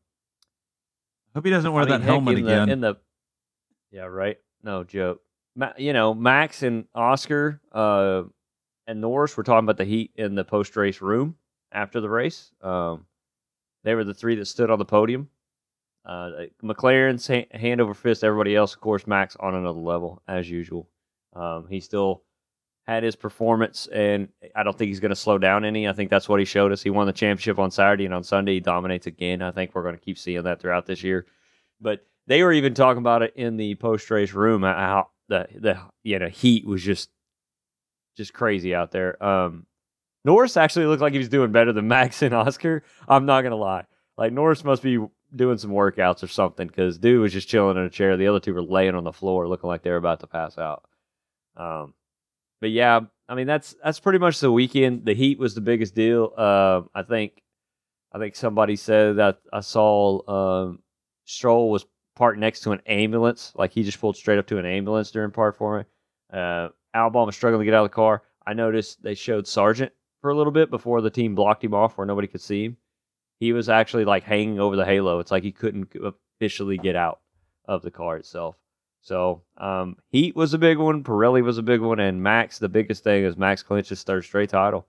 [1.38, 2.70] Hope he doesn't wear I mean, that heck, helmet in the- again.
[2.70, 2.96] in the,
[3.92, 4.38] yeah, right.
[4.64, 5.22] No joke.
[5.56, 8.24] Ma- you know, Max and Oscar uh,
[8.88, 11.36] and Norris were talking about the heat in the post race room
[11.72, 12.50] after the race.
[12.64, 13.06] Um,
[13.84, 15.30] they were the three that stood on the podium.
[16.04, 16.32] Uh,
[16.64, 18.24] McLaren's ha- hand over fist.
[18.24, 20.90] Everybody else, of course, Max on another level as usual.
[21.36, 22.24] Um, he still
[22.88, 25.90] had his performance, and I don't think he's going to slow down any.
[25.90, 26.82] I think that's what he showed us.
[26.82, 29.42] He won the championship on Saturday, and on Sunday he dominates again.
[29.42, 31.26] I think we're going to keep seeing that throughout this year.
[31.82, 35.48] But they were even talking about it in the post race room uh, how the
[35.54, 37.10] the you know heat was just
[38.16, 39.22] just crazy out there.
[39.24, 39.66] Um,
[40.24, 42.84] Norris actually looked like he was doing better than Max and Oscar.
[43.08, 43.84] I'm not gonna lie.
[44.18, 44.98] Like Norris must be
[45.36, 48.16] doing some workouts or something because dude was just chilling in a chair.
[48.16, 50.58] The other two were laying on the floor, looking like they were about to pass
[50.58, 50.86] out.
[51.58, 51.94] Um,
[52.62, 55.05] but yeah, I mean that's that's pretty much the weekend.
[55.05, 56.34] The heat was the biggest deal.
[56.38, 57.41] Uh, I think
[58.12, 60.80] I think somebody said that I saw um,
[61.26, 61.86] Stroll was
[62.16, 65.32] parked next to an ambulance, like he just pulled straight up to an ambulance during
[65.32, 65.84] part me.
[66.34, 68.24] Uh, Albon was struggling to get out of the car.
[68.45, 69.91] I noticed they showed Sargeant
[70.22, 72.78] for a little bit before the team blocked him off where nobody could see him.
[73.39, 75.20] He was actually like hanging over the halo.
[75.20, 75.93] It's like he couldn't
[76.39, 77.20] officially get out
[77.66, 78.55] of the car itself.
[79.02, 81.04] So um, Heat was a big one.
[81.04, 82.60] Pirelli was a big one, and Max.
[82.60, 84.88] The biggest thing is Max clinched his third straight title.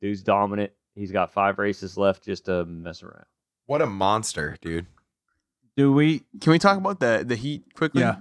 [0.00, 0.72] Dude's dominant.
[0.94, 3.26] He's got five races left just to mess around.
[3.66, 4.86] What a monster, dude.
[5.76, 6.24] Do we?
[6.40, 8.02] Can we talk about the the heat quickly?
[8.02, 8.16] Yeah.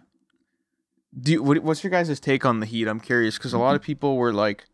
[1.19, 2.87] Do you, what, what's your guys' take on the heat?
[2.87, 4.65] I'm curious because a lot of people were like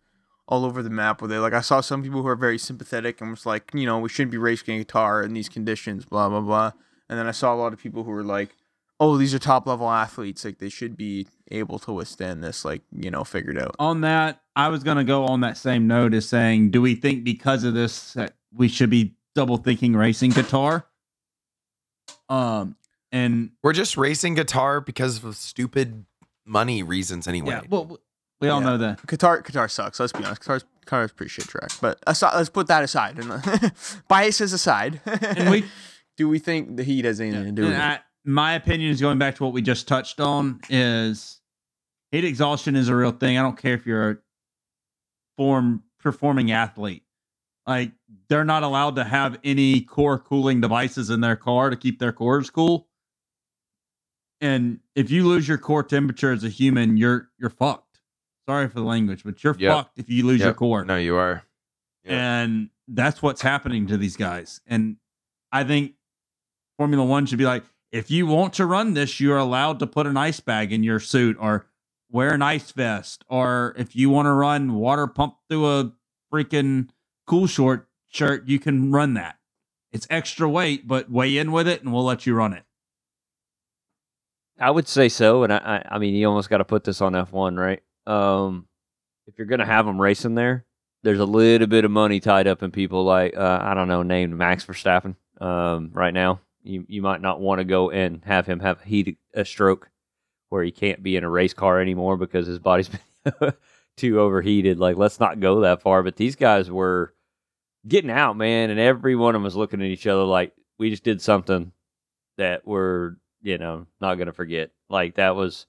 [0.47, 1.39] all over the map with it.
[1.39, 4.09] Like I saw some people who are very sympathetic and was like, you know, we
[4.09, 6.71] shouldn't be racing Qatar in these conditions, blah blah blah.
[7.09, 8.55] And then I saw a lot of people who were like,
[8.99, 12.81] oh, these are top level athletes, like they should be able to withstand this, like
[12.91, 13.75] you know, figured out.
[13.79, 16.95] On that, I was going to go on that same note as saying, do we
[16.95, 20.83] think because of this that we should be double thinking racing Qatar?
[22.29, 22.75] Um,
[23.11, 26.05] and We're just racing Qatar because of stupid
[26.45, 27.49] money reasons anyway.
[27.49, 27.99] yeah, well,
[28.39, 28.65] we all Yeah.
[28.67, 29.01] know that.
[29.07, 29.99] Qatar Qatar sucks.
[29.99, 30.41] Let's be honest.
[30.41, 31.71] Qatar's Qatar's a pretty shit track.
[31.81, 33.71] But aside, let's put that aside and
[34.07, 35.01] biases aside.
[35.05, 35.65] And we
[36.17, 38.01] do we think the heat has anything to do And with it?
[38.25, 41.39] My opinion is going back to what we just touched on is
[42.11, 43.37] heat exhaustion is a real thing.
[43.37, 44.17] I don't care if you're a
[45.37, 47.03] form performing athlete.
[47.67, 47.91] Like
[48.29, 52.11] they're not allowed to have any core cooling devices in their car to keep their
[52.11, 52.87] cores cool.
[54.41, 57.99] And if you lose your core temperature as a human, you're you're fucked.
[58.47, 59.71] Sorry for the language, but you're Yep.
[59.73, 60.85] fucked if you lose your core.
[60.85, 61.43] No, you are.
[62.03, 62.13] Yep.
[62.13, 64.61] And that's what's happening to these guys.
[64.67, 64.97] And
[65.51, 65.93] I think
[66.77, 67.63] Formula One should be like,
[67.95, 70.99] if you want to run this, you're allowed to put an ice bag in your
[70.99, 71.65] suit or
[72.11, 73.23] wear an ice vest.
[73.29, 75.93] Or if you want to run water pump through a
[76.31, 76.89] freaking
[77.25, 79.37] cool short shirt, you can run that.
[79.93, 82.63] It's extra weight, but weigh in with it and we'll let you run it.
[84.59, 86.99] I would say so, and I, I, I mean, you almost got to put this
[86.99, 87.81] on F one, right?
[88.05, 88.67] Um,
[89.25, 90.65] if you're gonna have them racing there,
[91.03, 94.03] there's a little bit of money tied up in people like uh, I don't know,
[94.03, 95.15] named Max Verstappen.
[95.41, 99.17] Um, right now, you you might not want to go and have him have heat
[99.33, 99.89] a stroke
[100.49, 102.89] where he can't be in a race car anymore because his body's
[103.39, 103.53] been
[103.97, 104.79] too overheated.
[104.79, 106.03] Like, let's not go that far.
[106.03, 107.13] But these guys were
[107.87, 110.89] getting out, man, and every one of them was looking at each other like we
[110.89, 111.71] just did something
[112.37, 114.71] that we're you know not gonna forget.
[114.89, 115.67] Like that was,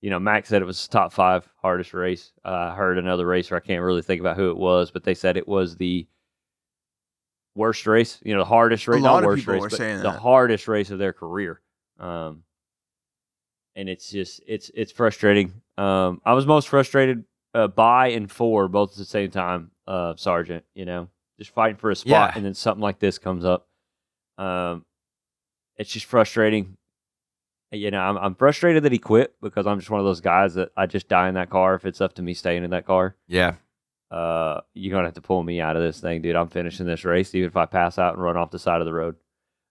[0.00, 2.32] you know, Max said it was top five hardest race.
[2.44, 3.56] Uh, I heard another racer.
[3.56, 6.06] I can't really think about who it was, but they said it was the
[7.58, 8.18] worst race.
[8.24, 9.00] You know, the hardest race.
[9.00, 11.60] a lot not of worst people race, were saying the hardest race of their career.
[11.98, 12.44] Um,
[13.76, 15.52] and it's just it's it's frustrating.
[15.76, 19.70] Um, I was most frustrated uh, by and for both at the same time.
[19.86, 22.32] Uh, Sargeant, you know, just fighting for a spot, Yeah.
[22.34, 23.66] and then something like this comes up.
[24.36, 24.84] Um,
[25.76, 26.76] it's just frustrating.
[27.70, 30.54] You know, I'm I'm frustrated that he quit because I'm just one of those guys
[30.54, 32.86] that I just die in that car if it's up to me staying in that
[32.86, 33.16] car.
[33.26, 33.54] Yeah.
[34.10, 36.36] Uh, you're gonna have to pull me out of this thing, dude.
[36.36, 38.86] I'm finishing this race, even if I pass out and run off the side of
[38.86, 39.16] the road.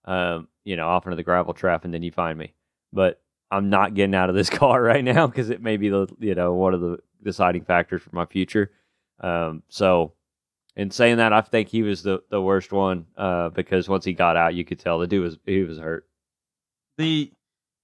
[0.04, 2.54] Um, you know, off into the gravel trap, and then you find me.
[2.92, 3.20] But
[3.50, 6.34] I'm not getting out of this car right now because it may be the you
[6.34, 8.70] know one of the deciding factors for my future.
[9.20, 10.12] Um, so
[10.76, 14.12] in saying that, I think he was the the worst one uh, because once he
[14.12, 16.06] got out, you could tell the dude was he was hurt.
[16.96, 17.32] the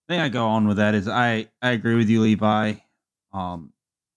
[0.08, 2.74] thing I go on with that is I I agree with you, Levi.
[3.32, 3.72] Um,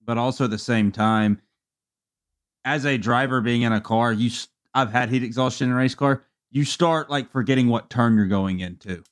[0.05, 1.41] but also at the same time,
[2.68, 4.30] as a driver being in a car, you
[4.74, 6.24] I've had heat exhaustion in a race car.
[6.51, 9.03] You start like forgetting what turn you're going into.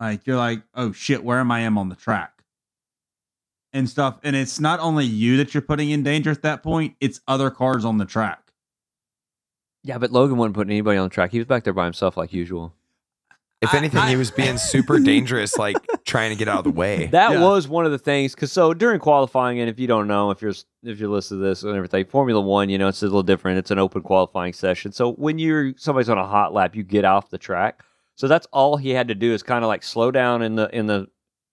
[0.00, 2.42] Like you're like, oh shit, where am I am on the track?
[3.72, 4.18] And stuff.
[4.24, 7.50] And it's not only you that you're putting in danger at that point, it's other
[7.50, 8.52] cars on the track.
[9.84, 11.30] Yeah, but Logan wasn't putting anybody on the track.
[11.30, 12.74] He was back there by himself like usual.
[13.62, 16.64] If I- anything, I- he was being super dangerous, like trying to get out of
[16.64, 17.06] the way.
[17.12, 17.42] That Yeah.
[17.44, 20.40] was one of the things because so during qualifying, and if you don't know, if
[20.40, 23.22] you're if you're listening to this and everything, Formula One, you know, it's a little
[23.22, 23.58] different.
[23.58, 24.92] It's an open qualifying session.
[24.92, 27.82] So when you're somebody's on a hot lap, you get off the track.
[28.16, 30.68] So that's all he had to do is kind of like slow down in the
[30.74, 31.08] in the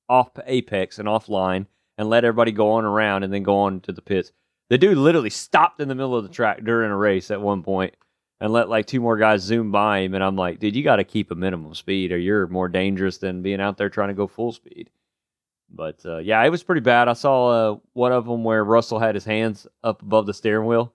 [0.10, 1.66] off apex and offline
[1.97, 4.32] and let everybody go on around and then go on to the pits.
[4.70, 7.64] The dude literally stopped in the middle of the track during a race at one
[7.64, 7.95] point
[8.40, 10.14] and let like two more guys zoom by him.
[10.14, 13.18] And I'm like, dude, you got to keep a minimum speed or you're more dangerous
[13.18, 14.90] than being out there trying to go full speed.
[15.70, 17.08] But uh, yeah, it was pretty bad.
[17.08, 20.68] I saw uh, one of them where Russell had his hands up above the steering
[20.68, 20.94] wheel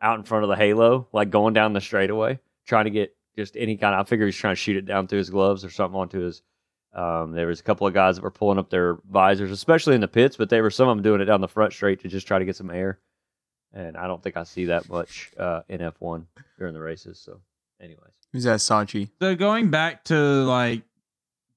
[0.00, 3.56] out in front of the halo, like going down the straightaway, trying to get just
[3.56, 4.04] any kind of.
[4.04, 6.42] I figure he's trying to shoot it down through his gloves or something onto his.
[6.92, 10.00] Um, there was a couple of guys that were pulling up their visors, especially in
[10.00, 12.08] the pits, but they were some of them doing it down the front straight to
[12.08, 12.98] just try to get some air.
[13.72, 16.24] And I don't think I see that much uh, in F1
[16.58, 17.18] during the races.
[17.18, 17.40] So,
[17.80, 19.08] anyways, Who's that, Sachi?
[19.20, 20.82] So going back to like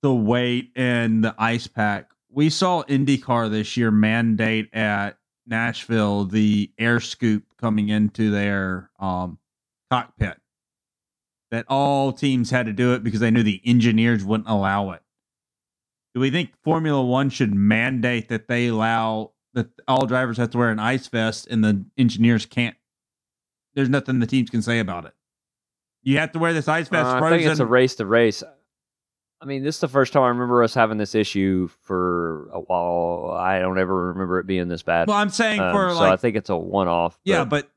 [0.02, 6.72] the weight and the ice pack, we saw IndyCar this year mandate at Nashville the
[6.80, 9.38] air scoop coming into their um,
[9.90, 10.38] cockpit.
[11.52, 15.02] That all teams had to do it because they knew the engineers wouldn't allow it.
[16.14, 20.58] Do we think Formula One should mandate that they allow that all drivers have to
[20.58, 22.76] wear an ice vest and the engineers can't?
[23.74, 25.14] There's nothing the teams can say about it.
[26.04, 27.08] You have to wear this ice vest.
[27.08, 28.44] Uh, I think it's a race to race.
[29.42, 32.60] I mean, this is the first time I remember us having this issue for a
[32.60, 33.32] while.
[33.36, 35.08] I don't ever remember it being this bad.
[35.08, 37.20] Well, I'm saying Um, for so like I think it's a one-off.
[37.24, 37.70] yeah, but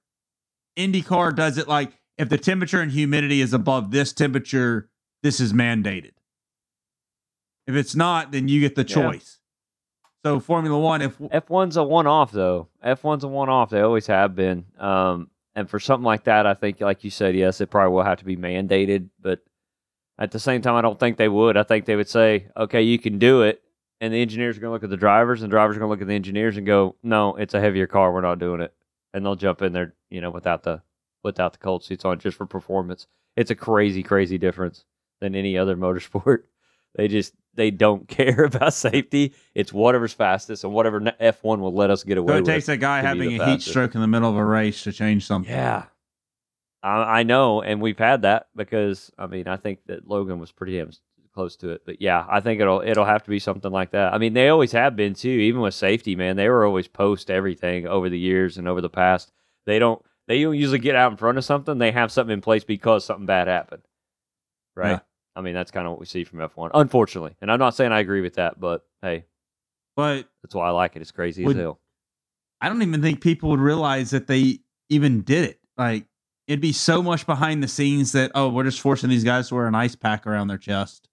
[0.77, 4.91] IndyCar does it like if the temperature and humidity is above this temperature,
[5.23, 6.13] this is mandated.
[7.67, 9.39] If it's not, then you get the choice.
[10.25, 12.69] So Formula One, if F1's a one-off though.
[12.83, 13.69] F1's a one-off.
[13.69, 14.65] They always have been.
[14.79, 18.05] Um, and for something like that, I think, like you said, yes, it probably will
[18.05, 19.11] have to be mandated.
[19.21, 19.45] But
[20.19, 21.59] at the same time, I don't think they would.
[21.59, 23.63] I think they would say, okay, you can do it.
[24.01, 25.89] And the engineers are going to look at the drivers, and the drivers are going
[25.89, 28.11] to look at the engineers and go, no, it's a heavier car.
[28.13, 28.73] We're not doing it.
[29.13, 30.81] And they'll jump in there, you know, without the
[31.23, 33.07] without the cold seats on, just for performance.
[33.37, 34.85] It's a crazy, crazy difference
[35.21, 36.45] than any other motorsport.
[36.95, 39.35] They just they don't care about safety.
[39.55, 42.47] It's whatever's fastest and whatever F one will let us get so away it with.
[42.47, 45.27] takes a guy having a heat stroke in the middle of a race to change
[45.27, 45.53] something.
[45.53, 45.85] Yeah,
[46.83, 50.53] I, I know, and we've had that because I mean I think that Logan was
[50.53, 50.91] pretty damn
[51.35, 51.83] close to it.
[51.85, 54.15] But yeah, I think it'll it'll have to be something like that.
[54.15, 55.29] I mean, they always have been too.
[55.29, 58.89] Even with safety, man, they were always post everything over the years and over the
[58.89, 59.33] past.
[59.67, 61.77] They don't they don't usually get out in front of something.
[61.79, 63.83] They have something in place because something bad happened.
[64.75, 64.93] Right.
[64.93, 65.01] Yeah.
[65.37, 67.35] I mean, that's kind of what we see from F1, unfortunately.
[67.41, 69.25] And I'm not saying I agree with that, but hey,
[69.97, 71.03] But that's why I like it.
[71.03, 71.81] It's crazy Would- as hell.
[72.61, 75.61] I don't even think people would realize that they even did it.
[75.77, 76.07] Like
[76.47, 79.55] it'd be so much behind the scenes that oh, we're just forcing these guys to
[79.55, 81.09] wear an ice pack around their chest.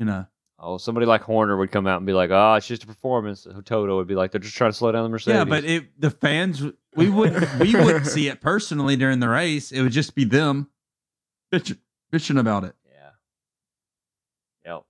[0.00, 0.26] You know.
[0.58, 3.46] Oh, somebody like Horner would come out and be like, "Oh, it's just a performance."
[3.66, 6.00] Toto would be like, "They're just trying to slow down the Mercedes." Yeah, but it,
[6.00, 6.62] the fans
[6.94, 9.70] we wouldn't we wouldn't see it personally during the race.
[9.70, 10.70] It would just be them
[11.52, 11.76] bitch,
[12.12, 12.74] bitching about it.
[12.90, 13.10] Yeah.
[14.72, 14.84] Yep.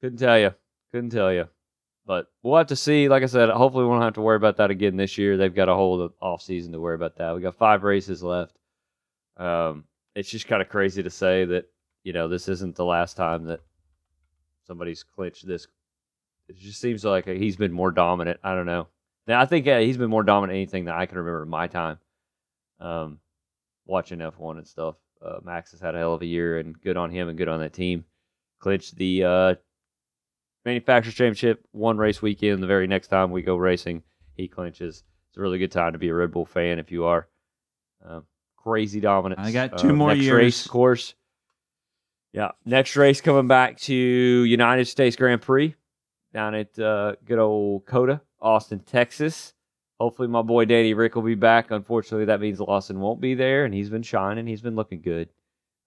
[0.00, 0.54] Couldn't tell you.
[0.92, 1.48] Couldn't tell you.
[2.06, 3.08] But we'll have to see.
[3.08, 5.36] Like I said, hopefully we won't have to worry about that again this year.
[5.36, 7.34] They've got a whole off season to worry about that.
[7.34, 8.56] We got five races left.
[9.36, 11.70] Um, it's just kind of crazy to say that
[12.02, 13.60] you know this isn't the last time that
[14.66, 15.66] somebody's clinched this.
[16.48, 18.40] It just seems like he's been more dominant.
[18.42, 18.88] I don't know.
[19.26, 21.68] Now I think uh, he's been more dominant anything that I can remember in my
[21.68, 21.98] time.
[22.80, 23.20] Um,
[23.86, 24.96] watching F1 and stuff.
[25.24, 27.48] Uh, Max has had a hell of a year, and good on him and good
[27.48, 28.04] on that team.
[28.58, 29.54] Clinched the uh,
[30.64, 32.62] manufacturers championship one race weekend.
[32.62, 34.02] The very next time we go racing,
[34.34, 35.02] he clinches.
[35.28, 37.28] It's a really good time to be a Red Bull fan if you are.
[38.04, 38.24] Um,
[38.56, 39.40] crazy dominance.
[39.46, 40.36] I got two Uh, more next years.
[40.36, 41.14] race, of course.
[42.32, 45.74] Yeah, next race coming back to United States Grand Prix
[46.32, 49.52] down at uh, good old COTA, Austin, Texas.
[49.98, 51.70] Hopefully, my boy Danny Ric will be back.
[51.70, 54.46] Unfortunately, that means Lawson won't be there, and he's been shining.
[54.46, 55.28] He's been looking good.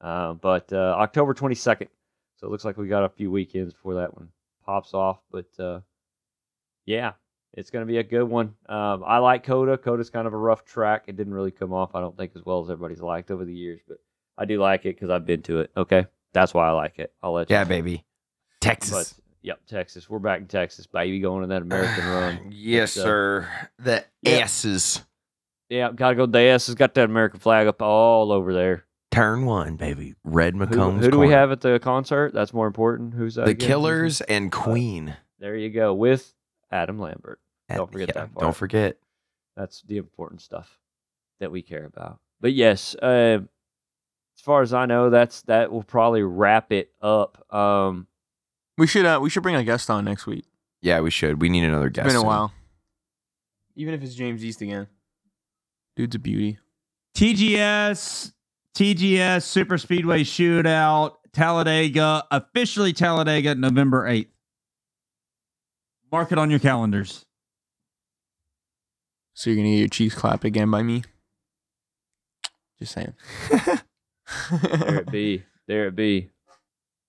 [0.02, 1.88] Uh, but uh, October 22nd.
[2.36, 4.28] So it looks like we got a few weekends before that one
[4.66, 5.20] pops off.
[5.32, 5.82] But uh,
[6.86, 7.14] yeah,
[7.54, 8.56] it's going to be a good one.
[8.68, 9.78] Um, I like COTA.
[9.78, 11.04] COTA's kind of a rough track.
[11.08, 13.54] It didn't really come off, I don't think, as well as everybody's liked over the
[13.54, 13.82] years.
[13.88, 13.98] But
[14.38, 15.72] I do like it because I've been to it.
[15.78, 16.06] Okay.
[16.34, 17.14] That's why I like it.
[17.22, 17.70] I'll let you Yeah, know.
[17.70, 18.04] baby.
[18.60, 19.14] Texas.
[19.14, 20.10] But yep, Texas.
[20.10, 22.50] We're back in Texas, baby, going to that American run.
[22.52, 23.50] yes, But, uh, sir.
[23.80, 24.32] The yeah.
[24.40, 25.04] S's.
[25.70, 26.26] Yeah, gotta go.
[26.28, 28.86] The asses got that American flag up all over there.
[29.14, 30.16] Turn one, baby.
[30.24, 31.02] Red Who, McCombs.
[31.02, 32.34] who do we have at the concert?
[32.34, 33.14] That's more important.
[33.14, 33.46] Who's that?
[33.46, 33.68] The again?
[33.68, 35.16] Killers and Queen.
[35.40, 36.34] There you go with
[36.72, 37.40] Adam Lambert.
[37.74, 38.44] Don't forget Yeah, that part.
[38.44, 38.98] Don't forget.
[39.56, 40.80] That's the important stuff
[41.40, 42.20] that we care about.
[42.42, 43.40] But yes, uh,
[44.36, 47.46] as far as I know, that's that will probably wrap it up.
[47.54, 48.08] Um,
[48.78, 50.46] We should uh we should bring a guest on next week.
[50.82, 51.40] Yeah, we should.
[51.42, 52.08] We need another guest.
[52.08, 52.52] It's been a while.
[53.76, 54.88] Even if it's James East again.
[55.96, 56.58] Dude's a beauty.
[57.16, 58.34] TGS,
[58.76, 64.28] TGS Super Speedway Shootout, Talladega, officially Talladega, November 8th.
[66.12, 67.26] Mark it on your calendars.
[69.34, 71.04] So you're gonna get your cheeks clapped again by me?
[72.80, 73.14] Just saying.
[73.50, 75.44] there it be.
[75.68, 76.30] There it be.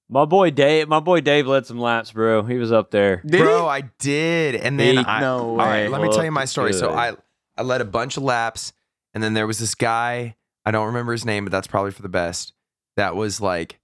[0.09, 0.89] My boy Dave.
[0.89, 2.43] My boy Dave led some laps, bro.
[2.45, 3.17] He was up there.
[3.27, 3.69] Did Bro, he?
[3.69, 4.55] I did.
[4.57, 5.89] And then He- I no All right, way.
[5.89, 6.73] let me tell you my Looked story.
[6.73, 6.91] So.
[6.95, 7.15] I
[7.57, 8.73] I led a bunch of laps,
[9.13, 10.37] and then there was this guy.
[10.67, 12.53] I don't remember his name, but that's probably for the best.
[12.97, 13.79] That was like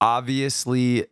[0.00, 1.06] obviously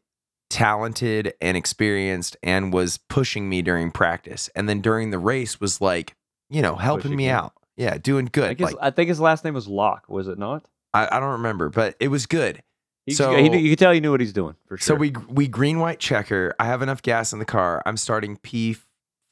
[0.50, 5.80] talented and experienced, and was pushing me during practice, and then during the race was
[5.80, 6.14] like,
[6.50, 7.32] you know, helping Pushing me you.
[7.32, 7.52] out.
[7.76, 8.46] Yeah, doing I good.
[8.48, 10.04] think, his, Like I think his last name was Locke.
[10.08, 10.64] Was it not?
[10.92, 12.62] I, I don't remember, but it was good.
[13.06, 14.84] He, So- he, you could tell he knew what he's doing for sure.
[14.84, 16.54] So we we green white checker.
[16.60, 17.82] I have enough gas in the car.
[17.84, 18.76] I'm starting P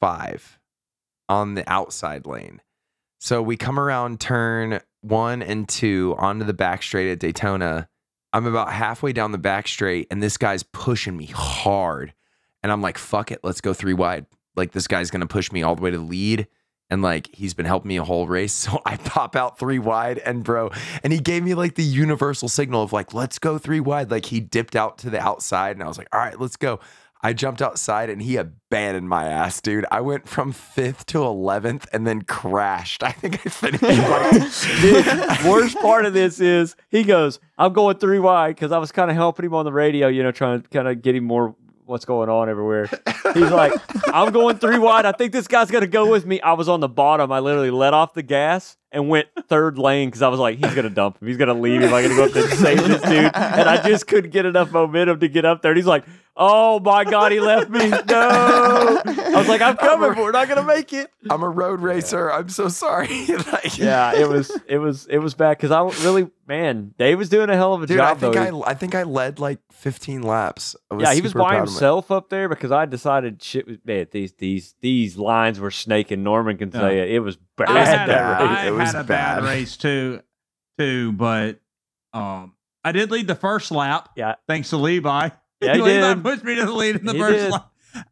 [0.01, 0.59] five
[1.29, 2.61] on the outside lane.
[3.21, 7.87] So we come around turn one and two onto the back straight at Daytona.
[8.31, 12.13] I'm about halfway down the back straight, and this guy's pushing me hard.
[12.63, 14.25] And I'm like, fuck it, let's go three wide.
[14.55, 16.47] Like this guy's gonna push me all the way to the lead.
[16.89, 18.53] And like he's been helping me a whole race.
[18.71, 20.71] So I pop out three wide and bro,
[21.03, 24.09] and he gave me like the universal signal of like, let's go three wide.
[24.09, 26.79] Like he dipped out to the outside, and I was like, all right, let's go.
[27.25, 29.85] I jumped outside and he abandoned my ass, dude.
[29.89, 33.01] I went from fifth to eleventh and then crashed.
[33.01, 37.97] I think I finished like Dude, worst part of this is he goes, I'm going
[37.97, 40.61] three wide because I was kind of helping him on the radio, you know, trying
[40.61, 41.55] to kind of get him more
[41.85, 42.89] what's going on everywhere.
[43.33, 43.73] He's like,
[44.13, 45.05] I'm going three wide.
[45.05, 46.41] I think this guy's going to go with me.
[46.41, 47.31] I was on the bottom.
[47.31, 50.73] I literally let off the gas and went third lane because I was like, he's
[50.73, 51.27] going to dump him.
[51.27, 51.93] He's going to leave him.
[51.93, 53.31] I'm going to go up there and save this dude.
[53.33, 55.71] And I just couldn't get enough momentum to get up there.
[55.71, 57.89] And he's like, oh my God, he left me.
[58.07, 59.01] No.
[59.05, 60.15] I was like, I'm coming.
[60.21, 61.09] We're not going to make it.
[61.29, 62.31] I'm a road racer.
[62.31, 63.07] I'm so sorry.
[63.27, 67.29] Like- yeah, it was it was it was bad because I really man, Dave was
[67.29, 68.61] doing a hell of a Dude, I job think though.
[68.63, 70.75] I, I think I led like 15 laps.
[70.91, 73.65] I yeah, he was by proud of my- himself up there because I decided shit
[73.67, 74.07] was man.
[74.11, 76.23] These these these lines were snaking.
[76.23, 77.03] Norman can say Yeah.
[77.03, 77.11] it.
[77.13, 77.69] It was bad.
[77.69, 79.43] I had, a, I It was had a bad bad.
[79.43, 80.21] race too,
[80.77, 81.59] too, but
[82.13, 82.53] um,
[82.83, 84.09] I did lead the first lap.
[84.15, 84.35] Yeah.
[84.47, 85.29] Thanks to Levi.
[85.63, 86.23] Yeah, he Levi did.
[86.23, 87.51] pushed me to the lead in the He first did.
[87.51, 87.71] lap.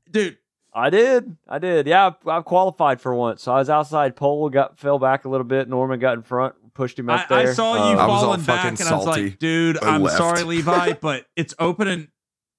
[0.10, 0.38] Dude,
[0.73, 1.36] I did.
[1.48, 1.88] I did.
[1.88, 3.44] Yeah, I, I qualified for once.
[3.44, 5.68] So I was outside pole, got fell back a little bit.
[5.69, 7.49] Norman got in front, pushed him I, up there.
[7.49, 9.23] I saw you uh, I was all falling back, fucking and I was salty.
[9.32, 10.18] like, dude, I I'm left.
[10.18, 12.07] sorry, Levi, but it's open and,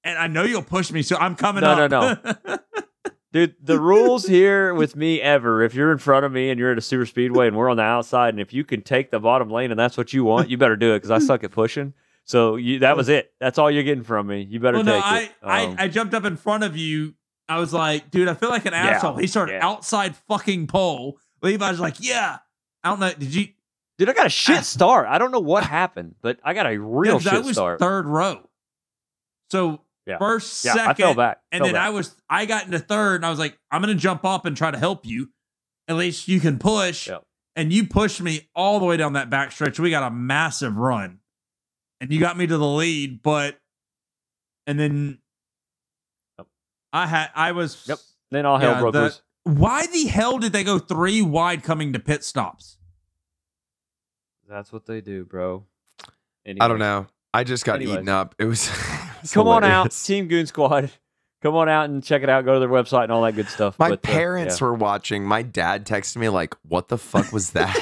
[0.04, 1.90] and I know you'll push me, so I'm coming No, up.
[2.44, 2.58] no,
[3.32, 6.70] Dude, the rules here with me ever, if you're in front of me and you're
[6.70, 9.18] at a super speedway and we're on the outside, and if you can take the
[9.18, 11.50] bottom lane and that's what you want, you better do it because I suck at
[11.50, 11.94] pushing.
[12.24, 13.32] So you, that was it.
[13.40, 14.42] That's all you're getting from me.
[14.48, 15.28] You better well, no, take I, it.
[15.42, 17.14] Um, I, I jumped up in front of you.
[17.48, 19.16] I was like, dude, I feel like an Yeah, asshole.
[19.16, 19.66] He started yeah.
[19.66, 21.18] outside fucking pole.
[21.42, 22.38] Levi's like, yeah.
[22.84, 23.12] I don't know.
[23.12, 23.48] Did you?
[23.98, 25.06] dude, I got a shit start.
[25.08, 27.78] I don't know what happened, but I got a real Yeah, I shit was start.
[27.80, 28.48] third row.
[29.50, 30.18] So Yeah.
[30.18, 31.40] first, yeah, second, I fell back.
[31.52, 31.86] and Fell then back.
[31.86, 34.56] I was I got into third, and I was like, I'm gonna jump up and
[34.56, 35.30] try to help you.
[35.88, 37.08] At least you can push.
[37.08, 37.22] Yep.
[37.54, 39.78] And you pushed me all the way down that back stretch.
[39.78, 41.18] We got a massive run,
[42.02, 43.22] and you got me to the lead.
[43.22, 43.58] But
[44.66, 45.18] and then
[46.38, 46.46] Yep.
[46.92, 47.98] I had I was Yep.
[48.30, 49.22] Then all hell Yeah, broke the- loose.
[49.44, 52.76] Why the hell did they go three wide coming to pit stops?
[54.48, 55.64] That's what they do, bro.
[56.46, 57.06] I don't know.
[57.34, 57.94] I just got Anyways.
[57.94, 58.34] eaten up.
[58.38, 58.68] It was.
[58.68, 58.74] it
[59.22, 59.90] was Come on out.
[59.90, 60.90] Team Goon Squad.
[61.42, 62.44] Come on out and check it out.
[62.44, 63.76] Go to their website and all that good stuff.
[63.78, 65.24] My But, uh, parents were watching.
[65.24, 67.74] My dad texted me like, "What the fuck was that?"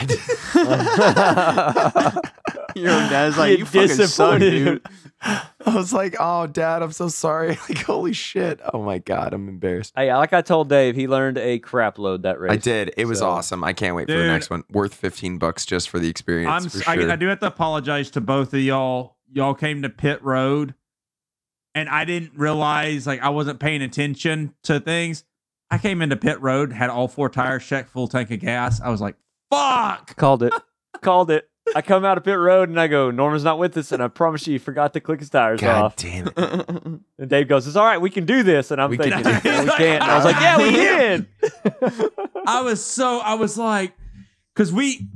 [2.77, 2.83] yeah.
[3.01, 3.97] Your dad's like, You're you fucking suck,
[4.39, 4.51] disappointed.
[4.51, 4.87] dude.
[5.23, 8.59] I was like, "Oh, dad, I'm so sorry." Like, holy shit!
[8.73, 9.93] Oh my god, I'm embarrassed.
[9.95, 12.53] Hey, like I told Dave, he learned a crap load that race.
[12.53, 12.95] I did.
[12.97, 13.63] It was So- awesome.
[13.63, 14.27] I can't wait for the Dude.
[14.29, 14.65] next one.
[14.71, 16.51] Worth 15 bucks just for the experience.
[16.65, 17.11] I'm for s- I, sure.
[17.13, 19.17] I do have to apologize to both of y'all.
[19.31, 20.75] Y'all came to pit road,
[21.75, 25.25] and I didn't realize like I wasn't paying attention to things.
[25.71, 28.81] I came into pit road, had all four tires checked, full tank of gas.
[28.81, 29.17] I was like,
[29.51, 30.55] "Fuck!" Called it.
[31.03, 31.50] Called it.
[31.75, 34.09] I come out of pit road and I go, Norman's not with us, and I
[34.09, 35.97] promise you, he forgot to click his tires God off.
[35.97, 36.35] damn it.
[37.19, 39.41] And Dave goes, "It's all right, we can do this." And I'm We can thinking,
[39.43, 41.27] do "No, we can't." And I was like, "Yeah, we can."
[42.47, 43.93] I was so I was like,
[44.55, 45.07] because we,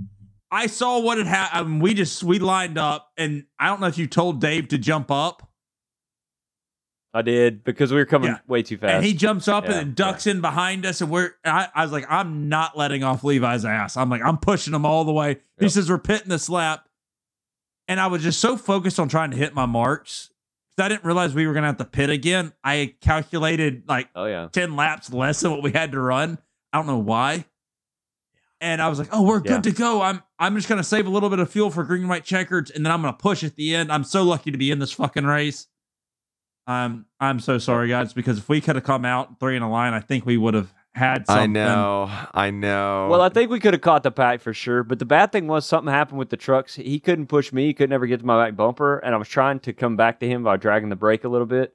[0.51, 1.81] I saw what had happened.
[1.81, 5.11] We just we lined up, and I don't know if you told Dave to jump
[5.11, 5.49] up,
[7.17, 8.39] I did because we were coming Yeah.
[8.49, 8.93] way too fast.
[8.93, 11.31] and he jumps up Yeah, and then ducks in behind us, and we're.
[11.45, 13.97] I, I was like, I'm not letting off Levi's ass.
[13.97, 15.39] I'm like, I'm pushing him all the way.
[15.61, 16.89] He says we're pitting this lap,
[17.89, 20.31] and I was just so focused on trying to hit my marks.
[20.77, 22.53] 'cause I didn't realize we were gonna have to pit again.
[22.65, 26.37] I calculated like oh yeah, 10 laps less than what we had to run.
[26.73, 27.45] I don't know why.
[28.61, 29.53] And I was like, "Oh, we're Yeah.
[29.53, 30.03] good to go.
[30.03, 32.25] I'm I'm just going to save a little bit of fuel for green and white
[32.25, 33.93] checkers and then I'm going to push at the end.
[33.93, 35.69] I'm so lucky to be in this fucking race.
[36.67, 39.71] Um I'm so sorry guys because if we could have come out three in a
[39.71, 42.09] line, I think we would have had I know.
[42.33, 43.09] I know.
[43.11, 44.85] Well, I think we could have caught the pack for sure.
[44.85, 46.77] But the bad thing was something happened with the trucks.
[46.77, 47.67] He couldn't push me.
[47.67, 48.99] He could never get to my back bumper.
[48.99, 51.47] And I was trying to come back to him by dragging the brake a little
[51.47, 51.75] bit.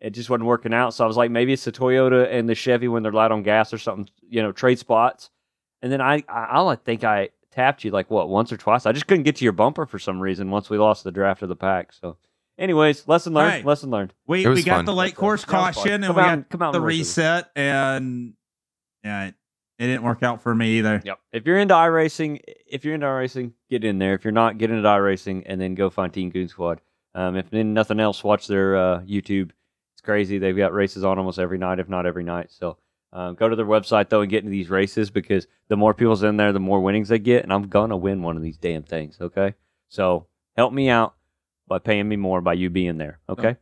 [0.00, 0.94] It just wasn't working out.
[0.94, 3.42] So I was like, maybe it's the Toyota and the Chevy when they're light on
[3.42, 5.30] gas or something, you know, trade spots.
[5.82, 8.86] And then I, I, I like think I tapped you like what once or twice.
[8.86, 11.42] I just couldn't get to your bumper for some reason once we lost the draft
[11.42, 11.92] of the pack.
[11.92, 12.16] So,
[12.60, 13.48] anyways, lesson learned.
[13.54, 13.64] Right.
[13.64, 14.14] Lesson learned.
[14.28, 14.84] We It was we got fun.
[14.84, 15.84] the late course that was fun.
[15.84, 18.34] caution and Come we out got come out the and race with reset and
[19.02, 19.34] yeah, it,
[19.78, 21.02] it didn't work out for me either.
[21.04, 21.18] Yep.
[21.32, 24.14] If you're into iRacing, if you're into iRacing, get in there.
[24.14, 26.80] If you're not, get into iRacing and then go find Team Goon Squad.
[27.14, 29.50] Um, if then nothing else, watch their uh, YouTube.
[29.94, 30.38] It's crazy.
[30.38, 32.50] They've got races on almost every night, if not every night.
[32.52, 32.76] So
[33.12, 36.22] um, go to their website though and get into these races because the more people's
[36.22, 38.82] in there, the more winnings they get, and I'm gonna win one of these damn
[38.82, 39.16] things.
[39.20, 39.54] Okay,
[39.88, 40.26] so
[40.56, 41.14] help me out
[41.70, 43.20] by paying me more by you being there.
[43.30, 43.56] Okay,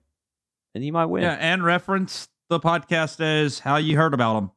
[0.75, 1.23] and you might win.
[1.23, 4.51] Yeah, and reference the podcast as how you heard about them.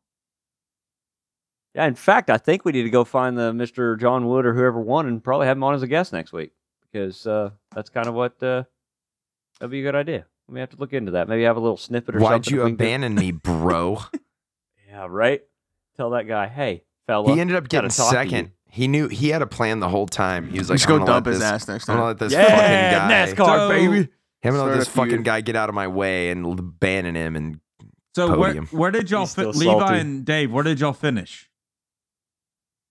[1.76, 4.00] Yeah, in fact, I think we need to go find the Mr.
[4.00, 6.52] John Wood or whoever won and probably have him on as a guest next week
[6.92, 8.64] because uh, that's kind of what uh,
[9.60, 10.26] that'd be a good idea.
[10.48, 11.30] We have to look into that.
[11.30, 12.32] Maybe have a little snippet or something.
[12.32, 12.54] Why'd something.
[12.54, 12.84] you that we can do.
[12.84, 14.02] abandon me, bro?
[14.90, 15.42] Yeah, right.
[15.96, 17.34] Tell that guy, hey, fella.
[17.34, 18.52] he ended up getting talk to second.
[18.74, 20.50] He knew he had a plan the whole time.
[20.50, 21.96] He was like, Just I'm go dump his ass next time.
[21.96, 24.10] I'm gonna let this yeah, fucking guy, NASCAR So- baby.
[24.44, 27.14] I'm gonna Start let a this fucking guy get out of my way and abandon
[27.16, 27.36] him.
[27.36, 27.60] And
[28.16, 28.68] So where, Podium.
[28.68, 30.00] where did y'all He's fi- still Levi salty.
[30.00, 30.52] and Dave?
[30.52, 31.50] Where did y'all finish?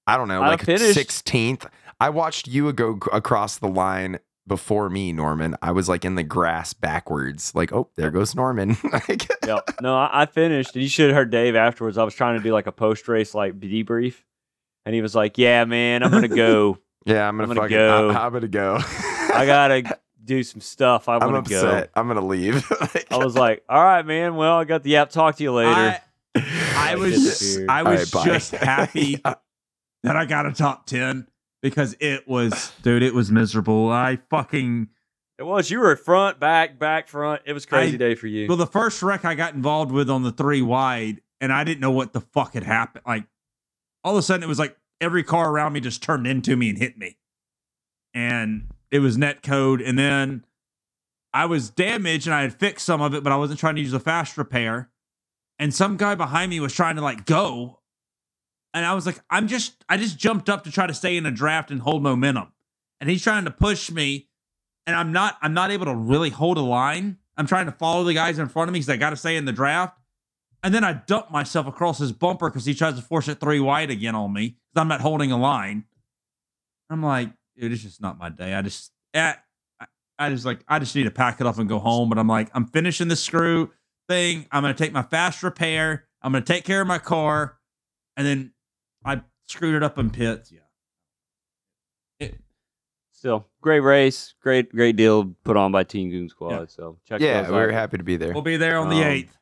[0.06, 1.66] I don't know, I like finished- 16th.
[2.00, 5.54] I watched you go c- across the line before me, Norman.
[5.62, 7.54] I was like in the grass backwards.
[7.54, 8.76] Like, oh, there goes Norman.
[8.92, 9.70] Like, yep.
[9.82, 10.74] No, I, I finished.
[10.74, 11.98] And you should have heard Dave afterwards.
[11.98, 14.14] I was trying to do like a post race like debrief,
[14.84, 16.78] and he was like, "Yeah, man, I'm gonna go.
[17.04, 17.76] yeah, I'm gonna, I'm gonna fucking.
[17.76, 18.10] go.
[18.10, 18.78] I'm, I'm gonna go.
[19.34, 21.08] I gotta do some stuff.
[21.08, 21.92] I'm, I'm gonna upset.
[21.94, 22.68] go." I'm gonna leave.
[22.80, 24.36] Like, I was like, "All right, man.
[24.36, 25.10] Well, I got the app.
[25.10, 26.00] Talk to you later." I,
[26.34, 27.58] I I was.
[27.68, 29.20] I was right, just happy
[30.02, 31.26] that I got a top ten
[31.62, 33.90] because it was dude, it was miserable.
[33.90, 34.88] I fucking
[35.38, 35.70] It was.
[35.70, 37.42] You were front, back, back, front.
[37.46, 38.46] It was crazy I- day for you.
[38.48, 41.80] Well, the first wreck I got involved with on the three wide, and I didn't
[41.80, 43.04] know what the fuck had happened.
[43.06, 43.24] Like,
[44.04, 46.70] all of a sudden, it was like every car around me just turned into me
[46.70, 47.16] and hit me.
[48.14, 49.80] And it was net code.
[49.80, 50.44] And then
[51.32, 53.80] I was damaged and I had fixed some of it, but I wasn't trying to
[53.80, 54.90] use a fast repair.
[55.58, 57.80] And some guy behind me was trying to like go.
[58.72, 61.26] And I was like, I'm just, I just jumped up to try to stay in
[61.26, 62.52] a draft and hold momentum.
[63.00, 64.28] And he's trying to push me
[64.90, 67.18] and I'm not I'm not able to really hold a line.
[67.36, 69.36] I'm trying to follow the guys in front of me because I got to stay
[69.36, 69.96] in the draft.
[70.62, 73.60] And then I dump myself across his bumper because he tries to force it three
[73.60, 75.84] wide again on me because I'm not holding a line.
[76.90, 78.52] I'm like, dude, it's just not my day.
[78.54, 79.36] I just, I,
[80.18, 82.08] I just like, I just need to pack it up and go home.
[82.10, 83.70] But I'm like, I'm finishing the screw
[84.08, 84.46] thing.
[84.52, 86.04] I'm gonna take my fast repair.
[86.20, 87.56] I'm gonna take care of my car,
[88.18, 88.52] and then
[89.04, 90.52] I screwed it up in pits.
[90.52, 90.60] Yeah.
[92.18, 92.34] It,
[93.12, 96.50] Still, great race, great, great deal put on by Team Goon Squad.
[96.50, 96.64] Yeah.
[96.68, 97.20] So check out.
[97.22, 97.74] Yeah, those we are out.
[97.74, 98.32] happy to be there.
[98.34, 99.36] we'll be there on the Um, eighth.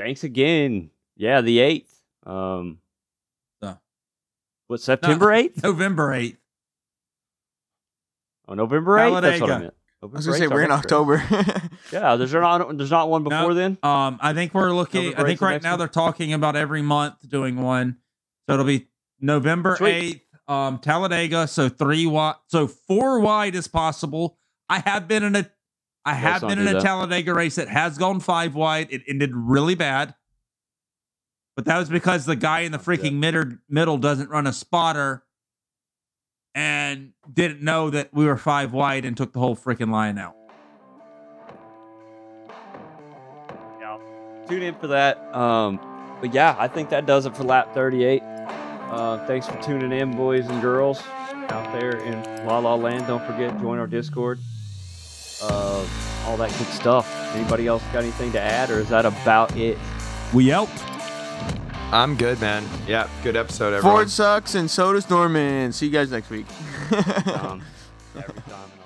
[0.00, 0.90] Thanks again.
[1.16, 2.00] Yeah, the eighth.
[2.24, 2.78] Um,
[3.62, 3.78] So.
[4.68, 5.62] what September eighth?
[5.62, 6.38] November 8th.
[8.48, 9.20] Oh, November eighth.
[9.22, 9.74] That's what I meant.
[10.02, 11.22] I was gonna say we're in October.
[11.92, 13.54] Yeah, there's not there's not one before No.
[13.54, 13.78] then.
[13.82, 15.14] Um, I think we're looking.
[15.16, 15.78] I think right now one?
[15.80, 17.96] they're talking about every month doing one.
[18.46, 18.88] So it'll be
[19.20, 21.46] November eighth, um, Talladega.
[21.48, 24.38] So three wide, so four wide is possible.
[24.68, 25.50] I have been in a,
[26.04, 26.82] I have been in a that.
[26.82, 28.88] Talladega race that has gone five wide.
[28.90, 30.14] It ended really bad,
[31.56, 35.24] but that was because the guy in the freaking middle middle doesn't run a spotter,
[36.54, 40.34] and didn't know that we were five wide and took the whole freaking line out.
[43.78, 43.98] Yeah.
[44.48, 45.18] Tune in for that.
[45.34, 45.78] Um,
[46.20, 48.22] but yeah, I think that does it for lap 38.
[48.22, 51.00] Uh, thanks for tuning in, boys and girls
[51.50, 53.06] out there in La La Land.
[53.06, 54.38] Don't forget, join our Discord.
[55.42, 55.86] Uh,
[56.26, 57.08] all that good stuff.
[57.34, 59.78] Anybody else got anything to add, or is that about it?
[60.32, 60.68] We out.
[61.92, 62.64] I'm good, man.
[62.86, 63.98] Yeah, good episode, everyone.
[63.98, 65.72] Ford sucks and so does Norman.
[65.72, 66.46] See you guys next week.
[66.92, 67.62] Um,
[68.14, 68.70] every time.